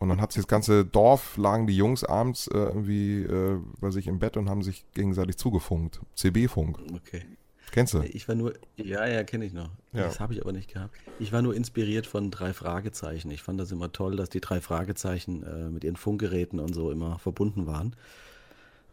Und 0.00 0.08
dann 0.08 0.20
hat 0.20 0.32
sich 0.32 0.42
das 0.42 0.48
ganze 0.48 0.84
Dorf, 0.84 1.36
lagen 1.36 1.66
die 1.66 1.76
Jungs 1.76 2.04
abends 2.04 2.48
äh, 2.48 2.56
irgendwie 2.56 3.22
äh, 3.22 3.58
bei 3.80 3.90
sich 3.90 4.06
im 4.06 4.18
Bett 4.18 4.38
und 4.38 4.48
haben 4.48 4.62
sich 4.62 4.86
gegenseitig 4.94 5.36
zugefunkt. 5.36 6.00
CB-Funk. 6.14 6.78
Okay. 6.94 7.22
Kennst 7.70 7.92
du? 7.94 8.00
Ich 8.00 8.26
war 8.26 8.34
nur, 8.34 8.54
ja, 8.76 9.06
ja, 9.06 9.22
kenne 9.24 9.44
ich 9.44 9.52
noch. 9.52 9.68
Ja. 9.92 10.04
Das 10.04 10.18
habe 10.18 10.32
ich 10.32 10.40
aber 10.40 10.52
nicht 10.52 10.72
gehabt. 10.72 10.96
Ich 11.18 11.32
war 11.32 11.42
nur 11.42 11.54
inspiriert 11.54 12.06
von 12.06 12.30
drei 12.30 12.54
Fragezeichen. 12.54 13.30
Ich 13.30 13.42
fand 13.42 13.60
das 13.60 13.70
immer 13.72 13.92
toll, 13.92 14.16
dass 14.16 14.30
die 14.30 14.40
drei 14.40 14.62
Fragezeichen 14.62 15.42
äh, 15.44 15.68
mit 15.68 15.84
ihren 15.84 15.96
Funkgeräten 15.96 16.60
und 16.60 16.74
so 16.74 16.90
immer 16.90 17.18
verbunden 17.18 17.66
waren. 17.66 17.94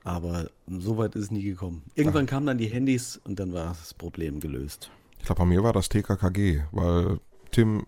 Aber 0.04 0.50
so 0.68 0.98
weit 0.98 1.16
ist 1.16 1.24
es 1.24 1.32
nie 1.32 1.44
gekommen. 1.44 1.84
Irgendwann 1.96 2.26
kamen 2.26 2.46
dann 2.46 2.58
die 2.58 2.68
Handys 2.68 3.20
und 3.24 3.40
dann 3.40 3.54
war 3.54 3.70
das 3.80 3.94
Problem 3.94 4.42
gelöst. 4.42 4.92
Ich 5.20 5.26
glaube, 5.26 5.40
bei 5.40 5.46
mir 5.46 5.64
war 5.64 5.74
das 5.74 5.90
TKKG, 5.90 6.64
weil 6.72 7.20
Tim 7.52 7.88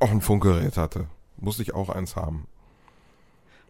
auch 0.00 0.10
ein 0.10 0.20
Funkgerät 0.20 0.76
hatte. 0.76 1.06
Musste 1.38 1.62
ich 1.62 1.74
auch 1.74 1.88
eins 1.88 2.16
haben. 2.16 2.46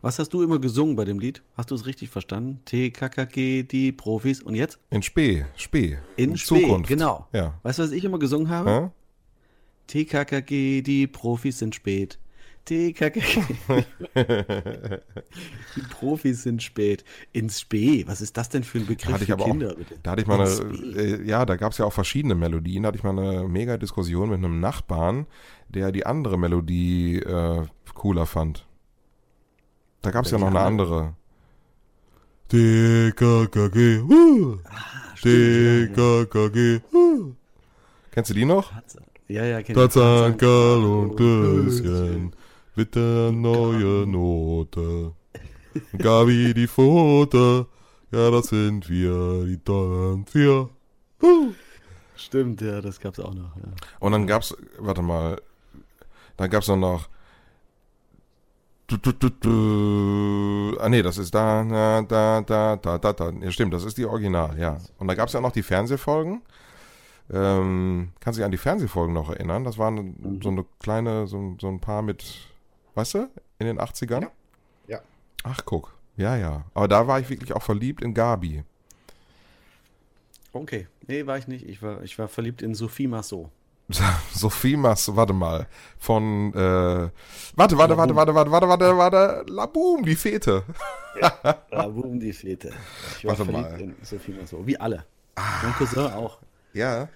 Was 0.02 0.18
hast 0.18 0.28
du 0.34 0.42
immer 0.42 0.58
gesungen 0.58 0.94
bei 0.94 1.04
dem 1.04 1.18
Lied? 1.18 1.42
Hast 1.56 1.70
du 1.70 1.74
es 1.74 1.86
richtig 1.86 2.10
verstanden? 2.10 2.60
TKKG, 2.64 3.62
die 3.64 3.92
Profis. 3.92 4.42
Und 4.42 4.54
jetzt? 4.54 4.78
In 4.90 5.02
Spee, 5.02 5.46
Spee. 5.56 5.98
In 6.16 6.36
Spee, 6.36 6.62
Zukunft. 6.62 6.88
genau. 6.88 7.26
Ja. 7.32 7.54
Weißt 7.62 7.78
du, 7.78 7.82
was 7.84 7.92
ich 7.92 8.04
immer 8.04 8.18
gesungen 8.18 8.48
habe? 8.48 8.70
ja? 8.70 8.92
TKKG, 9.88 10.82
die 10.82 11.06
Profis 11.06 11.58
sind 11.58 11.74
spät. 11.74 12.18
TKKG. 12.64 13.40
die 15.76 15.80
Profis 15.90 16.42
sind 16.42 16.62
spät. 16.62 17.04
Ins 17.32 17.60
Spee. 17.60 18.04
Was 18.08 18.20
ist 18.20 18.36
das 18.36 18.48
denn 18.48 18.64
für 18.64 18.78
ein 18.78 18.86
Da 18.86 18.88
Begriff 18.88 19.12
hatte 19.12 19.22
ich 19.22 19.28
für 19.28 19.34
aber 19.34 19.44
Kinder, 19.44 19.70
auch, 19.72 19.76
bitte? 19.76 19.94
da 20.02 20.10
hatte 20.10 20.22
ich 20.22 20.26
mal 20.26 20.40
eine, 20.40 20.50
äh, 21.00 21.22
ja, 21.24 21.46
da 21.46 21.54
gab 21.56 21.70
es 21.72 21.78
ja 21.78 21.84
auch 21.84 21.92
verschiedene 21.92 22.34
Melodien. 22.34 22.82
Da 22.82 22.88
hatte 22.88 22.98
ich 22.98 23.04
mal 23.04 23.16
eine 23.16 23.46
mega 23.48 23.76
Diskussion 23.76 24.30
mit 24.30 24.38
einem 24.38 24.58
Nachbarn, 24.58 25.26
der 25.68 25.92
die 25.92 26.04
andere 26.06 26.36
Melodie 26.38 27.20
äh, 27.20 27.64
cooler 27.94 28.26
fand. 28.26 28.65
Da 30.06 30.12
gab 30.12 30.24
es 30.24 30.30
ja 30.30 30.38
noch 30.38 30.46
eine 30.46 30.60
andere? 30.60 31.14
TKKG, 32.46 34.02
uh, 34.02 34.56
TKKG, 35.20 36.80
uh. 36.92 37.34
Kennst 38.12 38.30
du 38.30 38.34
die 38.34 38.44
noch? 38.44 38.70
Ja, 39.26 39.44
ja, 39.44 39.60
kenn 39.64 39.74
ich. 39.74 39.82
Tarzan, 39.82 40.36
Karl 40.36 40.84
und 40.84 41.16
Klößchen, 41.16 42.36
bitte 42.76 43.32
neue 43.34 44.06
Note. 44.06 45.10
Gabi 45.98 46.54
die 46.54 46.68
Pfote, 46.68 47.66
ja, 48.12 48.30
das 48.30 48.46
sind 48.46 48.88
wir, 48.88 49.44
die 49.44 49.58
tollen 49.58 50.24
vier. 50.26 50.68
Stimmt, 52.14 52.60
ja, 52.60 52.80
das 52.80 53.00
gab's 53.00 53.18
auch 53.18 53.34
noch. 53.34 53.56
Ja. 53.56 53.72
Und 53.98 54.12
dann 54.12 54.28
gab's, 54.28 54.56
warte 54.78 55.02
mal, 55.02 55.42
dann 56.36 56.48
gab's 56.48 56.66
dann 56.66 56.78
noch. 56.78 57.08
Du, 58.88 58.96
du, 58.98 59.12
du, 59.12 59.30
du. 59.30 60.78
Ah 60.78 60.88
nee, 60.88 61.02
das 61.02 61.18
ist 61.18 61.34
da, 61.34 61.64
da, 61.64 62.02
da, 62.02 62.40
da, 62.40 62.76
da, 62.76 62.98
da, 62.98 63.12
da. 63.12 63.30
Ja, 63.40 63.50
stimmt, 63.50 63.74
das 63.74 63.84
ist 63.84 63.98
die 63.98 64.04
Original, 64.04 64.56
ja. 64.58 64.78
Und 64.98 65.08
da 65.08 65.14
gab's 65.14 65.32
ja 65.32 65.40
noch 65.40 65.50
die 65.50 65.64
Fernsehfolgen. 65.64 66.42
Ähm, 67.32 68.12
kannst 68.20 68.38
dich 68.38 68.44
an 68.44 68.52
die 68.52 68.58
Fernsehfolgen 68.58 69.12
noch 69.12 69.30
erinnern? 69.30 69.64
Das 69.64 69.78
waren 69.78 70.40
so 70.40 70.50
eine 70.50 70.64
kleine, 70.78 71.26
so, 71.26 71.56
so 71.60 71.66
ein 71.68 71.80
paar 71.80 72.02
mit, 72.02 72.24
weißt 72.94 73.14
du, 73.14 73.30
in 73.58 73.66
den 73.66 73.80
80ern? 73.80 74.22
Ja. 74.22 74.30
Ja. 74.86 75.00
Ach, 75.42 75.62
guck. 75.64 75.92
Ja, 76.16 76.36
ja. 76.36 76.64
Aber 76.72 76.86
da 76.86 77.08
war 77.08 77.18
ich 77.18 77.28
wirklich 77.28 77.52
auch 77.52 77.62
verliebt 77.62 78.02
in 78.02 78.14
Gabi. 78.14 78.62
Okay, 80.52 80.86
nee, 81.08 81.26
war 81.26 81.36
ich 81.36 81.48
nicht. 81.48 81.68
Ich 81.68 81.82
war, 81.82 82.02
ich 82.02 82.18
war 82.18 82.28
verliebt 82.28 82.62
in 82.62 82.74
Sophie 82.74 83.08
Massot. 83.08 83.50
Sophie 84.34 84.76
Mas, 84.76 85.14
warte 85.14 85.32
mal, 85.32 85.66
von, 85.98 86.52
äh, 86.54 86.56
warte, 87.56 87.78
warte, 87.78 87.96
warte, 87.96 88.14
warte, 88.16 88.34
warte, 88.34 88.50
warte, 88.50 88.68
warte, 88.68 88.96
warte, 88.98 89.44
Laboom, 89.50 90.04
die 90.04 90.16
Fete. 90.16 90.64
Da 91.70 91.88
boom 91.88 92.18
die 92.20 92.32
Fete. 92.32 92.72
Ich 93.18 93.24
war 93.24 93.38
Warte 93.38 93.50
mal. 93.50 93.64
Ah. 93.64 93.76
in 93.76 93.94
Sophie 94.02 94.32
Massot. 94.32 94.66
Wie 94.66 94.78
alle. 94.78 95.04
Mein 95.62 95.72
Cousin 95.74 96.06
auch. 96.12 96.38
Ja, 96.72 97.08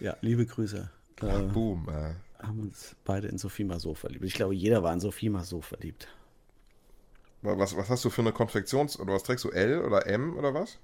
Ja, 0.00 0.16
liebe 0.20 0.44
Grüße. 0.44 0.90
Äh, 1.22 1.38
Boom. 1.44 1.88
Äh, 1.88 2.14
haben 2.44 2.60
uns 2.60 2.96
beide 3.04 3.28
in 3.28 3.38
Sophie 3.38 3.64
Massot 3.64 3.96
verliebt. 3.96 4.24
Ich 4.24 4.34
glaube, 4.34 4.54
jeder 4.54 4.82
war 4.82 4.92
in 4.92 5.00
Sophie 5.00 5.30
Massot 5.30 5.64
verliebt. 5.64 6.08
was, 7.42 7.76
was 7.76 7.88
hast 7.88 8.04
du 8.04 8.10
für 8.10 8.22
eine 8.22 8.32
Konfektions- 8.32 8.98
oder 8.98 9.14
was 9.14 9.22
trägst 9.22 9.44
du, 9.44 9.50
L 9.50 9.80
oder 9.82 10.06
M 10.06 10.36
oder 10.36 10.52
was? 10.52 10.78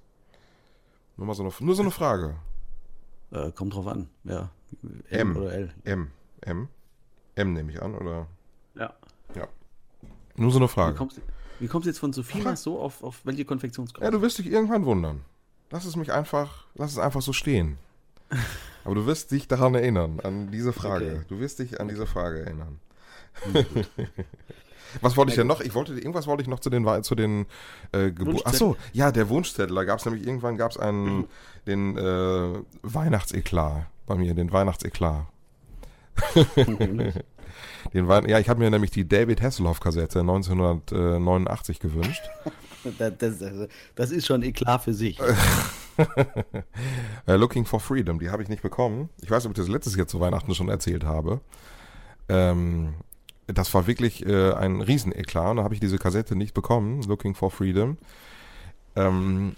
Nur 1.17 1.27
mal 1.27 1.33
so 1.33 1.43
eine, 1.43 1.51
nur 1.59 1.75
so 1.75 1.81
eine 1.81 1.91
Frage. 1.91 2.35
Äh, 3.31 3.51
kommt 3.51 3.73
drauf 3.75 3.87
an, 3.87 4.09
ja. 4.23 4.49
M. 5.09 5.35
oder 5.37 5.51
L. 5.53 5.71
M, 5.83 6.11
M, 6.41 6.67
M 7.35 7.53
nehme 7.53 7.71
ich 7.71 7.81
an, 7.81 7.95
oder? 7.95 8.27
Ja. 8.75 8.93
Ja. 9.35 9.47
Nur 10.35 10.51
so 10.51 10.57
eine 10.57 10.65
Wie 10.67 10.71
Frage. 10.71 10.95
kommst, 10.97 11.17
du- 11.17 11.21
wie 11.59 11.67
kommst 11.67 11.85
du 11.85 11.89
jetzt 11.89 11.99
von 11.99 12.13
Sophie 12.13 12.41
Massot 12.41 12.79
auf, 12.81 13.03
auf 13.03 13.21
welche 13.25 13.45
Konfektionsgröße? 13.45 14.03
Ja, 14.05 14.11
du 14.11 14.21
wirst 14.21 14.37
dich 14.39 14.47
irgendwann 14.47 14.85
wundern. 14.85 15.21
Lass 15.71 15.85
es 15.85 15.95
mich 15.95 16.11
einfach, 16.11 16.65
lass 16.75 16.91
es 16.91 16.97
einfach 16.97 17.21
so 17.21 17.33
stehen. 17.33 17.77
Aber 18.85 18.95
du 18.95 19.05
wirst 19.05 19.31
dich 19.31 19.47
daran 19.47 19.75
erinnern, 19.75 20.19
an 20.21 20.49
diese 20.51 20.71
Frage. 20.73 21.05
Okay. 21.17 21.25
Du 21.27 21.39
wirst 21.39 21.59
dich 21.59 21.79
an 21.79 21.87
diese 21.89 22.07
Frage 22.07 22.39
erinnern. 22.45 22.79
Was 25.01 25.17
wollte 25.17 25.31
ich 25.31 25.35
denn 25.35 25.47
noch? 25.47 25.61
Ich 25.61 25.73
wollte 25.75 25.93
irgendwas 25.93 26.27
wollte 26.27 26.41
ich 26.41 26.47
noch 26.47 26.59
zu 26.59 26.69
den 26.69 26.85
zu 27.03 27.15
den 27.15 27.45
äh, 27.91 28.11
Gebur 28.11 28.33
Wunschzettel? 28.33 28.51
Ach 28.51 28.53
so, 28.53 28.77
ja, 28.93 29.11
der 29.11 29.29
Wunschzettel. 29.29 29.75
Da 29.75 29.83
gab 29.83 29.99
es 29.99 30.05
nämlich 30.05 30.25
irgendwann 30.25 30.57
gab 30.57 30.71
es 30.71 30.77
einen 30.77 31.27
den 31.67 31.97
äh, 31.97 32.53
Weihnachtseklat 32.83 33.87
bei 34.05 34.15
mir, 34.15 34.33
den 34.33 34.51
Weihnachtseklat. 34.51 35.25
Den 37.93 38.07
Wein 38.07 38.27
ja, 38.27 38.39
ich 38.39 38.49
habe 38.49 38.59
mir 38.59 38.69
nämlich 38.69 38.91
die 38.91 39.07
David 39.07 39.41
Hasselhoff 39.41 39.79
Kassette 39.79 40.19
1989 40.19 41.79
gewünscht. 41.79 42.23
Das, 42.97 43.17
das, 43.17 43.43
das 43.95 44.09
ist 44.09 44.25
schon 44.25 44.41
Eklat 44.41 44.83
für 44.83 44.93
sich. 44.93 45.19
Äh, 47.27 47.35
Looking 47.35 47.65
for 47.65 47.81
Freedom, 47.81 48.19
die 48.19 48.29
habe 48.29 48.41
ich 48.41 48.47
nicht 48.47 48.61
bekommen. 48.61 49.09
Ich 49.21 49.29
weiß 49.29 49.45
ob 49.45 49.51
ich 49.51 49.57
das 49.57 49.67
letztes 49.67 49.97
Jahr 49.97 50.07
zu 50.07 50.21
Weihnachten 50.21 50.55
schon 50.55 50.69
erzählt 50.69 51.03
habe. 51.03 51.41
Ähm, 52.29 52.93
das 53.53 53.73
war 53.73 53.87
wirklich 53.87 54.25
äh, 54.25 54.53
ein 54.53 54.81
Rieseneklat 54.81 55.51
und 55.51 55.57
da 55.57 55.63
habe 55.63 55.73
ich 55.73 55.79
diese 55.79 55.97
Kassette 55.97 56.35
nicht 56.35 56.53
bekommen, 56.53 57.01
Looking 57.03 57.35
for 57.35 57.51
Freedom. 57.51 57.97
Ähm, 58.95 59.55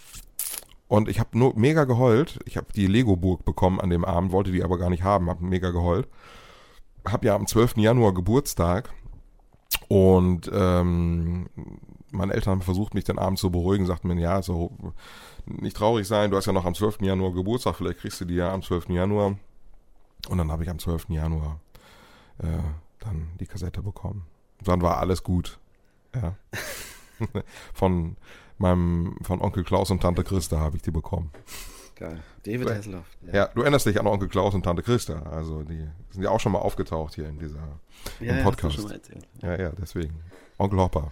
und 0.88 1.08
ich 1.08 1.20
habe 1.20 1.38
nur 1.38 1.58
mega 1.58 1.86
geheult. 1.86 2.40
Ich 2.46 2.58
habe 2.58 2.68
die 2.76 2.88
Lego-Burg 2.88 3.46
bekommen 3.46 3.80
an 3.80 3.90
dem 3.90 4.04
Abend, 4.04 4.32
wollte 4.32 4.52
die 4.52 4.64
aber 4.64 4.78
gar 4.78 4.90
nicht 4.90 5.04
haben, 5.04 5.30
habe 5.30 5.46
mega 5.46 5.72
geheult. 5.72 6.08
Hab 7.06 7.24
ja 7.24 7.36
am 7.36 7.48
12. 7.48 7.78
Januar 7.78 8.14
Geburtstag 8.14 8.94
und 9.88 10.50
ähm, 10.54 11.48
meine 12.12 12.34
Eltern 12.34 12.52
haben 12.52 12.62
versucht, 12.62 12.94
mich 12.94 13.06
den 13.06 13.20
Abend 13.20 13.40
zu 13.40 13.52
beruhigen, 13.52 13.86
sagten 13.86 14.10
mir, 14.10 14.20
ja, 14.20 14.42
so 14.42 14.78
nicht 15.46 15.78
traurig 15.78 16.08
sein, 16.08 16.30
du 16.30 16.38
hast 16.38 16.46
ja 16.46 16.54
noch 16.54 16.66
am 16.66 16.76
12. 16.76 17.02
Januar 17.02 17.34
Geburtstag, 17.34 17.76
vielleicht 17.76 18.00
kriegst 18.00 18.22
du 18.22 18.26
die 18.26 18.36
ja 18.36 18.54
am 18.54 18.62
12. 18.62 18.90
Januar. 18.90 19.38
Und 20.30 20.38
dann 20.38 20.52
habe 20.52 20.64
ich 20.64 20.70
am 20.70 20.78
12. 20.78 21.10
Januar 21.10 21.60
äh, 22.40 22.48
dann 23.02 23.30
die 23.40 23.46
Kassette 23.46 23.82
bekommen. 23.82 24.26
Dann 24.64 24.82
war 24.82 24.98
alles 24.98 25.24
gut. 25.24 25.60
Ja. 26.16 26.36
von 27.74 28.16
meinem, 28.58 29.18
von 29.22 29.42
Onkel 29.42 29.64
Klaus 29.64 29.92
und 29.92 30.02
Tante 30.02 30.24
Christa 30.24 30.60
habe 30.60 30.78
ich 30.78 30.82
die 30.82 30.92
bekommen. 30.92 31.32
Geil. 31.96 32.24
David 32.44 32.70
Ja. 32.70 32.76
Hasselhoff. 32.76 33.06
Ja. 33.32 33.46
du 33.48 33.62
erinnerst 33.62 33.86
dich 33.86 34.00
an 34.00 34.08
Onkel 34.08 34.28
Klaus 34.28 34.54
und 34.54 34.64
Tante 34.64 34.82
Christa. 34.84 35.22
Also 35.24 35.64
die 35.64 35.88
sind 36.10 36.24
ja 36.24 36.30
auch 36.30 36.40
schon 36.40 36.52
mal 36.52 36.60
aufgetaucht 36.60 37.16
hier 37.16 37.28
in 37.28 37.38
dieser 37.38 37.60
Ja, 38.20 38.32
im 38.32 38.38
ja, 38.38 38.44
Podcast. 38.44 38.80
Erzählt. 38.80 39.28
Ja, 39.42 39.60
ja, 39.60 39.72
deswegen. 39.80 40.20
Onkel 40.58 40.80
Hopper. 40.80 41.12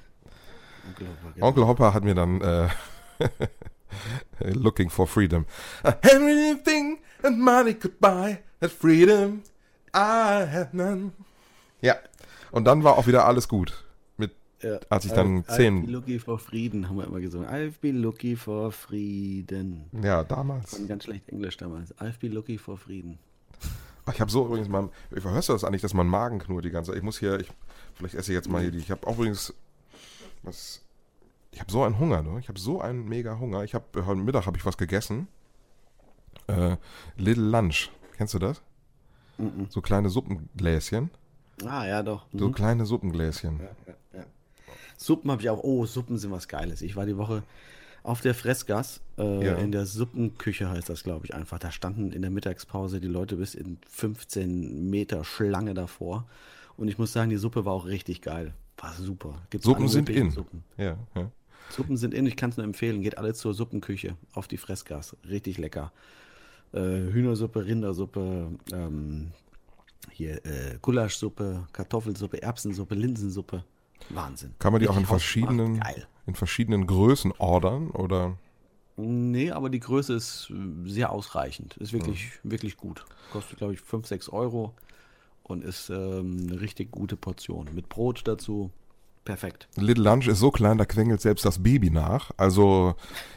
Onkel 0.87 1.07
Hopper, 1.07 1.31
genau. 1.33 1.47
Onkel 1.47 1.67
Hopper 1.67 1.93
hat 1.93 2.03
mir 2.03 2.15
dann 2.15 2.41
äh, 2.41 2.69
Looking 4.53 4.89
for 4.89 5.07
Freedom. 5.07 5.45
Anything 5.83 6.99
and 7.23 7.39
money 7.39 7.73
could 7.73 7.99
buy 7.99 8.39
that 8.59 8.71
freedom 8.71 9.43
I 9.93 10.45
have 10.45 10.69
none. 10.73 11.13
Ja. 11.81 11.95
Und 12.51 12.65
dann 12.65 12.83
war 12.83 12.97
auch 12.97 13.07
wieder 13.07 13.25
alles 13.25 13.47
gut. 13.47 13.83
Mit, 14.17 14.31
Ja. 14.61 14.79
als 14.89 15.05
ich 15.05 15.11
dann 15.13 15.43
I've 15.43 15.55
zehn- 15.55 15.81
been 15.85 15.91
looking 15.93 16.19
for 16.19 16.39
Frieden, 16.39 16.89
haben 16.89 16.97
wir 16.97 17.05
immer 17.07 17.19
gesungen. 17.19 17.47
I've 17.47 17.79
been 17.81 18.01
looking 18.01 18.35
for 18.37 18.71
Frieden. 18.71 19.85
ja, 20.03 20.23
damals. 20.23 20.75
Von 20.75 20.87
ganz 20.87 21.03
schlecht 21.05 21.29
Englisch 21.29 21.57
damals. 21.57 21.95
I've 21.99 22.19
been 22.19 22.33
looking 22.33 22.57
for 22.59 22.77
Frieden. 22.77 23.19
Ich 24.11 24.19
habe 24.19 24.31
so 24.31 24.45
übrigens 24.47 24.67
mal, 24.69 24.89
hörst 25.11 25.49
du 25.49 25.53
das 25.53 25.63
eigentlich, 25.63 25.83
dass 25.83 25.93
mein 25.93 26.07
Magen 26.07 26.39
knurrt 26.39 26.65
die 26.65 26.71
ganze 26.71 26.89
Zeit? 26.91 26.97
Ich 26.97 27.03
muss 27.03 27.19
hier, 27.19 27.39
ich, 27.39 27.47
vielleicht 27.93 28.15
esse 28.15 28.31
ich 28.31 28.35
jetzt 28.35 28.49
mal 28.49 28.59
hier 28.61 28.71
die, 28.71 28.79
ich 28.79 28.89
habe 28.89 29.05
auch 29.05 29.13
übrigens, 29.15 29.53
was, 30.41 30.81
ich 31.51 31.59
habe 31.59 31.71
so 31.71 31.83
einen 31.83 31.99
Hunger, 31.99 32.23
ne? 32.23 32.39
Ich 32.39 32.47
habe 32.49 32.59
so 32.59 32.81
einen 32.81 33.07
mega 33.07 33.37
Hunger. 33.37 33.63
Ich 33.63 33.75
habe, 33.75 34.05
heute 34.07 34.19
Mittag 34.19 34.47
habe 34.47 34.57
ich 34.57 34.65
was 34.65 34.77
gegessen. 34.77 35.27
Äh, 36.47 36.77
Little 37.17 37.43
Lunch. 37.51 37.91
Kennst 38.17 38.33
du 38.33 38.39
das? 38.39 38.61
So 39.69 39.81
kleine 39.81 40.09
Suppengläschen. 40.09 41.11
Ah, 41.65 41.85
ja, 41.87 42.03
doch. 42.03 42.25
Mhm. 42.33 42.39
So 42.39 42.51
kleine 42.51 42.85
Suppengläschen. 42.85 43.59
Suppen 44.97 45.31
habe 45.31 45.41
ich 45.41 45.49
auch. 45.49 45.63
Oh, 45.63 45.85
Suppen 45.85 46.17
sind 46.17 46.31
was 46.31 46.47
Geiles. 46.47 46.81
Ich 46.81 46.95
war 46.95 47.05
die 47.05 47.17
Woche 47.17 47.43
auf 48.03 48.21
der 48.21 48.33
Fressgas, 48.33 49.01
äh, 49.17 49.45
Ja. 49.45 49.55
in 49.55 49.71
der 49.71 49.85
Suppenküche 49.85 50.69
heißt 50.69 50.89
das, 50.89 51.03
glaube 51.03 51.25
ich, 51.25 51.33
einfach. 51.33 51.59
Da 51.59 51.71
standen 51.71 52.11
in 52.11 52.21
der 52.21 52.31
Mittagspause 52.31 52.99
die 52.99 53.07
Leute 53.07 53.35
bis 53.37 53.55
in 53.55 53.77
15 53.89 54.89
Meter 54.89 55.23
Schlange 55.23 55.73
davor. 55.73 56.25
Und 56.77 56.87
ich 56.87 56.97
muss 56.97 57.11
sagen, 57.13 57.29
die 57.29 57.37
Suppe 57.37 57.65
war 57.65 57.73
auch 57.73 57.85
richtig 57.85 58.21
geil. 58.21 58.53
War 58.77 58.93
super. 58.93 59.41
Gibt's 59.49 59.65
Suppen 59.65 59.87
sind 59.89 60.09
in. 60.09 60.31
Suppen. 60.31 60.63
Ja, 60.77 60.97
ja. 61.15 61.31
Suppen 61.71 61.97
sind 61.97 62.13
in, 62.13 62.25
ich 62.25 62.35
kann 62.37 62.49
es 62.49 62.57
nur 62.57 62.63
empfehlen. 62.65 63.01
Geht 63.01 63.17
alle 63.17 63.33
zur 63.33 63.53
Suppenküche 63.53 64.15
auf 64.33 64.47
die 64.47 64.57
Fressgas. 64.57 65.15
Richtig 65.29 65.57
lecker. 65.57 65.91
Äh, 66.73 66.79
Hühnersuppe, 66.79 67.65
Rindersuppe, 67.65 68.47
ähm, 68.73 69.31
hier 70.11 70.45
äh, 70.45 70.77
Gulaschsuppe, 70.81 71.67
Kartoffelsuppe, 71.73 72.41
Erbsensuppe, 72.41 72.95
Linsensuppe. 72.95 73.63
Wahnsinn. 74.09 74.53
Kann 74.59 74.71
man 74.71 74.81
die 74.81 74.87
auch 74.87 74.97
in 74.97 75.05
verschiedenen, 75.05 75.81
in 76.25 76.35
verschiedenen 76.35 76.87
Größen 76.87 77.33
ordern 77.37 77.91
oder? 77.91 78.37
Nee, 78.95 79.51
aber 79.51 79.69
die 79.69 79.79
Größe 79.79 80.13
ist 80.13 80.49
äh, 80.49 80.89
sehr 80.89 81.11
ausreichend. 81.11 81.77
Ist 81.77 81.93
wirklich, 81.93 82.31
wirklich 82.43 82.75
gut. 82.75 83.05
Kostet, 83.31 83.57
glaube 83.57 83.73
ich, 83.73 83.81
5, 83.81 84.07
6 84.07 84.29
Euro 84.29 84.73
und 85.43 85.63
ist 85.63 85.89
ähm, 85.89 86.47
eine 86.47 86.59
richtig 86.59 86.91
gute 86.91 87.15
Portion. 87.15 87.69
Mit 87.73 87.89
Brot 87.89 88.21
dazu. 88.25 88.71
Perfekt. 89.29 89.67
Little 89.75 90.03
Lunch 90.03 90.27
ist 90.27 90.39
so 90.39 90.49
klein, 90.49 90.79
da 90.79 90.85
quengelt 90.85 91.21
selbst 91.21 91.45
das 91.45 91.61
Baby 91.61 91.91
nach. 91.91 92.31
Also, 92.37 92.95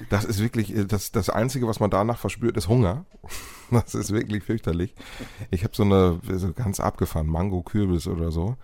das 0.08 0.24
ist 0.24 0.40
wirklich, 0.40 0.74
äh, 0.74 0.86
das, 0.86 1.12
das 1.12 1.28
Einzige, 1.28 1.66
was 1.66 1.80
man 1.80 1.90
danach 1.90 2.16
verspürt, 2.18 2.56
ist 2.56 2.68
Hunger. 2.68 3.04
Das 3.70 3.94
ist 3.94 4.10
wirklich 4.10 4.42
fürchterlich. 4.44 4.94
Ich 5.50 5.64
habe 5.64 5.74
so 5.74 5.82
eine, 5.82 6.18
so 6.34 6.52
ganz 6.54 6.78
abgefahren, 6.80 7.26
Mango-Kürbis 7.26 8.06
oder 8.06 8.30
so. 8.30 8.56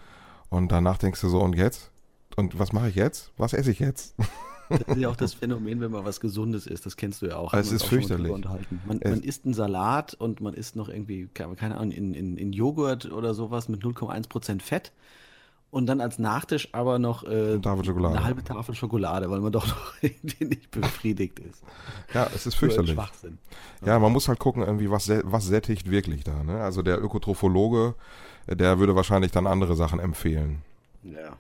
Und 0.51 0.71
danach 0.73 0.97
denkst 0.99 1.21
du 1.23 1.29
so, 1.29 1.41
und 1.41 1.55
jetzt? 1.55 1.91
Und 2.37 2.59
was 2.59 2.73
mache 2.75 2.89
ich 2.91 2.95
jetzt? 2.95 3.31
Was 3.39 3.53
esse 3.55 3.71
ich 3.71 3.79
jetzt? 3.79 4.15
Das 4.71 4.81
ist 4.83 4.97
ja 4.99 5.09
auch 5.11 5.17
das 5.17 5.33
Phänomen, 5.41 5.81
wenn 5.81 5.91
man 5.91 6.05
was 6.07 6.21
Gesundes 6.21 6.67
isst. 6.67 6.85
Das 6.87 6.97
kennst 6.97 7.21
du 7.23 7.27
ja 7.27 7.37
auch. 7.37 7.53
Es 7.55 7.73
ist 7.73 7.85
auch 7.85 7.89
fürchterlich. 7.89 8.33
Man, 8.87 9.01
Es- 9.01 9.11
man 9.11 9.23
isst 9.23 9.45
einen 9.47 9.55
Salat 9.55 10.13
und 10.15 10.41
man 10.43 10.53
isst 10.55 10.77
noch 10.77 10.89
irgendwie, 10.91 11.29
keine 11.33 11.55
keine 11.57 11.77
Ahnung, 11.79 11.93
in, 11.93 12.13
in, 12.15 12.37
in 12.39 12.53
Joghurt 12.53 13.11
oder 13.13 13.33
sowas 13.35 13.69
mit 13.69 13.83
0,1% 13.83 14.61
Fett. 14.63 14.93
Und 15.71 15.87
dann 15.87 16.01
als 16.01 16.19
Nachtisch 16.19 16.71
aber 16.73 16.99
noch 16.99 17.25
äh, 17.25 17.59
Eine 18.17 18.25
halbe 18.25 18.43
Tafel 18.43 18.75
Schokolade, 18.75 19.31
weil 19.31 19.41
man 19.41 19.53
doch 19.53 19.67
noch 19.67 19.93
nicht 20.03 20.71
befriedigt 20.71 21.39
ist. 21.41 21.63
Ja, 22.15 22.27
es 22.35 22.47
ist 22.47 22.55
fürchterlich. 22.55 22.93
Schwachsinn. 22.93 23.39
Ja, 23.85 23.99
man 23.99 24.13
muss 24.13 24.29
halt 24.29 24.39
gucken, 24.39 24.63
irgendwie, 24.63 24.91
was, 24.91 25.11
was 25.25 25.47
sättigt 25.47 25.91
wirklich 25.91 26.25
da. 26.25 26.43
Ne? 26.43 26.63
Also 26.63 26.81
der 26.81 27.03
Ökotrophologe, 27.03 27.95
äh, 28.47 28.57
der 28.57 28.79
würde 28.79 28.97
wahrscheinlich 28.97 29.31
dann 29.31 29.47
andere 29.47 29.77
Sachen 29.77 30.01
empfehlen. 30.01 30.63
Ja, 31.03 31.21
ja. 31.21 31.37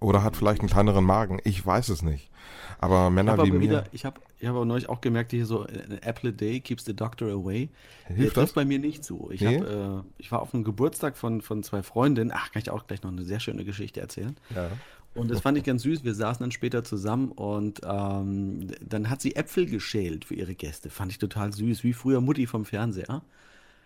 Oder 0.00 0.22
hat 0.22 0.36
vielleicht 0.36 0.60
einen 0.60 0.70
kleineren 0.70 1.04
Magen. 1.04 1.40
Ich 1.44 1.64
weiß 1.64 1.90
es 1.90 2.02
nicht. 2.02 2.30
Aber 2.78 3.10
Männer 3.10 3.32
habe 3.32 3.44
wie 3.44 3.48
aber 3.50 3.58
mir. 3.58 3.64
wieder, 3.64 3.84
ich 3.92 4.06
habe 4.06 4.20
ich 4.38 4.48
hab 4.48 4.56
aber 4.56 4.64
neulich 4.64 4.88
auch 4.88 5.02
gemerkt, 5.02 5.32
hier 5.32 5.44
so, 5.44 5.66
äh, 5.66 5.82
an 5.82 5.98
apple 6.00 6.30
a 6.30 6.32
day 6.32 6.60
keeps 6.60 6.86
the 6.86 6.96
doctor 6.96 7.28
away. 7.30 7.68
Hilft 8.06 8.28
das? 8.28 8.32
trifft 8.44 8.54
bei 8.54 8.64
mir 8.64 8.78
nicht 8.78 9.04
so. 9.04 9.30
Ich, 9.30 9.42
Nee? 9.42 9.58
hab, 9.58 9.66
äh, 9.66 10.02
ich 10.16 10.32
war 10.32 10.40
auf 10.40 10.54
einem 10.54 10.64
Geburtstag 10.64 11.18
von, 11.18 11.42
von 11.42 11.62
zwei 11.62 11.82
Freundinnen. 11.82 12.32
Ach, 12.34 12.50
kann 12.50 12.62
ich 12.62 12.70
auch 12.70 12.86
gleich 12.86 13.02
noch 13.02 13.12
eine 13.12 13.24
sehr 13.24 13.40
schöne 13.40 13.64
Geschichte 13.66 14.00
erzählen. 14.00 14.36
Ja. 14.54 14.70
Und 15.12 15.28
das 15.30 15.40
fand 15.40 15.58
ich 15.58 15.64
ganz 15.64 15.82
süß. 15.82 16.04
Wir 16.04 16.14
saßen 16.14 16.42
dann 16.42 16.52
später 16.52 16.84
zusammen 16.84 17.32
und 17.32 17.80
ähm, 17.84 18.68
dann 18.80 19.10
hat 19.10 19.20
sie 19.20 19.34
Äpfel 19.34 19.66
geschält 19.66 20.24
für 20.24 20.34
ihre 20.34 20.54
Gäste. 20.54 20.88
Fand 20.88 21.10
ich 21.12 21.18
total 21.18 21.52
süß, 21.52 21.82
wie 21.84 21.92
früher 21.92 22.20
Mutti 22.20 22.46
vom 22.46 22.64
Fernseher. 22.64 23.20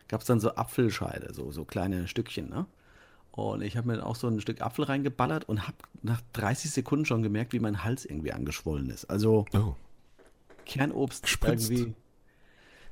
Gab 0.06 0.20
es 0.20 0.26
dann 0.26 0.38
so 0.38 0.54
Apfelscheide, 0.54 1.32
so, 1.32 1.50
so 1.50 1.64
kleine 1.64 2.06
Stückchen, 2.08 2.50
ne? 2.50 2.66
Und 3.36 3.62
ich 3.62 3.76
habe 3.76 3.88
mir 3.88 3.94
dann 3.96 4.04
auch 4.04 4.14
so 4.16 4.28
ein 4.28 4.40
Stück 4.40 4.60
Apfel 4.60 4.84
reingeballert 4.84 5.48
und 5.48 5.66
habe 5.66 5.76
nach 6.02 6.20
30 6.34 6.70
Sekunden 6.70 7.04
schon 7.04 7.22
gemerkt, 7.22 7.52
wie 7.52 7.58
mein 7.58 7.82
Hals 7.82 8.04
irgendwie 8.04 8.32
angeschwollen 8.32 8.90
ist. 8.90 9.06
Also 9.06 9.44
Oh. 9.54 9.74
Kernobst 10.66 11.24
Gespritzt. 11.24 11.70
irgendwie. 11.70 11.94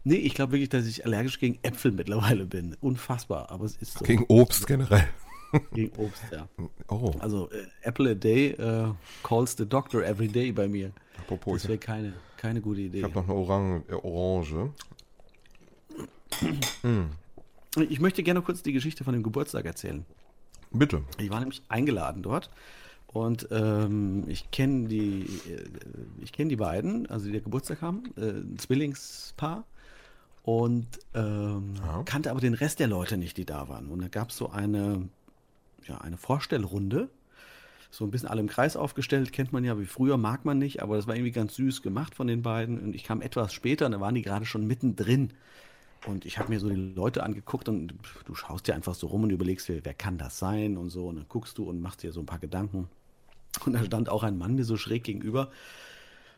Nee, 0.05 0.16
ich 0.16 0.35
glaube 0.35 0.52
wirklich, 0.52 0.68
dass 0.68 0.85
ich 0.87 1.05
allergisch 1.07 1.38
gegen 1.38 1.59
Äpfel 1.62 1.92
mittlerweile 1.92 2.44
bin. 2.44 2.76
Unfassbar, 2.81 3.50
aber 3.52 3.64
es 3.66 3.76
ist 3.76 3.98
so. 3.98 4.05
Gegen 4.05 4.24
Obst 4.28 4.66
generell. 4.66 5.07
Gegen 5.72 5.94
Obst, 5.96 6.22
ja. 6.33 6.48
Oh, 6.88 7.12
Also 7.20 7.48
äh, 7.50 7.66
Apple 7.83 8.11
a 8.11 8.14
day 8.14 8.48
äh, 8.52 8.88
calls 9.22 9.55
the 9.57 9.64
doctor 9.66 10.02
every 10.02 10.26
day 10.26 10.50
bei 10.50 10.66
mir. 10.66 10.90
apropos, 11.18 11.61
Das 11.62 11.68
wäre 11.68 11.78
keine, 11.78 12.14
keine 12.37 12.61
gute 12.61 12.81
Idee. 12.81 12.98
ich 12.98 13.05
habe 13.05 13.14
noch 13.14 13.24
eine 13.28 13.35
Orange. 13.35 13.83
Äh, 13.88 13.94
Orange. 13.94 14.70
Ich 17.88 18.00
möchte 18.00 18.22
gerne 18.22 18.42
kurz 18.42 18.62
die 18.62 18.72
Geschichte 18.72 19.05
von 19.05 19.12
dem 19.14 19.22
Geburtstag 19.22 19.64
erzählen. 19.66 20.05
Bitte. 20.72 21.02
Ich 21.18 21.30
war 21.30 21.40
nämlich 21.40 21.62
eingeladen 21.68 22.22
dort 22.22 22.50
und 23.08 23.48
ähm, 23.50 24.24
ich 24.28 24.50
kenne 24.50 24.88
die, 24.88 25.22
äh, 25.22 25.64
ich 26.22 26.32
kenne 26.32 26.48
die 26.48 26.56
beiden, 26.56 27.08
also 27.11 27.26
die 27.26 27.32
der 27.32 27.42
Geburtstag 27.42 27.82
haben, 27.82 28.04
äh, 28.16 28.30
ein 28.30 28.58
Zwillingspaar 28.58 29.64
und 30.42 30.87
ähm, 31.14 31.74
Ja. 31.76 32.02
kannte 32.04 32.30
aber 32.30 32.40
den 32.40 32.54
Rest 32.54 32.80
der 32.80 32.88
Leute 32.88 33.16
nicht, 33.16 33.37
die 33.37 33.44
da 33.44 33.68
waren. 33.68 33.88
Und 33.88 34.02
da 34.02 34.08
gab 34.08 34.30
es 34.30 34.37
so 34.37 34.50
eine, 34.50 35.08
ja, 35.87 35.98
eine 35.98 36.16
Vorstellrunde, 36.16 37.08
so 37.90 38.04
ein 38.04 38.11
bisschen 38.11 38.28
alle 38.28 38.40
im 38.40 38.48
Kreis 38.48 38.74
aufgestellt, 38.74 39.32
kennt 39.32 39.52
man 39.52 39.64
ja 39.64 39.78
wie 39.78 39.85
früher, 39.85 40.16
mag 40.16 40.46
man 40.46 40.58
nicht, 40.58 40.82
aber 40.82 40.96
das 40.96 41.06
war 41.06 41.14
irgendwie 41.14 41.32
ganz 41.32 41.54
süß 41.56 41.82
gemacht 41.82 42.14
von 42.14 42.26
den 42.26 42.42
beiden. 42.42 42.80
Und 42.80 42.94
ich 42.94 43.04
kam 43.04 43.20
etwas 43.20 43.52
später 43.52 43.85
und 43.87 43.92
da 43.92 44.00
waren 44.00 44.14
die 44.14 44.22
gerade 44.22 44.46
schon 44.46 44.66
mittendrin. 44.66 45.30
Und 46.06 46.24
ich 46.24 46.38
habe 46.38 46.48
mir 46.50 46.58
so 46.58 46.68
die 46.68 46.74
Leute 46.74 47.22
angeguckt 47.22 47.68
und 47.68 47.94
du 48.24 48.34
schaust 48.34 48.66
dir 48.66 48.74
einfach 48.74 48.94
so 48.94 49.06
rum 49.06 49.22
und 49.22 49.30
überlegst, 49.30 49.68
wer, 49.68 49.84
wer 49.84 49.94
kann 49.94 50.18
das 50.18 50.38
sein 50.38 50.76
und 50.76 50.90
so. 50.90 51.06
Und 51.06 51.16
dann 51.16 51.26
guckst 51.28 51.58
du 51.58 51.64
und 51.68 51.80
machst 51.80 52.02
dir 52.02 52.12
so 52.12 52.20
ein 52.20 52.26
paar 52.26 52.40
Gedanken. 52.40 52.88
Und 53.64 53.74
da 53.74 53.84
stand 53.84 54.08
auch 54.08 54.22
ein 54.22 54.38
Mann 54.38 54.54
mir 54.54 54.64
so 54.64 54.76
schräg 54.76 55.04
gegenüber. 55.04 55.50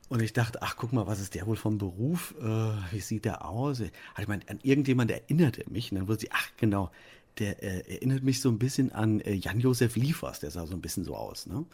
Und 0.08 0.20
ich 0.20 0.32
dachte, 0.34 0.60
ach, 0.60 0.76
guck 0.76 0.92
mal, 0.92 1.06
was 1.06 1.20
ist 1.20 1.34
der 1.34 1.46
wohl 1.46 1.56
vom 1.56 1.78
Beruf? 1.78 2.34
Äh, 2.40 2.44
wie 2.92 3.00
sieht 3.00 3.24
der 3.24 3.44
aus? 3.46 3.80
Also 3.80 3.90
ich 4.20 4.28
meine, 4.28 4.42
an 4.48 4.58
irgendjemand 4.62 5.10
erinnerte 5.10 5.64
mich. 5.70 5.92
Und 5.92 5.98
dann 5.98 6.08
wusste 6.08 6.26
ich, 6.26 6.32
ach, 6.32 6.48
genau, 6.58 6.90
der 7.38 7.62
äh, 7.62 7.94
erinnert 7.94 8.22
mich 8.22 8.40
so 8.40 8.50
ein 8.50 8.58
bisschen 8.58 8.92
an 8.92 9.20
äh, 9.20 9.32
Jan-Josef 9.32 9.96
Liefers. 9.96 10.40
Der 10.40 10.50
sah 10.50 10.66
so 10.66 10.74
ein 10.74 10.82
bisschen 10.82 11.04
so 11.04 11.16
aus, 11.16 11.46
ne? 11.46 11.64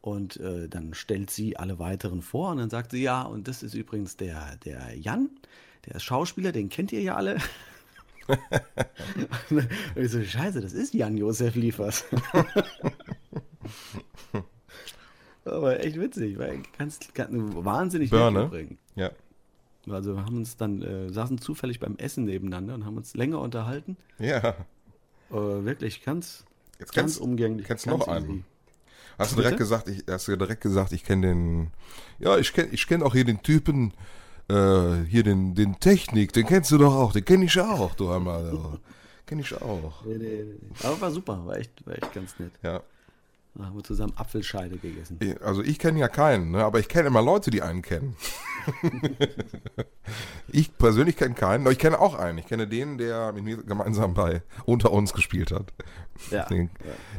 Und 0.00 0.36
äh, 0.38 0.68
dann 0.68 0.94
stellt 0.94 1.30
sie 1.30 1.56
alle 1.56 1.80
weiteren 1.80 2.22
vor 2.22 2.52
und 2.52 2.58
dann 2.58 2.70
sagt 2.70 2.92
sie, 2.92 3.02
ja, 3.02 3.22
und 3.22 3.48
das 3.48 3.64
ist 3.64 3.74
übrigens 3.74 4.16
der, 4.16 4.56
der 4.58 4.96
Jan, 4.96 5.28
der 5.88 5.96
ist 5.96 6.04
Schauspieler, 6.04 6.52
den 6.52 6.68
kennt 6.68 6.92
ihr 6.92 7.00
ja 7.00 7.16
alle. 7.16 7.38
und 8.28 8.38
ich 9.96 10.10
so, 10.10 10.22
scheiße, 10.22 10.60
das 10.60 10.74
ist 10.74 10.92
Jan-Josef 10.94 11.54
Liefers. 11.54 12.04
Aber 15.44 15.82
echt 15.82 15.98
witzig, 15.98 16.38
weil 16.38 16.62
ganz, 16.76 17.00
ganz 17.14 17.32
wahnsinnig 17.32 18.10
nett 18.10 18.20
Birne. 18.20 18.44
übrigens. 18.44 18.78
Ja. 18.96 19.10
Also 19.88 20.14
wir 20.14 20.24
haben 20.26 20.36
uns 20.36 20.58
dann, 20.58 20.82
äh, 20.82 21.10
saßen 21.10 21.38
zufällig 21.38 21.80
beim 21.80 21.96
Essen 21.96 22.24
nebeneinander 22.24 22.74
und 22.74 22.84
haben 22.84 22.98
uns 22.98 23.14
länger 23.14 23.40
unterhalten. 23.40 23.96
Ja. 24.18 24.54
Äh, 25.30 25.34
wirklich 25.34 26.04
ganz, 26.04 26.44
Jetzt 26.78 26.92
ganz 26.94 27.12
kennst, 27.12 27.20
umgänglich. 27.22 27.66
kennst 27.66 27.86
du 27.86 27.90
ganz 27.90 28.06
noch 28.06 28.08
einen? 28.08 28.44
Hast 29.18 29.32
du 29.32 29.36
Bitte? 29.36 29.48
direkt 29.48 29.58
gesagt, 29.58 29.88
ich, 29.88 30.04
hast 30.08 30.28
du 30.28 30.36
direkt 30.36 30.60
gesagt, 30.60 30.92
ich 30.92 31.04
kenne 31.04 31.28
den. 31.28 31.70
Ja, 32.18 32.36
ich 32.36 32.52
kenne 32.52 32.68
ich 32.70 32.86
kenn 32.86 33.02
auch 33.02 33.14
hier 33.14 33.24
den 33.24 33.42
Typen, 33.42 33.94
äh, 34.48 35.04
hier 35.08 35.22
den, 35.22 35.54
den 35.54 35.78
Technik, 35.80 36.32
den 36.32 36.46
kennst 36.46 36.70
du 36.70 36.78
doch 36.78 36.94
auch, 36.94 37.12
den 37.12 37.24
kenne 37.24 37.44
ich 37.44 37.58
auch, 37.60 37.94
du 37.94 38.10
einmal. 38.10 38.78
Kenne 39.26 39.42
ich 39.42 39.54
auch. 39.60 40.06
Nee, 40.06 40.16
nee, 40.16 40.42
nee. 40.42 40.58
Aber 40.82 40.98
war 41.02 41.10
super, 41.10 41.44
war 41.44 41.58
echt, 41.58 41.86
war 41.86 41.94
echt 41.94 42.14
ganz 42.14 42.38
nett. 42.38 42.52
Ja. 42.62 42.80
Da 43.58 43.64
haben 43.64 43.74
wir 43.74 43.82
zusammen 43.82 44.12
Apfelscheide 44.14 44.76
gegessen. 44.76 45.18
Also 45.42 45.64
ich 45.64 45.80
kenne 45.80 45.98
ja 45.98 46.06
keinen, 46.06 46.52
ne? 46.52 46.64
aber 46.64 46.78
ich 46.78 46.88
kenne 46.88 47.08
immer 47.08 47.20
Leute, 47.20 47.50
die 47.50 47.60
einen 47.60 47.82
kennen. 47.82 48.14
ich 50.52 50.78
persönlich 50.78 51.16
kenne 51.16 51.34
keinen, 51.34 51.62
aber 51.62 51.72
ich 51.72 51.78
kenne 51.80 51.98
auch 51.98 52.14
einen. 52.14 52.38
Ich 52.38 52.46
kenne 52.46 52.68
den, 52.68 52.98
der 52.98 53.32
mit 53.32 53.42
mir 53.42 53.56
gemeinsam 53.56 54.14
bei 54.14 54.42
Unter 54.64 54.92
uns 54.92 55.12
gespielt 55.12 55.50
hat. 55.50 55.72
Ja. 56.30 56.44
Den, 56.44 56.70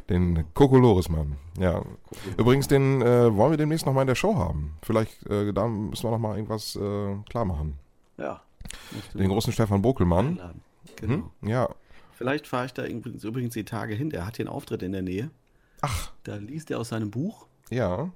den 0.09 0.45
Kokolores-Mann. 0.53 1.35
Ja. 1.57 1.83
Übrigens, 2.37 2.69
den 2.69 3.01
äh, 3.01 3.35
wollen 3.35 3.51
wir 3.51 3.57
demnächst 3.57 3.85
nochmal 3.85 4.03
in 4.03 4.07
der 4.07 4.15
Show 4.15 4.35
haben. 4.35 4.77
Vielleicht, 4.81 5.29
äh, 5.29 5.51
da 5.51 5.67
müssen 5.67 6.03
wir 6.03 6.11
nochmal 6.11 6.37
irgendwas 6.37 6.77
äh, 6.77 7.15
klar 7.29 7.43
machen. 7.43 7.77
ja. 8.17 8.41
Den 9.13 9.29
großen 9.29 9.51
Stefan 9.51 9.81
Bokelmann. 9.81 10.27
einladen. 10.27 10.61
Genau. 10.95 11.13
Hm? 11.41 11.49
Ja. 11.49 11.69
Vielleicht 12.13 12.47
fahre 12.47 12.65
ich 12.65 12.73
da 12.73 12.85
übrigens, 12.85 13.23
übrigens 13.23 13.53
die 13.53 13.63
Tage 13.63 13.93
hin. 13.93 14.09
Der 14.09 14.25
hat 14.25 14.37
hier 14.37 14.45
einen 14.45 14.53
Auftritt 14.53 14.83
in 14.83 14.91
der 14.91 15.01
Nähe. 15.01 15.31
Ach, 15.81 16.11
Da 16.23 16.35
liest 16.35 16.71
er 16.71 16.79
aus 16.79 16.89
seinem 16.89 17.11
Buch. 17.11 17.45
ja. 17.69 18.09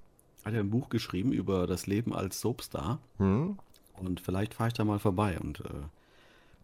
Hat 0.45 0.53
er 0.53 0.59
ein 0.59 0.69
Buch 0.69 0.89
geschrieben 0.89 1.31
über 1.31 1.67
das 1.67 1.87
Leben 1.87 2.13
als 2.13 2.41
Soapstar. 2.41 2.99
Hm. 3.17 3.57
Und 3.93 4.19
vielleicht 4.19 4.53
fahre 4.53 4.67
ich 4.67 4.73
da 4.73 4.83
mal 4.83 4.99
vorbei 4.99 5.39
und 5.39 5.61
äh, 5.61 5.69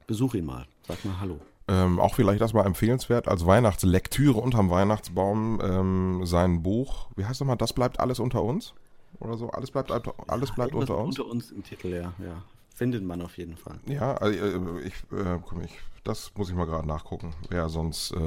besuche 0.06 0.38
ihn 0.40 0.46
mal. 0.46 0.66
Sag 0.86 1.06
mal 1.06 1.18
Hallo. 1.22 1.40
Ähm, 1.70 1.98
auch 1.98 2.16
vielleicht 2.16 2.42
das 2.42 2.52
mal 2.52 2.66
empfehlenswert 2.66 3.30
als 3.30 3.46
Weihnachtslektüre 3.46 4.38
unterm 4.38 4.70
Weihnachtsbaum 4.70 5.62
ähm, 5.64 6.26
sein 6.26 6.62
Buch. 6.62 7.08
Wie 7.16 7.24
heißt 7.24 7.40
nochmal? 7.40 7.56
Das 7.56 7.72
bleibt 7.72 8.02
alles 8.02 8.20
unter 8.20 8.44
uns? 8.44 8.74
Oder 9.22 9.38
so? 9.38 9.50
Alles 9.50 9.72
bleibt, 9.72 9.92
alles 9.92 10.52
bleibt 10.52 10.74
Irgendwas 10.74 10.90
unter 10.90 10.98
uns? 10.98 11.18
Unter 11.18 11.32
uns 11.32 11.52
im 11.52 11.64
Titel, 11.64 11.88
ja. 11.88 12.12
ja. 12.20 12.44
Findet 12.76 13.06
man 13.06 13.22
auf 13.22 13.38
jeden 13.38 13.56
Fall. 13.56 13.80
Ja, 13.86 14.16
also, 14.16 14.38
äh, 14.38 14.82
ich, 14.82 14.94
äh, 15.18 15.40
komm, 15.46 15.62
ich, 15.62 15.78
das 16.04 16.34
muss 16.36 16.50
ich 16.50 16.56
mal 16.56 16.66
gerade 16.66 16.86
nachgucken. 16.88 17.34
Ja, 17.50 17.70
sonst. 17.70 18.12
Äh, 18.12 18.18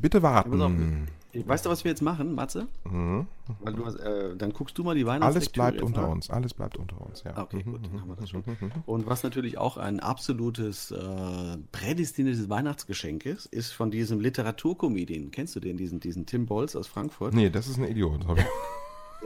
bitte 0.00 0.20
pass 0.20 0.44
auf. 0.44 0.50
warten. 0.50 1.06
Weißt 1.34 1.64
du, 1.64 1.70
was 1.70 1.82
wir 1.82 1.90
jetzt 1.90 2.02
machen, 2.02 2.34
Matze? 2.34 2.68
Mhm. 2.84 3.26
Weil 3.60 3.72
du 3.72 3.86
hast, 3.86 3.94
äh, 3.96 4.36
dann 4.36 4.52
guckst 4.52 4.76
du 4.76 4.84
mal 4.84 4.94
die 4.94 5.04
Alles 5.06 5.14
Weihnachtslektüre 5.14 5.70
bleibt 5.70 5.82
unter 5.82 6.02
nach. 6.02 6.08
uns. 6.10 6.28
Alles 6.28 6.52
bleibt 6.52 6.76
unter 6.76 7.00
uns, 7.00 7.22
ja. 7.22 7.40
Okay, 7.40 7.62
gut, 7.62 7.80
dann 7.86 8.00
haben 8.02 8.08
wir 8.10 8.16
das 8.16 8.28
schon. 8.28 8.42
Mhm. 8.44 8.70
Und 8.84 9.06
was 9.06 9.22
natürlich 9.22 9.56
auch 9.56 9.78
ein 9.78 10.00
absolutes 10.00 10.90
äh, 10.90 11.56
prädestiniertes 11.72 12.50
Weihnachtsgeschenk 12.50 13.24
ist, 13.24 13.46
ist 13.46 13.72
von 13.72 13.90
diesem 13.90 14.20
Literaturkomedien. 14.20 15.30
Kennst 15.30 15.56
du 15.56 15.60
den, 15.60 15.78
diesen, 15.78 16.00
diesen 16.00 16.26
Tim 16.26 16.44
Bolz 16.44 16.76
aus 16.76 16.86
Frankfurt? 16.86 17.32
Nee, 17.32 17.48
das 17.48 17.66
ist 17.66 17.78
ein 17.78 17.84
Idiot. 17.84 18.26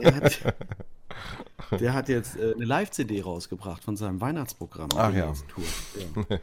Der 0.03 0.15
hat, 0.15 0.55
der 1.81 1.95
hat 1.95 2.09
jetzt 2.09 2.37
äh, 2.37 2.55
eine 2.55 2.65
Live-CD 2.65 3.23
rausgebracht 3.23 3.85
von 3.85 3.97
seinem 3.97 4.21
Weihnachtsprogramm. 4.21 4.91
Ach 4.97 5.13
ja. 5.13 5.33
Ja. 6.29 6.39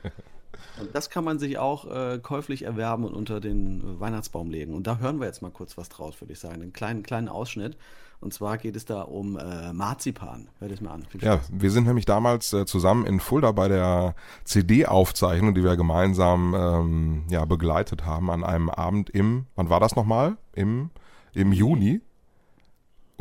Und 0.79 0.95
das 0.95 1.09
kann 1.09 1.23
man 1.23 1.39
sich 1.39 1.57
auch 1.57 1.85
äh, 1.85 2.19
käuflich 2.19 2.63
erwerben 2.63 3.05
und 3.05 3.13
unter 3.13 3.39
den 3.39 3.81
äh, 3.81 3.99
Weihnachtsbaum 3.99 4.49
legen. 4.49 4.73
Und 4.73 4.87
da 4.87 4.97
hören 4.97 5.19
wir 5.19 5.27
jetzt 5.27 5.41
mal 5.41 5.51
kurz 5.51 5.77
was 5.77 5.89
draus, 5.89 6.19
würde 6.21 6.33
ich 6.33 6.39
sagen. 6.39 6.61
Einen 6.61 6.73
kleinen, 6.73 7.03
kleinen 7.03 7.29
Ausschnitt. 7.29 7.77
Und 8.21 8.33
zwar 8.33 8.57
geht 8.57 8.75
es 8.75 8.85
da 8.85 9.01
um 9.01 9.37
äh, 9.37 9.73
Marzipan. 9.73 10.47
Hört 10.59 10.71
es 10.71 10.81
mal 10.81 10.91
an. 10.91 11.05
Ja, 11.19 11.41
wir 11.51 11.71
sind 11.71 11.85
nämlich 11.85 12.05
damals 12.05 12.53
äh, 12.53 12.65
zusammen 12.65 13.05
in 13.05 13.19
Fulda 13.19 13.51
bei 13.51 13.67
der 13.67 14.15
CD-Aufzeichnung, 14.45 15.53
die 15.53 15.63
wir 15.63 15.75
gemeinsam 15.75 16.55
ähm, 16.57 17.23
ja, 17.29 17.43
begleitet 17.43 18.05
haben, 18.05 18.31
an 18.31 18.43
einem 18.43 18.69
Abend 18.69 19.09
im, 19.09 19.47
wann 19.55 19.69
war 19.69 19.81
das 19.81 19.95
nochmal? 19.95 20.37
Im, 20.53 20.89
Im 21.33 21.51
Juni? 21.51 22.01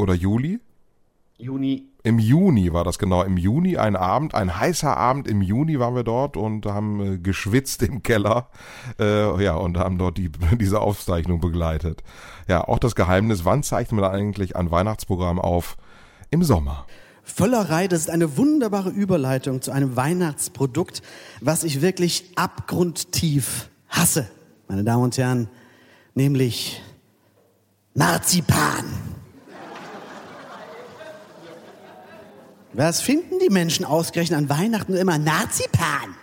Oder 0.03 0.15
Juli? 0.15 0.59
Juni. 1.39 1.85
Im 2.03 2.19
Juni 2.19 2.73
war 2.73 2.83
das 2.83 2.99
genau. 2.99 3.23
Im 3.23 3.37
Juni 3.37 3.77
ein 3.77 3.95
Abend, 3.95 4.35
ein 4.35 4.59
heißer 4.59 4.97
Abend 4.97 5.29
im 5.29 5.41
Juni 5.41 5.79
waren 5.79 5.95
wir 5.95 6.03
dort 6.03 6.37
und 6.37 6.67
haben 6.67 7.01
äh, 7.01 7.19
geschwitzt 7.19 7.83
im 7.83 8.03
Keller. 8.03 8.49
Äh, 8.99 9.43
ja, 9.43 9.55
und 9.55 9.79
haben 9.79 9.99
dort 9.99 10.19
die, 10.19 10.31
diese 10.61 10.81
Aufzeichnung 10.81 11.41
begleitet. 11.41 12.03
Ja, 12.49 12.67
auch 12.67 12.81
das 12.81 12.97
Geheimnis, 12.97 13.45
wann 13.45 13.63
zeichnen 13.63 14.01
wir 14.01 14.11
eigentlich 14.11 14.57
ein 14.57 14.73
Weihnachtsprogramm 14.73 15.39
auf? 15.39 15.77
Im 16.31 16.43
Sommer. 16.43 16.87
Völlerei, 17.23 17.87
das 17.87 18.01
ist 18.01 18.11
eine 18.11 18.37
wunderbare 18.37 18.91
Überleitung 18.91 19.63
zu 19.63 19.71
einem 19.71 19.95
Weihnachtsprodukt, 19.95 21.03
was 21.41 21.63
ich 21.63 21.81
wirklich 21.81 22.33
abgrundtief 22.35 23.69
hasse, 23.89 24.29
meine 24.67 24.83
Damen 24.83 25.05
und 25.05 25.17
Herren, 25.17 25.49
nämlich 26.15 26.83
Marzipan. 27.95 29.12
Was 32.75 33.01
finden 33.01 33.39
die 33.39 33.51
Menschen 33.51 33.85
ausgerechnet 33.85 34.39
an 34.39 34.49
Weihnachten 34.49 34.95
immer? 34.95 35.19
Marzipan. 35.19 36.15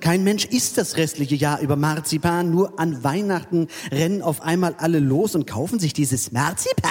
Kein 0.00 0.22
Mensch 0.22 0.44
isst 0.44 0.76
das 0.76 0.96
restliche 0.96 1.34
Jahr 1.34 1.60
über 1.60 1.76
Marzipan, 1.76 2.50
nur 2.50 2.78
an 2.78 3.02
Weihnachten 3.04 3.68
rennen 3.90 4.20
auf 4.20 4.42
einmal 4.42 4.74
alle 4.78 4.98
los 4.98 5.34
und 5.34 5.46
kaufen 5.46 5.78
sich 5.78 5.94
dieses 5.94 6.30
Marzipan. 6.30 6.90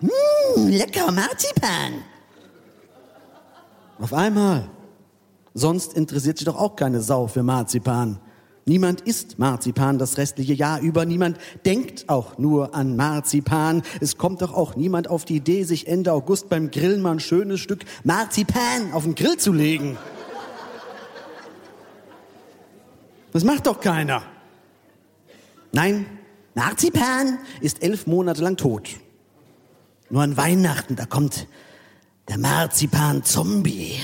Mmh, 0.00 0.68
lecker 0.68 1.10
Marzipan. 1.12 2.04
Auf 3.98 4.12
einmal. 4.12 4.68
Sonst 5.54 5.94
interessiert 5.94 6.36
sich 6.36 6.44
doch 6.44 6.58
auch 6.58 6.76
keine 6.76 7.00
Sau 7.00 7.26
für 7.26 7.42
Marzipan. 7.42 8.18
Niemand 8.66 9.02
isst 9.02 9.38
Marzipan 9.38 9.98
das 9.98 10.16
restliche 10.16 10.54
Jahr 10.54 10.80
über. 10.80 11.04
Niemand 11.04 11.38
denkt 11.66 12.08
auch 12.08 12.38
nur 12.38 12.74
an 12.74 12.96
Marzipan. 12.96 13.82
Es 14.00 14.16
kommt 14.16 14.40
doch 14.40 14.54
auch 14.54 14.74
niemand 14.74 15.08
auf 15.08 15.26
die 15.26 15.36
Idee, 15.36 15.64
sich 15.64 15.86
Ende 15.86 16.12
August 16.12 16.48
beim 16.48 16.70
Grillen 16.70 17.02
mal 17.02 17.12
ein 17.12 17.20
schönes 17.20 17.60
Stück 17.60 17.84
Marzipan 18.04 18.92
auf 18.92 19.04
den 19.04 19.14
Grill 19.14 19.36
zu 19.36 19.52
legen. 19.52 19.98
Das 23.32 23.44
macht 23.44 23.66
doch 23.66 23.80
keiner. 23.80 24.22
Nein, 25.72 26.06
Marzipan 26.54 27.38
ist 27.60 27.82
elf 27.82 28.06
Monate 28.06 28.42
lang 28.42 28.56
tot. 28.56 28.88
Nur 30.08 30.22
an 30.22 30.36
Weihnachten, 30.36 30.94
da 30.94 31.04
kommt 31.04 31.48
der 32.28 32.38
Marzipan-Zombie 32.38 33.96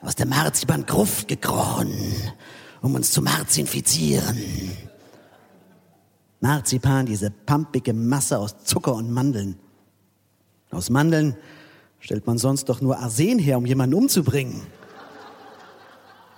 aus 0.00 0.14
der 0.14 0.26
Marzipan-Gruft 0.26 1.26
gekrochen, 1.26 1.90
um 2.82 2.94
uns 2.94 3.10
zu 3.10 3.22
marzinfizieren. 3.22 4.38
Marzipan, 6.40 7.06
diese 7.06 7.30
pampige 7.30 7.92
Masse 7.92 8.38
aus 8.38 8.64
Zucker 8.64 8.94
und 8.94 9.10
Mandeln. 9.10 9.56
Aus 10.70 10.90
Mandeln 10.90 11.36
stellt 11.98 12.26
man 12.26 12.38
sonst 12.38 12.68
doch 12.68 12.80
nur 12.80 12.98
Arsen 12.98 13.38
her, 13.38 13.58
um 13.58 13.66
jemanden 13.66 13.94
umzubringen. 13.94 14.62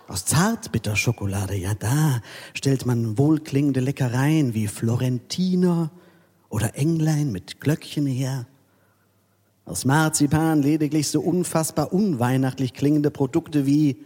Aus 0.08 0.24
Zartbitterschokolade, 0.24 1.54
ja 1.54 1.74
da 1.74 2.20
stellt 2.54 2.86
man 2.86 3.16
wohlklingende 3.18 3.80
Leckereien 3.80 4.54
wie 4.54 4.66
Florentiner 4.66 5.90
oder 6.48 6.74
Englein 6.76 7.30
mit 7.30 7.60
Glöckchen 7.60 8.06
her. 8.06 8.46
Aus 9.64 9.84
Marzipan 9.84 10.62
lediglich 10.62 11.08
so 11.08 11.20
unfassbar 11.20 11.92
unweihnachtlich 11.92 12.74
klingende 12.74 13.12
Produkte 13.12 13.66
wie 13.66 14.04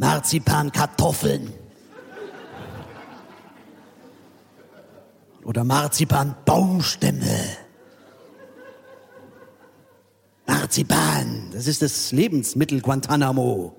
Marzipankartoffeln 0.00 1.52
oder 5.44 5.62
Marzipanbaumstämme. 5.62 7.58
Marzipan, 10.46 11.50
das 11.52 11.66
ist 11.66 11.82
das 11.82 12.12
Lebensmittel 12.12 12.80
Guantanamo. 12.80 13.76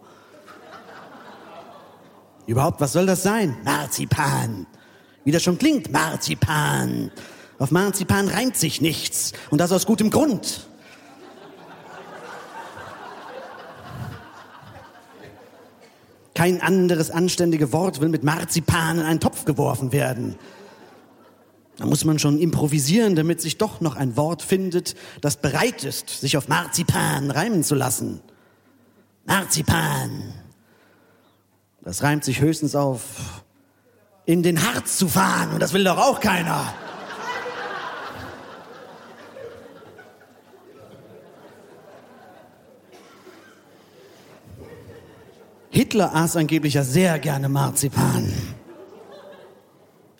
Überhaupt, 2.45 2.79
was 2.81 2.93
soll 2.93 3.07
das 3.07 3.23
sein? 3.23 3.57
Marzipan. 3.63 4.67
Wie 5.23 5.31
das 5.31 5.41
schon 5.41 5.57
klingt, 5.57 5.91
Marzipan. 5.91 7.09
Auf 7.57 7.71
Marzipan 7.71 8.27
reimt 8.27 8.57
sich 8.57 8.79
nichts. 8.79 9.33
Und 9.49 9.57
das 9.57 9.71
aus 9.71 9.87
gutem 9.87 10.11
Grund. 10.11 10.67
Kein 16.33 16.61
anderes 16.61 17.11
anständige 17.11 17.73
Wort 17.73 17.99
will 18.01 18.09
mit 18.09 18.23
Marzipan 18.23 18.99
in 18.99 19.05
einen 19.05 19.19
Topf 19.19 19.45
geworfen 19.45 19.91
werden. 19.91 20.35
Da 21.77 21.85
muss 21.85 22.05
man 22.05 22.19
schon 22.19 22.39
improvisieren, 22.39 23.15
damit 23.15 23.41
sich 23.41 23.57
doch 23.57 23.81
noch 23.81 23.95
ein 23.95 24.15
Wort 24.15 24.41
findet, 24.41 24.95
das 25.21 25.37
bereit 25.37 25.83
ist, 25.83 26.09
sich 26.09 26.37
auf 26.37 26.47
Marzipan 26.47 27.31
reimen 27.31 27.63
zu 27.63 27.75
lassen. 27.75 28.21
Marzipan. 29.25 30.33
Das 31.81 32.03
reimt 32.03 32.23
sich 32.23 32.39
höchstens 32.39 32.75
auf 32.75 33.43
in 34.25 34.43
den 34.43 34.61
Harz 34.61 34.97
zu 34.97 35.07
fahren 35.07 35.53
und 35.53 35.59
das 35.59 35.73
will 35.73 35.83
doch 35.83 35.97
auch 35.97 36.19
keiner. 36.19 36.73
Hitler 45.71 46.13
aß 46.13 46.35
angeblich 46.35 46.73
ja 46.73 46.83
sehr 46.83 47.17
gerne 47.17 47.47
Marzipan. 47.47 48.31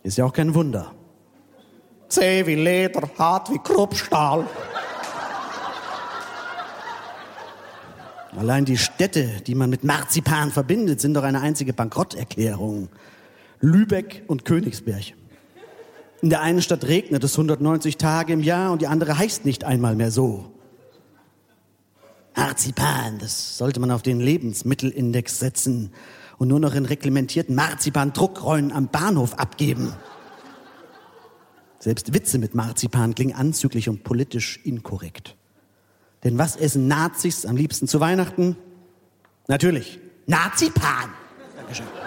Ist 0.01 0.17
ja 0.17 0.25
auch 0.25 0.33
kein 0.33 0.55
Wunder. 0.55 0.93
Zäh 2.07 2.45
wie 2.47 2.55
Leder, 2.55 3.09
hart 3.17 3.51
wie 3.51 3.59
Kruppstahl. 3.59 4.47
Allein 8.37 8.63
die 8.63 8.77
Städte, 8.77 9.41
die 9.45 9.55
man 9.55 9.69
mit 9.69 9.83
Marzipan 9.83 10.51
verbindet, 10.51 11.01
sind 11.01 11.15
doch 11.15 11.23
eine 11.23 11.41
einzige 11.41 11.73
Bankrotterklärung. 11.73 12.87
Lübeck 13.59 14.23
und 14.27 14.45
Königsberg. 14.45 15.13
In 16.21 16.29
der 16.29 16.41
einen 16.41 16.61
Stadt 16.61 16.85
regnet 16.85 17.25
es 17.25 17.33
190 17.33 17.97
Tage 17.97 18.31
im 18.31 18.41
Jahr 18.41 18.71
und 18.71 18.81
die 18.81 18.87
andere 18.87 19.17
heißt 19.17 19.43
nicht 19.43 19.65
einmal 19.65 19.95
mehr 19.95 20.11
so. 20.11 20.51
Marzipan, 22.35 23.19
das 23.19 23.57
sollte 23.57 23.79
man 23.79 23.91
auf 23.91 24.01
den 24.01 24.19
Lebensmittelindex 24.19 25.39
setzen 25.39 25.91
und 26.37 26.47
nur 26.47 26.59
noch 26.59 26.73
in 26.73 26.85
reglementierten 26.85 27.55
Marzipan-Druckräumen 27.55 28.71
am 28.71 28.87
Bahnhof 28.87 29.35
abgeben. 29.35 29.93
Selbst 31.79 32.13
Witze 32.13 32.37
mit 32.37 32.55
Marzipan 32.55 33.15
klingen 33.15 33.35
anzüglich 33.35 33.89
und 33.89 34.03
politisch 34.03 34.59
inkorrekt. 34.63 35.35
Denn 36.23 36.37
was 36.37 36.55
essen 36.55 36.87
Nazis 36.87 37.45
am 37.45 37.57
liebsten 37.57 37.87
zu 37.87 37.99
Weihnachten? 37.99 38.55
Natürlich, 39.47 39.99
Nazipan. 40.27 41.09
Dankeschön. 41.55 42.00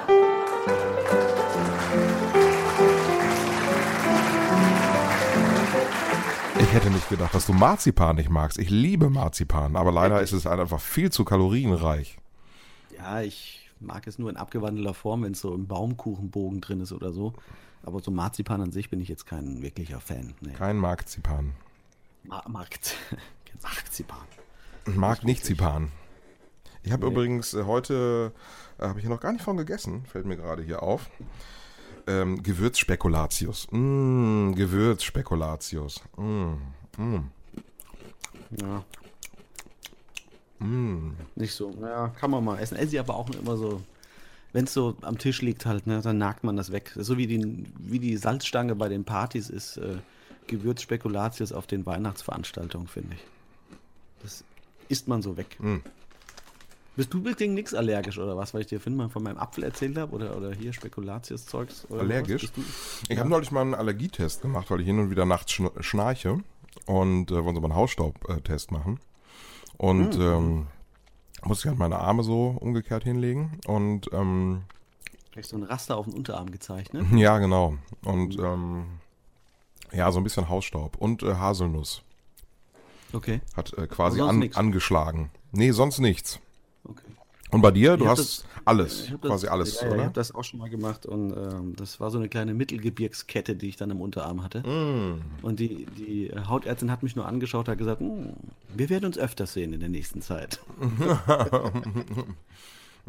Hätte 6.74 6.90
nicht 6.90 7.08
gedacht, 7.08 7.32
dass 7.34 7.46
du 7.46 7.52
Marzipan 7.52 8.16
nicht 8.16 8.30
magst. 8.30 8.58
Ich 8.58 8.68
liebe 8.68 9.08
Marzipan, 9.08 9.76
aber 9.76 9.92
leider 9.92 10.20
ist 10.20 10.32
es 10.32 10.44
halt 10.44 10.58
einfach 10.58 10.80
viel 10.80 11.10
zu 11.10 11.24
kalorienreich. 11.24 12.18
Ja, 12.96 13.22
ich 13.22 13.70
mag 13.78 14.06
es 14.06 14.18
nur 14.18 14.28
in 14.28 14.36
abgewandelter 14.36 14.94
Form, 14.94 15.22
wenn 15.22 15.32
es 15.32 15.40
so 15.40 15.54
im 15.54 15.68
Baumkuchenbogen 15.68 16.60
drin 16.60 16.80
ist 16.80 16.92
oder 16.92 17.12
so. 17.12 17.32
Aber 17.84 18.00
so 18.00 18.10
Marzipan 18.10 18.60
an 18.60 18.72
sich 18.72 18.90
bin 18.90 19.00
ich 19.00 19.08
jetzt 19.08 19.24
kein 19.24 19.62
wirklicher 19.62 20.00
Fan. 20.00 20.34
Nee. 20.40 20.52
Kein 20.52 20.76
Marzipan. 20.76 21.52
Ma 22.24 22.42
Markt. 22.48 22.96
Marzipan. 23.62 24.26
Mag 24.86 25.22
nicht 25.22 25.44
Zipan. 25.44 25.92
Ich 26.82 26.92
habe 26.92 27.06
übrigens 27.06 27.54
äh, 27.54 27.64
heute, 27.64 28.32
äh, 28.78 28.88
habe 28.88 28.98
ich 28.98 29.06
noch 29.06 29.20
gar 29.20 29.32
nicht 29.32 29.44
von 29.44 29.56
gegessen, 29.56 30.04
fällt 30.06 30.26
mir 30.26 30.36
gerade 30.36 30.62
hier 30.62 30.82
auf. 30.82 31.08
Ähm, 32.06 32.42
Gewürzspekulatius. 32.42 33.66
Mm, 33.70 34.52
Gewürzspekulatius. 34.52 36.02
Mm, 36.16 36.54
mm. 36.98 37.30
Ja. 38.60 38.84
Nicht 41.34 41.54
so. 41.54 41.74
Ja, 41.80 42.08
kann 42.08 42.30
man 42.30 42.44
mal 42.44 42.58
essen. 42.58 42.76
Esse 42.76 42.94
ich 42.94 43.00
aber 43.00 43.16
auch 43.16 43.28
immer 43.30 43.56
so, 43.56 43.82
wenn 44.52 44.64
es 44.64 44.72
so 44.72 44.96
am 45.02 45.18
Tisch 45.18 45.42
liegt 45.42 45.66
halt, 45.66 45.86
ne, 45.86 46.00
dann 46.00 46.18
nagt 46.18 46.44
man 46.44 46.56
das 46.56 46.72
weg. 46.72 46.92
So 46.96 47.18
wie 47.18 47.26
die, 47.26 47.64
wie 47.78 47.98
die 47.98 48.16
Salzstange 48.16 48.74
bei 48.74 48.88
den 48.88 49.04
Partys 49.04 49.50
ist 49.50 49.78
äh, 49.78 49.96
Gewürzspekulatius 50.46 51.52
auf 51.52 51.66
den 51.66 51.86
Weihnachtsveranstaltungen, 51.86 52.86
finde 52.86 53.16
ich. 53.16 53.24
Das 54.22 54.44
isst 54.88 55.08
man 55.08 55.22
so 55.22 55.36
weg. 55.36 55.56
Bist 56.96 57.12
du 57.12 57.22
gegen 57.22 57.54
nichts 57.54 57.74
allergisch 57.74 58.18
oder 58.18 58.36
was, 58.36 58.54
weil 58.54 58.60
ich 58.60 58.68
dir 58.68 58.78
vorhin 58.78 58.96
mal 58.96 59.08
von 59.08 59.22
meinem 59.22 59.38
Apfel 59.38 59.64
erzählt 59.64 59.98
habe 59.98 60.14
oder, 60.14 60.36
oder 60.36 60.52
hier 60.52 60.72
Spekulatius-Zeugs? 60.72 61.86
Allergisch? 61.90 62.48
Ich 63.08 63.18
habe 63.18 63.28
neulich 63.28 63.50
mal 63.50 63.62
einen 63.62 63.74
Allergietest 63.74 64.42
gemacht, 64.42 64.70
weil 64.70 64.80
ich 64.80 64.86
hin 64.86 65.00
und 65.00 65.10
wieder 65.10 65.26
nachts 65.26 65.52
schn 65.52 65.70
schnarche 65.80 66.38
und 66.86 67.30
äh, 67.30 67.44
wollen 67.44 67.54
so 67.54 67.60
mal 67.60 67.68
einen 67.68 67.76
Hausstaubtest 67.76 68.70
machen. 68.70 69.00
Und 69.76 70.14
ähm, 70.16 70.68
musste 71.42 71.66
ich 71.66 71.70
halt 71.70 71.78
meine 71.78 71.98
Arme 71.98 72.22
so 72.22 72.56
umgekehrt 72.60 73.04
hinlegen 73.04 73.58
und 73.66 74.08
ähm, 74.12 74.62
Vielleicht 75.32 75.48
so 75.48 75.56
ein 75.56 75.64
Raster 75.64 75.96
auf 75.96 76.06
den 76.06 76.14
Unterarm 76.14 76.52
gezeichnet. 76.52 77.06
ja, 77.16 77.38
genau. 77.38 77.76
Und 78.04 78.38
ähm, 78.38 78.84
ja, 79.92 80.12
so 80.12 80.20
ein 80.20 80.24
bisschen 80.24 80.48
Hausstaub 80.48 80.96
und 80.96 81.24
äh, 81.24 81.34
Haselnuss 81.34 82.02
Okay. 83.12 83.40
hat 83.56 83.72
äh, 83.74 83.86
quasi 83.86 84.20
an, 84.20 84.48
angeschlagen. 84.54 85.30
Nee, 85.52 85.70
sonst 85.72 85.98
nichts. 85.98 86.40
Okay. 86.84 87.02
Und 87.50 87.60
bei 87.62 87.70
dir, 87.70 87.96
du 87.96 88.08
hast 88.08 88.46
alles, 88.64 89.12
das, 89.20 89.30
quasi 89.30 89.46
alles, 89.46 89.76
ja, 89.80 89.82
ja, 89.82 89.88
Ich 89.88 89.94
oder? 89.94 90.04
habe 90.04 90.14
das 90.14 90.34
auch 90.34 90.42
schon 90.42 90.58
mal 90.58 90.68
gemacht 90.70 91.06
und 91.06 91.30
ähm, 91.36 91.76
das 91.76 92.00
war 92.00 92.10
so 92.10 92.18
eine 92.18 92.28
kleine 92.28 92.52
Mittelgebirgskette, 92.52 93.54
die 93.54 93.68
ich 93.68 93.76
dann 93.76 93.90
im 93.90 94.00
Unterarm 94.00 94.42
hatte. 94.42 94.60
Mm. 94.68 95.20
Und 95.42 95.60
die, 95.60 95.86
die 95.86 96.32
Hautärztin 96.48 96.90
hat 96.90 97.04
mich 97.04 97.14
nur 97.14 97.26
angeschaut, 97.28 97.68
hat 97.68 97.78
gesagt, 97.78 98.00
"Hm, 98.00 98.32
wir 98.74 98.90
werden 98.90 99.04
uns 99.04 99.18
öfters 99.18 99.52
sehen 99.52 99.72
in 99.72 99.78
der 99.80 99.88
nächsten 99.88 100.20
Zeit. 100.20 100.58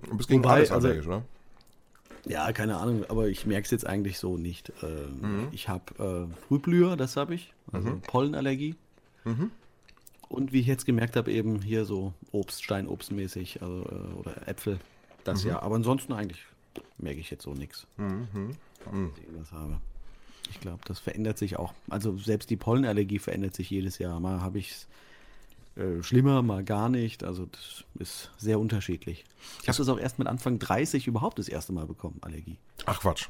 Du 0.10 0.18
bist 0.18 0.28
gegen 0.30 0.44
Wobei, 0.44 0.56
alles 0.56 0.72
also- 0.72 0.88
allergisch, 0.88 1.08
ne? 1.08 1.24
Ja, 2.28 2.52
keine 2.54 2.78
Ahnung, 2.78 3.06
aber 3.08 3.28
ich 3.28 3.46
merke 3.46 3.66
es 3.66 3.72
jetzt 3.72 3.86
eigentlich 3.88 4.18
so 4.18 4.36
nicht. 4.38 4.74
Ähm, 4.84 5.20
Mhm. 5.22 5.48
Ich 5.52 5.70
habe 5.70 6.28
äh, 6.32 6.48
Frühblüher, 6.48 6.98
das 6.98 7.16
habe 7.18 7.36
ich, 7.36 7.54
also 7.72 8.00
Pollenallergie. 8.08 8.76
Mhm. 9.26 9.52
Und 10.28 10.52
wie 10.52 10.60
ich 10.60 10.68
jetzt 10.68 10.86
gemerkt 10.86 11.16
habe, 11.16 11.32
eben 11.32 11.62
hier 11.62 11.86
so 11.86 12.14
Obst, 12.32 12.64
Steinobstmäßig 12.64 13.62
also, 13.62 13.84
äh, 13.84 14.20
oder 14.20 14.48
Äpfel. 14.48 14.80
Das 15.24 15.44
Mhm. 15.44 15.52
ja, 15.52 15.62
aber 15.62 15.76
ansonsten 15.76 16.14
eigentlich 16.14 16.42
merke 16.98 17.20
ich 17.20 17.30
jetzt 17.30 17.44
so 17.44 17.54
nichts. 17.54 17.88
Mhm. 17.98 18.56
ich 18.86 19.52
habe. 19.52 19.80
Ich 20.50 20.60
glaube, 20.60 20.82
das 20.86 21.00
verändert 21.00 21.38
sich 21.38 21.58
auch. 21.58 21.74
Also 21.90 22.18
selbst 22.18 22.50
die 22.50 22.56
Pollenallergie 22.56 23.20
verändert 23.20 23.56
sich 23.56 23.70
jedes 23.70 23.98
Jahr. 23.98 24.20
Mal 24.20 24.42
habe 24.42 24.60
ich 24.60 24.72
es 24.72 24.88
äh, 25.82 26.04
schlimmer, 26.04 26.42
mal 26.42 26.64
gar 26.64 26.90
nicht. 26.90 27.24
Also 27.24 27.48
das 27.48 27.84
ist 28.00 28.32
sehr 28.38 28.60
unterschiedlich. 28.60 29.26
Ich 29.62 29.68
habe 29.68 29.78
das 29.78 29.90
auch 29.90 30.00
erst 30.00 30.20
mit 30.20 30.28
Anfang 30.28 30.60
30 30.60 31.08
überhaupt 31.08 31.40
das 31.40 31.50
erste 31.50 31.74
Mal 31.74 31.88
bekommen, 31.88 32.18
Allergie. 32.22 32.58
Ach 32.86 33.00
Quatsch. 33.00 33.28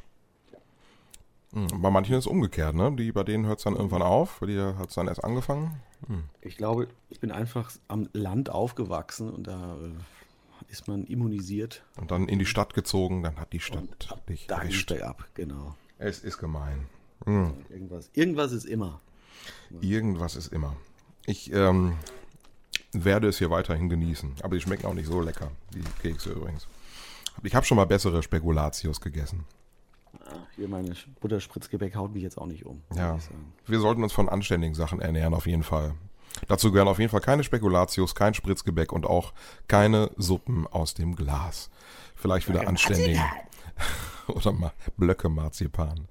Hm, 1.55 1.81
Bei 1.81 1.89
manchen 1.89 2.13
ist 2.13 2.25
es 2.25 2.27
umgekehrt, 2.27 2.75
ne? 2.75 2.93
Die, 2.95 3.11
bei 3.11 3.23
denen 3.23 3.45
hört 3.47 3.59
es 3.59 3.63
dann 3.63 3.75
irgendwann 3.75 4.01
auf, 4.01 4.39
bei 4.41 4.47
dir 4.47 4.75
hat 4.77 4.89
es 4.89 4.95
dann 4.95 5.07
erst 5.07 5.23
angefangen. 5.23 5.81
Ich 6.41 6.57
glaube, 6.57 6.87
ich 7.09 7.19
bin 7.19 7.31
einfach 7.31 7.71
am 7.87 8.09
Land 8.13 8.49
aufgewachsen 8.49 9.31
und 9.31 9.47
da 9.47 9.75
äh, 9.77 10.71
ist 10.71 10.87
man 10.87 11.05
immunisiert. 11.05 11.83
Und 11.99 12.11
dann 12.11 12.27
in 12.27 12.37
die 12.37 12.45
Stadt 12.45 12.73
gezogen, 12.75 13.23
dann 13.23 13.37
hat 13.39 13.53
die 13.53 13.59
Stadt 13.61 13.83
dich 14.29 14.45
Da 14.47 14.57
erwischt. 14.61 14.89
geht 14.89 15.01
ab, 15.01 15.25
genau. 15.33 15.75
Es 15.97 16.19
ist 16.19 16.37
gemein. 16.37 16.85
Hm. 17.25 17.53
Irgendwas, 17.69 18.09
irgendwas 18.13 18.51
ist 18.51 18.65
immer. 18.65 18.99
Irgendwas 19.81 20.35
ist 20.35 20.51
immer. 20.51 20.75
Ich 21.25 21.51
ähm, 21.53 21.93
werde 22.91 23.29
es 23.29 23.37
hier 23.37 23.49
weiterhin 23.49 23.89
genießen. 23.89 24.35
Aber 24.43 24.55
die 24.55 24.61
schmecken 24.61 24.85
auch 24.85 24.93
nicht 24.93 25.07
so 25.07 25.21
lecker, 25.21 25.49
die 25.73 25.81
Kekse 26.01 26.31
übrigens. 26.33 26.67
Ich 27.43 27.55
habe 27.55 27.65
schon 27.65 27.77
mal 27.77 27.85
bessere 27.85 28.21
Spekulatius 28.21 29.01
gegessen. 29.01 29.45
Hier 30.56 30.67
meine 30.67 30.93
Butterspritzgebäck 31.19 31.95
haut 31.95 32.13
mich 32.13 32.23
jetzt 32.23 32.38
auch 32.38 32.45
nicht 32.47 32.65
um. 32.65 32.82
Ja. 32.95 33.17
Wir 33.65 33.80
sollten 33.80 34.04
uns 34.04 34.13
von 34.13 34.30
anständigen 34.30 34.75
Sachen 34.75 35.01
ernähren, 35.01 35.34
auf 35.34 35.47
jeden 35.47 35.63
Fall. 35.63 35.95
Dazu 36.47 36.71
gehören 36.71 36.88
auf 36.88 36.99
jeden 36.99 37.12
Fall 37.12 37.21
keine 37.21 37.43
Spekulatius, 37.43 38.15
kein 38.15 38.34
Spritzgebäck 38.34 38.91
und 38.91 39.06
auch 39.06 39.34
keine 39.67 40.12
Suppen 40.17 40.67
aus 40.67 40.93
dem 40.93 41.15
Glas. 41.15 41.69
Vielleicht 42.15 42.49
wieder 42.49 42.67
anständigen. 42.67 43.21
Oder 44.28 44.51
mal 44.51 44.71
Blöcke 44.97 45.30
Marzipan. 45.30 46.08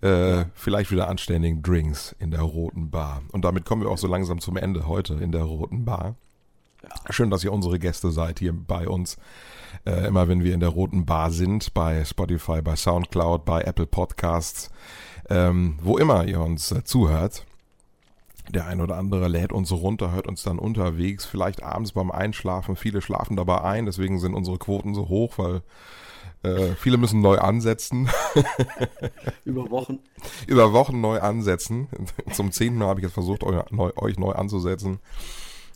Äh, 0.00 0.44
Vielleicht 0.54 0.90
wieder 0.90 1.08
anständigen 1.08 1.62
Drinks 1.62 2.14
in 2.18 2.30
der 2.30 2.42
Roten 2.42 2.90
Bar. 2.90 3.22
Und 3.32 3.44
damit 3.44 3.64
kommen 3.64 3.82
wir 3.82 3.90
auch 3.90 3.98
so 3.98 4.06
langsam 4.06 4.40
zum 4.40 4.56
Ende 4.56 4.86
heute 4.86 5.14
in 5.14 5.32
der 5.32 5.42
Roten 5.42 5.84
Bar. 5.84 6.16
Schön, 7.10 7.30
dass 7.30 7.42
ihr 7.42 7.52
unsere 7.52 7.78
Gäste 7.78 8.10
seid 8.12 8.38
hier 8.38 8.52
bei 8.52 8.88
uns. 8.88 9.16
Äh, 9.84 10.06
immer 10.06 10.28
wenn 10.28 10.42
wir 10.42 10.54
in 10.54 10.60
der 10.60 10.70
Roten 10.70 11.04
Bar 11.04 11.30
sind, 11.30 11.74
bei 11.74 12.04
Spotify, 12.04 12.62
bei 12.62 12.76
Soundcloud, 12.76 13.44
bei 13.44 13.62
Apple 13.62 13.86
Podcasts, 13.86 14.70
ähm, 15.28 15.78
wo 15.82 15.98
immer 15.98 16.24
ihr 16.24 16.40
uns 16.40 16.72
äh, 16.72 16.84
zuhört. 16.84 17.44
Der 18.48 18.66
ein 18.66 18.80
oder 18.80 18.96
andere 18.96 19.26
lädt 19.26 19.52
uns 19.52 19.72
runter, 19.72 20.12
hört 20.12 20.28
uns 20.28 20.44
dann 20.44 20.58
unterwegs, 20.58 21.24
vielleicht 21.24 21.62
abends 21.62 21.92
beim 21.92 22.12
Einschlafen. 22.12 22.76
Viele 22.76 23.02
schlafen 23.02 23.36
dabei 23.36 23.62
ein, 23.62 23.86
deswegen 23.86 24.20
sind 24.20 24.34
unsere 24.34 24.58
Quoten 24.58 24.94
so 24.94 25.08
hoch, 25.08 25.34
weil 25.36 25.62
äh, 26.44 26.74
viele 26.76 26.96
müssen 26.96 27.20
neu 27.20 27.38
ansetzen, 27.38 28.08
Über 29.44 29.68
Wochen. 29.70 29.98
über 30.46 30.72
Wochen 30.72 31.00
neu 31.00 31.18
ansetzen. 31.18 31.88
Zum 32.32 32.52
zehnten 32.52 32.78
Mal 32.78 32.88
habe 32.88 33.00
ich 33.00 33.04
jetzt 33.04 33.14
versucht, 33.14 33.42
euch 33.42 33.70
neu, 33.70 33.90
euch 33.96 34.16
neu 34.16 34.32
anzusetzen 34.32 35.00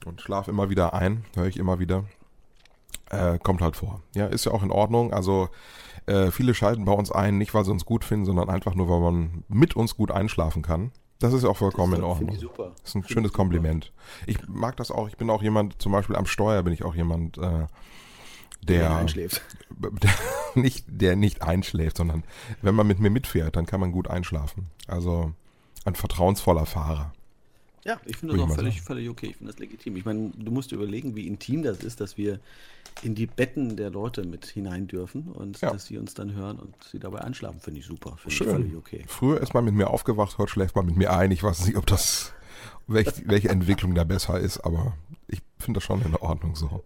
und 0.05 0.21
schlafe 0.21 0.51
immer 0.51 0.71
wieder 0.71 0.95
ein, 0.95 1.25
höre 1.35 1.47
ich 1.47 1.57
immer 1.57 1.81
wieder. 1.81 2.05
Äh, 3.11 3.39
kommt 3.39 3.61
halt 3.61 3.77
vor. 3.77 4.03
Ja, 4.15 4.27
ist 4.27 4.47
ja 4.47 4.53
auch 4.53 4.63
in 4.63 4.71
Ordnung. 4.71 5.13
Also 5.13 5.49
äh, 6.07 6.31
viele 6.31 6.55
schalten 6.55 6.85
bei 6.85 6.93
uns 6.93 7.11
ein, 7.11 7.39
nicht 7.39 7.53
weil 7.55 7.65
sie 7.65 7.73
uns 7.73 7.85
gut 7.85 8.05
finden, 8.05 8.25
sondern 8.25 8.49
einfach 8.49 8.75
nur, 8.75 8.89
weil 8.89 9.01
man 9.01 9.45
mit 9.49 9.77
uns 9.77 9.97
gut 9.97 10.11
einschlafen 10.11 10.63
kann. 10.63 10.93
Das 11.19 11.35
ist 11.35 11.45
auch 11.45 11.57
vollkommen 11.57 11.93
in 11.93 11.99
Finde 11.99 12.09
Ordnung. 12.09 12.35
ich 12.35 12.41
super. 12.41 12.73
Das 12.81 12.91
ist 12.91 12.95
ein 12.95 13.03
Finde 13.03 13.13
schönes 13.13 13.31
ich. 13.31 13.37
Kompliment. 13.37 13.93
Ich 14.27 14.39
mag 14.49 14.77
das 14.77 14.91
auch. 14.91 15.09
Ich 15.09 15.17
bin 15.17 15.29
auch 15.29 15.43
jemand, 15.43 15.81
zum 15.83 15.93
Beispiel 15.93 16.17
am 16.17 16.27
Steuer 16.27 16.63
bin 16.63 16.73
ich 16.73 16.83
auch 16.83 16.95
jemand, 16.95 17.37
äh, 17.37 17.67
der, 18.63 18.83
er 18.83 18.97
einschläft. 18.97 19.43
der 19.71 20.11
nicht, 20.55 20.85
der 20.89 21.17
nicht 21.17 21.43
einschläft, 21.43 21.99
sondern 21.99 22.25
wenn 22.63 22.75
man 22.75 22.87
mit 22.87 23.01
mir 23.01 23.11
mitfährt, 23.11 23.57
dann 23.57 23.67
kann 23.67 23.81
man 23.81 23.93
gut 23.93 24.09
einschlafen. 24.09 24.67
Also 24.87 25.33
ein 25.85 25.95
vertrauensvoller 25.95 26.67
Fahrer. 26.67 27.13
Ja, 27.85 27.99
ich 28.05 28.17
finde 28.17 28.37
das 28.37 28.45
auch 28.45 28.55
völlig, 28.55 28.83
völlig 28.83 29.09
okay. 29.09 29.29
Ich 29.29 29.37
finde 29.37 29.53
das 29.53 29.61
legitim. 29.61 29.97
Ich 29.97 30.05
meine, 30.05 30.31
du 30.37 30.51
musst 30.51 30.73
überlegen, 30.73 31.17
wie 31.17 31.27
intim 31.27 31.63
das 31.63 31.83
ist, 31.83 32.01
dass 32.01 32.19
wir 32.19 32.41
in 33.03 33.15
die 33.15 33.27
Betten 33.27 33.77
der 33.77 33.91
Leute 33.91 34.25
mit 34.25 34.47
hinein 34.47 34.87
dürfen 34.87 35.29
und 35.33 35.61
Ja. 35.61 35.71
dass 35.71 35.87
sie 35.87 35.99
uns 35.99 36.15
dann 36.15 36.35
hören 36.35 36.59
und 36.59 36.75
sie 36.85 36.99
dabei 36.99 37.21
einschlafen, 37.23 37.61
finde 37.61 37.81
ich 37.81 37.87
super. 37.87 38.17
Ich 38.27 38.37
völlig 38.39 38.69
Schön. 38.71 38.77
okay. 38.77 39.05
Früher 39.07 39.41
ist 39.41 39.55
man 39.55 39.65
mit 39.65 39.75
mir 39.75 39.89
aufgewacht, 39.91 40.39
heute 40.39 40.51
schläft 40.53 40.77
man 40.77 40.87
mit 40.87 40.97
mir 40.97 41.13
ein. 41.13 41.31
Ich 41.31 41.43
weiß 41.43 41.67
nicht, 41.67 41.77
ob 41.77 41.87
das, 41.87 42.33
welch, 42.87 43.09
welche 43.27 43.49
Entwicklung 43.49 43.95
da 43.95 44.05
besser 44.05 44.39
ist, 44.39 44.59
aber 44.61 44.95
ich 45.29 45.41
finde 45.59 45.79
das 45.79 45.85
schon 45.85 46.03
in 46.03 46.15
Ordnung 46.17 46.55
so. 46.57 46.83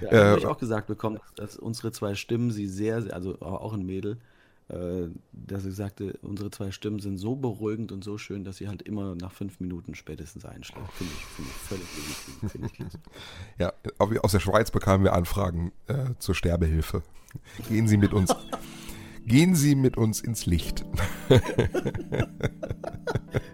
Ja, 0.00 0.10
Äh, 0.10 0.24
habe 0.30 0.38
ich 0.40 0.46
auch 0.46 0.58
gesagt 0.58 0.86
bekommen, 0.88 1.18
dass 1.36 1.56
unsere 1.56 1.92
zwei 1.92 2.14
Stimmen 2.14 2.50
sie 2.50 2.66
sehr, 2.66 3.02
sehr 3.02 3.14
also 3.14 3.40
auch 3.40 3.72
ein 3.72 3.86
Mädel, 3.86 4.18
dass 4.68 5.62
sie 5.62 5.72
sagte, 5.72 6.18
unsere 6.22 6.50
zwei 6.50 6.70
Stimmen 6.70 6.98
sind 6.98 7.18
so 7.18 7.36
beruhigend 7.36 7.92
und 7.92 8.02
so 8.02 8.16
schön, 8.16 8.44
dass 8.44 8.56
sie 8.56 8.66
halt 8.68 8.80
immer 8.82 9.14
nach 9.14 9.30
fünf 9.32 9.60
Minuten 9.60 9.94
spätestens 9.94 10.44
einschläft. 10.46 10.90
Finde 10.94 11.12
ich, 11.12 11.24
finde 11.26 11.50
ich 11.50 11.56
völlig 11.56 11.86
legitim. 12.42 12.64
Ich 12.66 12.72
klasse. 12.72 12.98
Ja, 13.58 13.72
au- 13.98 14.10
aus 14.22 14.32
der 14.32 14.40
Schweiz 14.40 14.70
bekamen 14.70 15.04
wir 15.04 15.12
Anfragen 15.12 15.72
äh, 15.86 16.14
zur 16.18 16.34
Sterbehilfe. 16.34 17.02
Gehen 17.68 17.88
Sie 17.88 17.96
mit 17.98 18.14
uns, 18.14 18.34
gehen 19.26 19.54
Sie 19.54 19.74
mit 19.74 19.96
uns 19.98 20.20
ins 20.20 20.46
Licht. 20.46 20.84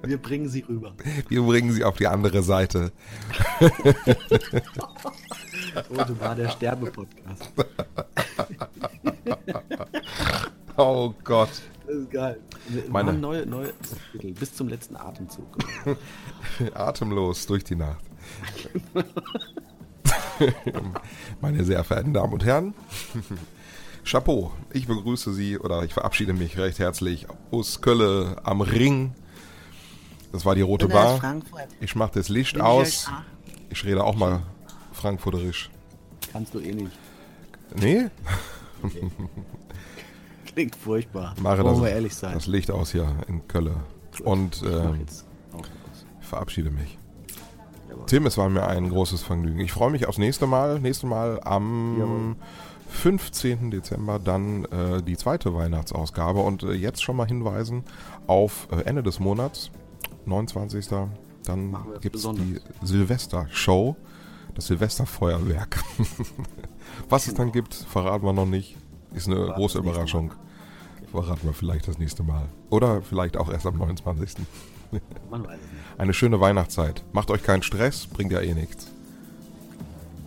Wir 0.02 0.18
bringen 0.18 0.48
sie 0.48 0.60
rüber. 0.60 0.94
Wir 1.28 1.42
bringen 1.42 1.72
Sie 1.72 1.84
auf 1.84 1.96
die 1.96 2.06
andere 2.06 2.42
Seite. 2.42 2.92
Rote 5.90 6.18
war 6.20 6.34
der 6.34 6.48
Sterbe-Podcast. 6.50 7.52
Oh 10.80 11.14
Gott. 11.24 11.50
Das 11.86 11.96
ist 11.96 12.10
geil. 12.10 12.40
Wir 12.68 12.84
Meine- 12.88 13.12
neue, 13.12 13.44
neue 13.46 13.72
Titel 14.12 14.32
bis 14.32 14.54
zum 14.54 14.68
letzten 14.68 14.96
Atemzug. 14.96 15.46
Atemlos 16.74 17.46
durch 17.46 17.64
die 17.64 17.74
Nacht. 17.76 18.04
Meine 21.40 21.64
sehr 21.64 21.84
verehrten 21.84 22.14
Damen 22.14 22.32
und 22.32 22.44
Herren, 22.44 22.74
Chapeau, 24.04 24.52
ich 24.72 24.86
begrüße 24.86 25.32
Sie 25.34 25.58
oder 25.58 25.82
ich 25.84 25.92
verabschiede 25.92 26.32
mich 26.32 26.56
recht 26.58 26.78
herzlich 26.78 27.26
aus 27.50 27.80
Kölle 27.82 28.36
am 28.44 28.60
Ring. 28.62 29.12
Das 30.32 30.44
war 30.46 30.54
die 30.54 30.62
Rote 30.62 30.88
Bar. 30.88 31.18
Frankfurt. 31.18 31.68
Ich 31.80 31.94
mache 31.96 32.12
das 32.14 32.28
Licht 32.28 32.54
Bin 32.54 32.62
ich 32.62 32.66
aus. 32.68 33.10
Ich 33.68 33.84
rede 33.84 34.02
auch 34.04 34.14
mal 34.16 34.42
frankfurterisch. 34.92 35.70
Kannst 36.32 36.54
du 36.54 36.60
eh 36.60 36.72
nicht. 36.72 36.92
Nee, 37.76 38.06
Klingt 40.54 40.76
furchtbar. 40.76 41.34
mache 41.40 41.62
Wollen 41.62 41.74
das, 41.74 41.82
wir 41.82 41.90
ehrlich 41.90 42.14
sein. 42.14 42.34
das 42.34 42.46
Licht 42.46 42.70
aus 42.70 42.92
hier 42.92 43.08
in 43.28 43.46
Kölle. 43.48 43.76
Und 44.24 44.56
Ich 44.56 44.62
mach 44.62 44.94
ähm, 44.94 45.06
verabschiede 46.20 46.70
mich. 46.70 46.98
Tim, 48.06 48.26
es 48.26 48.38
war 48.38 48.48
mir 48.48 48.66
ein 48.66 48.88
großes 48.88 49.22
Vergnügen. 49.22 49.60
Ich 49.60 49.72
freue 49.72 49.90
mich 49.90 50.06
aufs 50.06 50.18
nächste 50.18 50.46
Mal. 50.46 50.80
Nächstes 50.80 51.08
Mal 51.08 51.40
am 51.44 51.96
Jawohl. 51.98 52.36
15. 52.88 53.70
Dezember 53.70 54.18
dann 54.18 54.64
äh, 54.66 55.02
die 55.02 55.16
zweite 55.16 55.54
Weihnachtsausgabe. 55.54 56.40
Und 56.40 56.62
äh, 56.62 56.72
jetzt 56.72 57.02
schon 57.02 57.16
mal 57.16 57.26
hinweisen 57.26 57.84
auf 58.26 58.68
äh, 58.72 58.82
Ende 58.82 59.02
des 59.02 59.20
Monats, 59.20 59.70
29. 60.26 60.88
Dann 61.44 61.76
gibt 62.00 62.16
es 62.16 62.22
die. 62.22 62.60
Silvester-Show. 62.82 63.96
Das 64.54 64.66
Silvesterfeuerwerk. 64.66 65.82
Was 67.08 67.28
es 67.28 67.34
dann 67.34 67.52
gibt, 67.52 67.74
verraten 67.74 68.24
wir 68.24 68.32
noch 68.32 68.46
nicht. 68.46 68.76
Ist 69.14 69.26
eine 69.26 69.36
Verraten 69.36 69.54
große 69.54 69.78
Überraschung. 69.78 70.32
Verraten 71.10 71.44
wir 71.44 71.52
vielleicht 71.52 71.88
das 71.88 71.98
nächste 71.98 72.22
Mal. 72.22 72.48
Oder 72.70 73.02
vielleicht 73.02 73.36
auch 73.36 73.50
erst 73.50 73.66
am 73.66 73.76
29. 73.78 74.36
Man 75.30 75.44
weiß 75.44 75.58
es 75.58 75.72
nicht. 75.72 75.98
Eine 75.98 76.14
schöne 76.14 76.40
Weihnachtszeit. 76.40 77.04
Macht 77.12 77.30
euch 77.30 77.42
keinen 77.42 77.62
Stress, 77.62 78.06
bringt 78.06 78.32
ja 78.32 78.40
eh 78.40 78.54
nichts. 78.54 78.90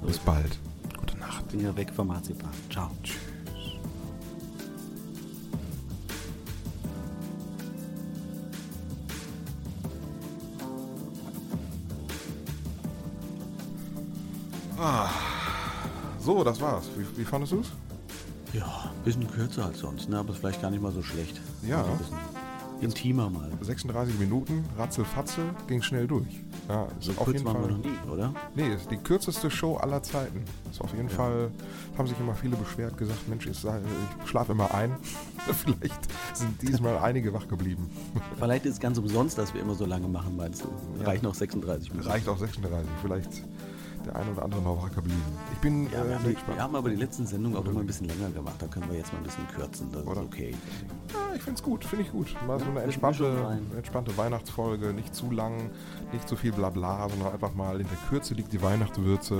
Bis 0.05 0.19
bald. 0.19 0.59
Gute 0.99 1.17
Nacht. 1.17 1.49
Finger 1.49 1.75
weg 1.77 1.91
vom 1.95 2.07
Marzipan. 2.07 2.51
Ciao. 2.69 2.89
So, 16.23 16.41
das 16.41 16.61
war's. 16.61 16.89
Wie, 16.95 17.17
wie 17.17 17.25
fandest 17.25 17.51
du's? 17.51 17.71
Ja, 18.53 18.91
ein 18.95 19.03
bisschen 19.03 19.29
kürzer 19.31 19.65
als 19.65 19.79
sonst, 19.79 20.09
ne? 20.09 20.17
aber 20.19 20.31
ist 20.31 20.39
vielleicht 20.39 20.61
gar 20.61 20.69
nicht 20.71 20.81
mal 20.81 20.91
so 20.91 21.01
schlecht. 21.01 21.41
Ja. 21.67 21.83
Ein 21.83 21.97
bisschen 21.97 22.17
intimer 22.81 23.29
mal. 23.29 23.49
36 23.61 24.19
Minuten, 24.19 24.65
ratzelfatzel, 24.77 25.45
ging 25.67 25.81
schnell 25.81 26.05
durch. 26.05 26.27
Ja, 26.67 26.85
ist 26.99 27.05
So 27.05 27.11
auf 27.13 27.27
jeden 27.27 27.43
Fall. 27.45 27.61
wir 27.61 27.67
noch 27.69 27.77
nie, 27.77 28.11
oder? 28.11 28.33
Nee, 28.55 28.73
ist 28.73 28.91
die 28.91 28.97
kürzeste 28.97 29.49
Show 29.49 29.77
aller 29.77 30.03
Zeiten. 30.03 30.43
Ist 30.69 30.81
auf 30.81 30.93
jeden 30.93 31.07
Ja. 31.09 31.15
Fall, 31.15 31.51
haben 31.97 32.07
sich 32.07 32.19
immer 32.19 32.35
viele 32.35 32.55
beschwert, 32.57 32.97
gesagt, 32.97 33.27
Mensch, 33.29 33.45
ich, 33.47 33.57
ich 33.63 34.29
schlafe 34.29 34.51
immer 34.51 34.73
ein. 34.73 34.95
Vielleicht 35.63 36.07
sind 36.33 36.61
diesmal 36.61 36.97
einige 36.97 37.33
wach 37.33 37.47
geblieben. 37.47 37.89
Vielleicht 38.37 38.65
ist 38.65 38.73
es 38.73 38.79
ganz 38.79 38.97
umsonst, 38.97 39.37
dass 39.37 39.53
wir 39.53 39.61
immer 39.61 39.75
so 39.75 39.85
lange 39.85 40.07
machen, 40.07 40.35
meinst 40.35 40.63
du? 40.63 40.67
Ja. 40.99 41.05
Reicht 41.07 41.23
noch 41.23 41.35
36 41.35 41.89
Minuten. 41.91 42.09
Reicht 42.09 42.27
auch 42.27 42.37
36, 42.37 42.89
vielleicht 43.01 43.29
der 44.05 44.15
eine 44.15 44.31
oder 44.31 44.43
andere 44.43 44.61
noch 44.61 44.81
wach 44.83 44.93
geblieben. 44.93 45.21
Ich 45.53 45.59
bin 45.59 45.85
Ja, 45.85 46.03
wir, 46.03 46.11
äh, 46.11 46.15
haben 46.15 46.23
die, 46.25 46.33
gespannt. 46.33 46.57
wir 46.57 46.63
haben 46.63 46.75
aber 46.75 46.89
die 46.89 46.95
letzten 46.95 47.25
Sendungen 47.25 47.57
auch 47.57 47.65
immer 47.65 47.79
ein 47.81 47.87
bisschen 47.87 48.07
länger 48.07 48.29
gemacht. 48.29 48.55
Da 48.59 48.67
können 48.67 48.89
wir 48.89 48.97
jetzt 48.97 49.11
mal 49.13 49.19
ein 49.19 49.23
bisschen 49.25 49.47
kürzen. 49.47 49.89
Das 49.91 50.03
Oder? 50.05 50.21
ist 50.21 50.27
okay. 50.27 50.55
Ja, 51.13 51.35
ich 51.35 51.41
finde 51.41 51.57
es 51.57 51.63
gut, 51.63 51.83
finde 51.85 52.05
ich 52.05 52.11
gut. 52.11 52.35
Mal 52.47 52.59
so 52.59 52.65
eine 52.65 52.81
entspannte, 52.81 53.59
entspannte 53.75 54.17
Weihnachtsfolge, 54.17 54.93
nicht 54.93 55.13
zu 55.15 55.31
lang, 55.31 55.69
nicht 56.11 56.27
zu 56.27 56.35
viel 56.35 56.51
Blabla, 56.51 57.09
sondern 57.09 57.33
einfach 57.33 57.53
mal 57.53 57.79
in 57.79 57.87
der 57.87 57.97
Kürze 58.09 58.33
liegt 58.33 58.51
die 58.53 58.61
Weihnachtswürze. 58.61 59.39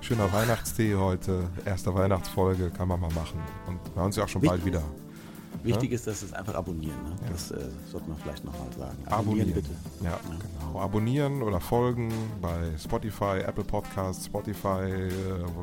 Schöner 0.00 0.30
Weihnachtstee 0.32 0.96
heute, 0.96 1.48
erste 1.64 1.94
Weihnachtsfolge, 1.94 2.70
kann 2.70 2.88
man 2.88 3.00
mal 3.00 3.10
machen. 3.14 3.40
Und 3.66 3.78
wir 3.86 3.94
hören 3.96 4.06
uns 4.06 4.16
ja 4.16 4.24
auch 4.24 4.28
schon 4.28 4.42
bald 4.42 4.64
Wichtig 4.64 4.80
wieder. 4.80 5.03
Wichtig 5.64 5.92
ist, 5.92 6.06
dass 6.06 6.22
es 6.22 6.32
einfach 6.32 6.54
abonnieren. 6.54 7.02
Ne? 7.02 7.16
Das 7.30 7.50
äh, 7.50 7.68
sollte 7.90 8.08
man 8.08 8.18
vielleicht 8.18 8.44
nochmal 8.44 8.70
sagen. 8.78 8.96
Abonnieren. 9.06 9.52
bitte. 9.52 9.70
Ja, 10.02 10.18
genau. 10.22 10.80
Abonnieren 10.80 11.42
oder 11.42 11.60
folgen 11.60 12.12
bei 12.40 12.76
Spotify, 12.78 13.40
Apple 13.46 13.64
Podcasts, 13.64 14.26
Spotify, 14.26 14.68
äh, 14.68 15.10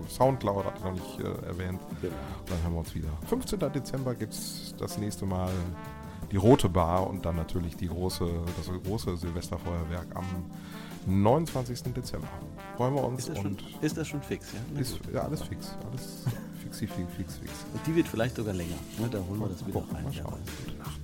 Soundcloud, 0.10 0.66
hat 0.66 0.74
ich 0.78 0.84
noch 0.84 0.93
nicht 0.93 1.20
äh, 1.20 1.45
erwähnt. 1.47 1.80
Genau. 2.02 2.14
Dann 2.47 2.64
hören 2.64 2.74
wir 2.74 2.80
uns 2.80 2.95
wieder. 2.95 3.10
15. 3.28 3.60
Dezember 3.60 4.16
gibt 4.16 4.34
es 4.34 4.74
das 4.78 4.97
nächste 4.97 5.26
Mal 5.26 5.52
die 6.32 6.38
Rote 6.38 6.70
Bar 6.70 7.08
und 7.08 7.26
dann 7.26 7.36
natürlich 7.36 7.76
die 7.76 7.88
große, 7.88 8.28
das 8.58 8.72
große 8.84 9.18
Silvesterfeuerwerk 9.18 10.08
am 10.16 10.26
29. 11.06 11.93
Dezember. 11.93 12.28
Freuen 12.78 12.95
wir 12.95 13.04
uns 13.04 13.20
Ist 13.20 13.30
das, 13.30 13.38
schon, 13.38 13.58
ist 13.82 13.97
das 13.97 14.08
schon 14.08 14.22
fix? 14.22 14.54
Ja? 14.54 14.60
Na 14.74 14.80
ist 14.80 14.99
ja, 15.14 15.22
alles 15.22 15.41
fix. 15.43 15.76
Alles 15.89 16.24
fixi, 16.72 16.88
fix, 16.88 17.14
fix, 17.16 17.36
fix. 17.38 17.52
Und 17.74 17.86
die 17.86 17.96
wird 17.96 18.08
vielleicht 18.08 18.36
sogar 18.36 18.54
länger. 18.54 18.76
Ne? 19.00 19.10
Da 19.10 19.20
holen 19.20 19.40
wir 19.40 19.48
das 19.50 19.66
wieder 19.66 19.80
Boah, 19.80 19.94
rein. 19.94 20.04
mal 20.04 20.14
schauen. 20.14 20.40
Gute 20.66 20.78
Nacht. 20.78 21.01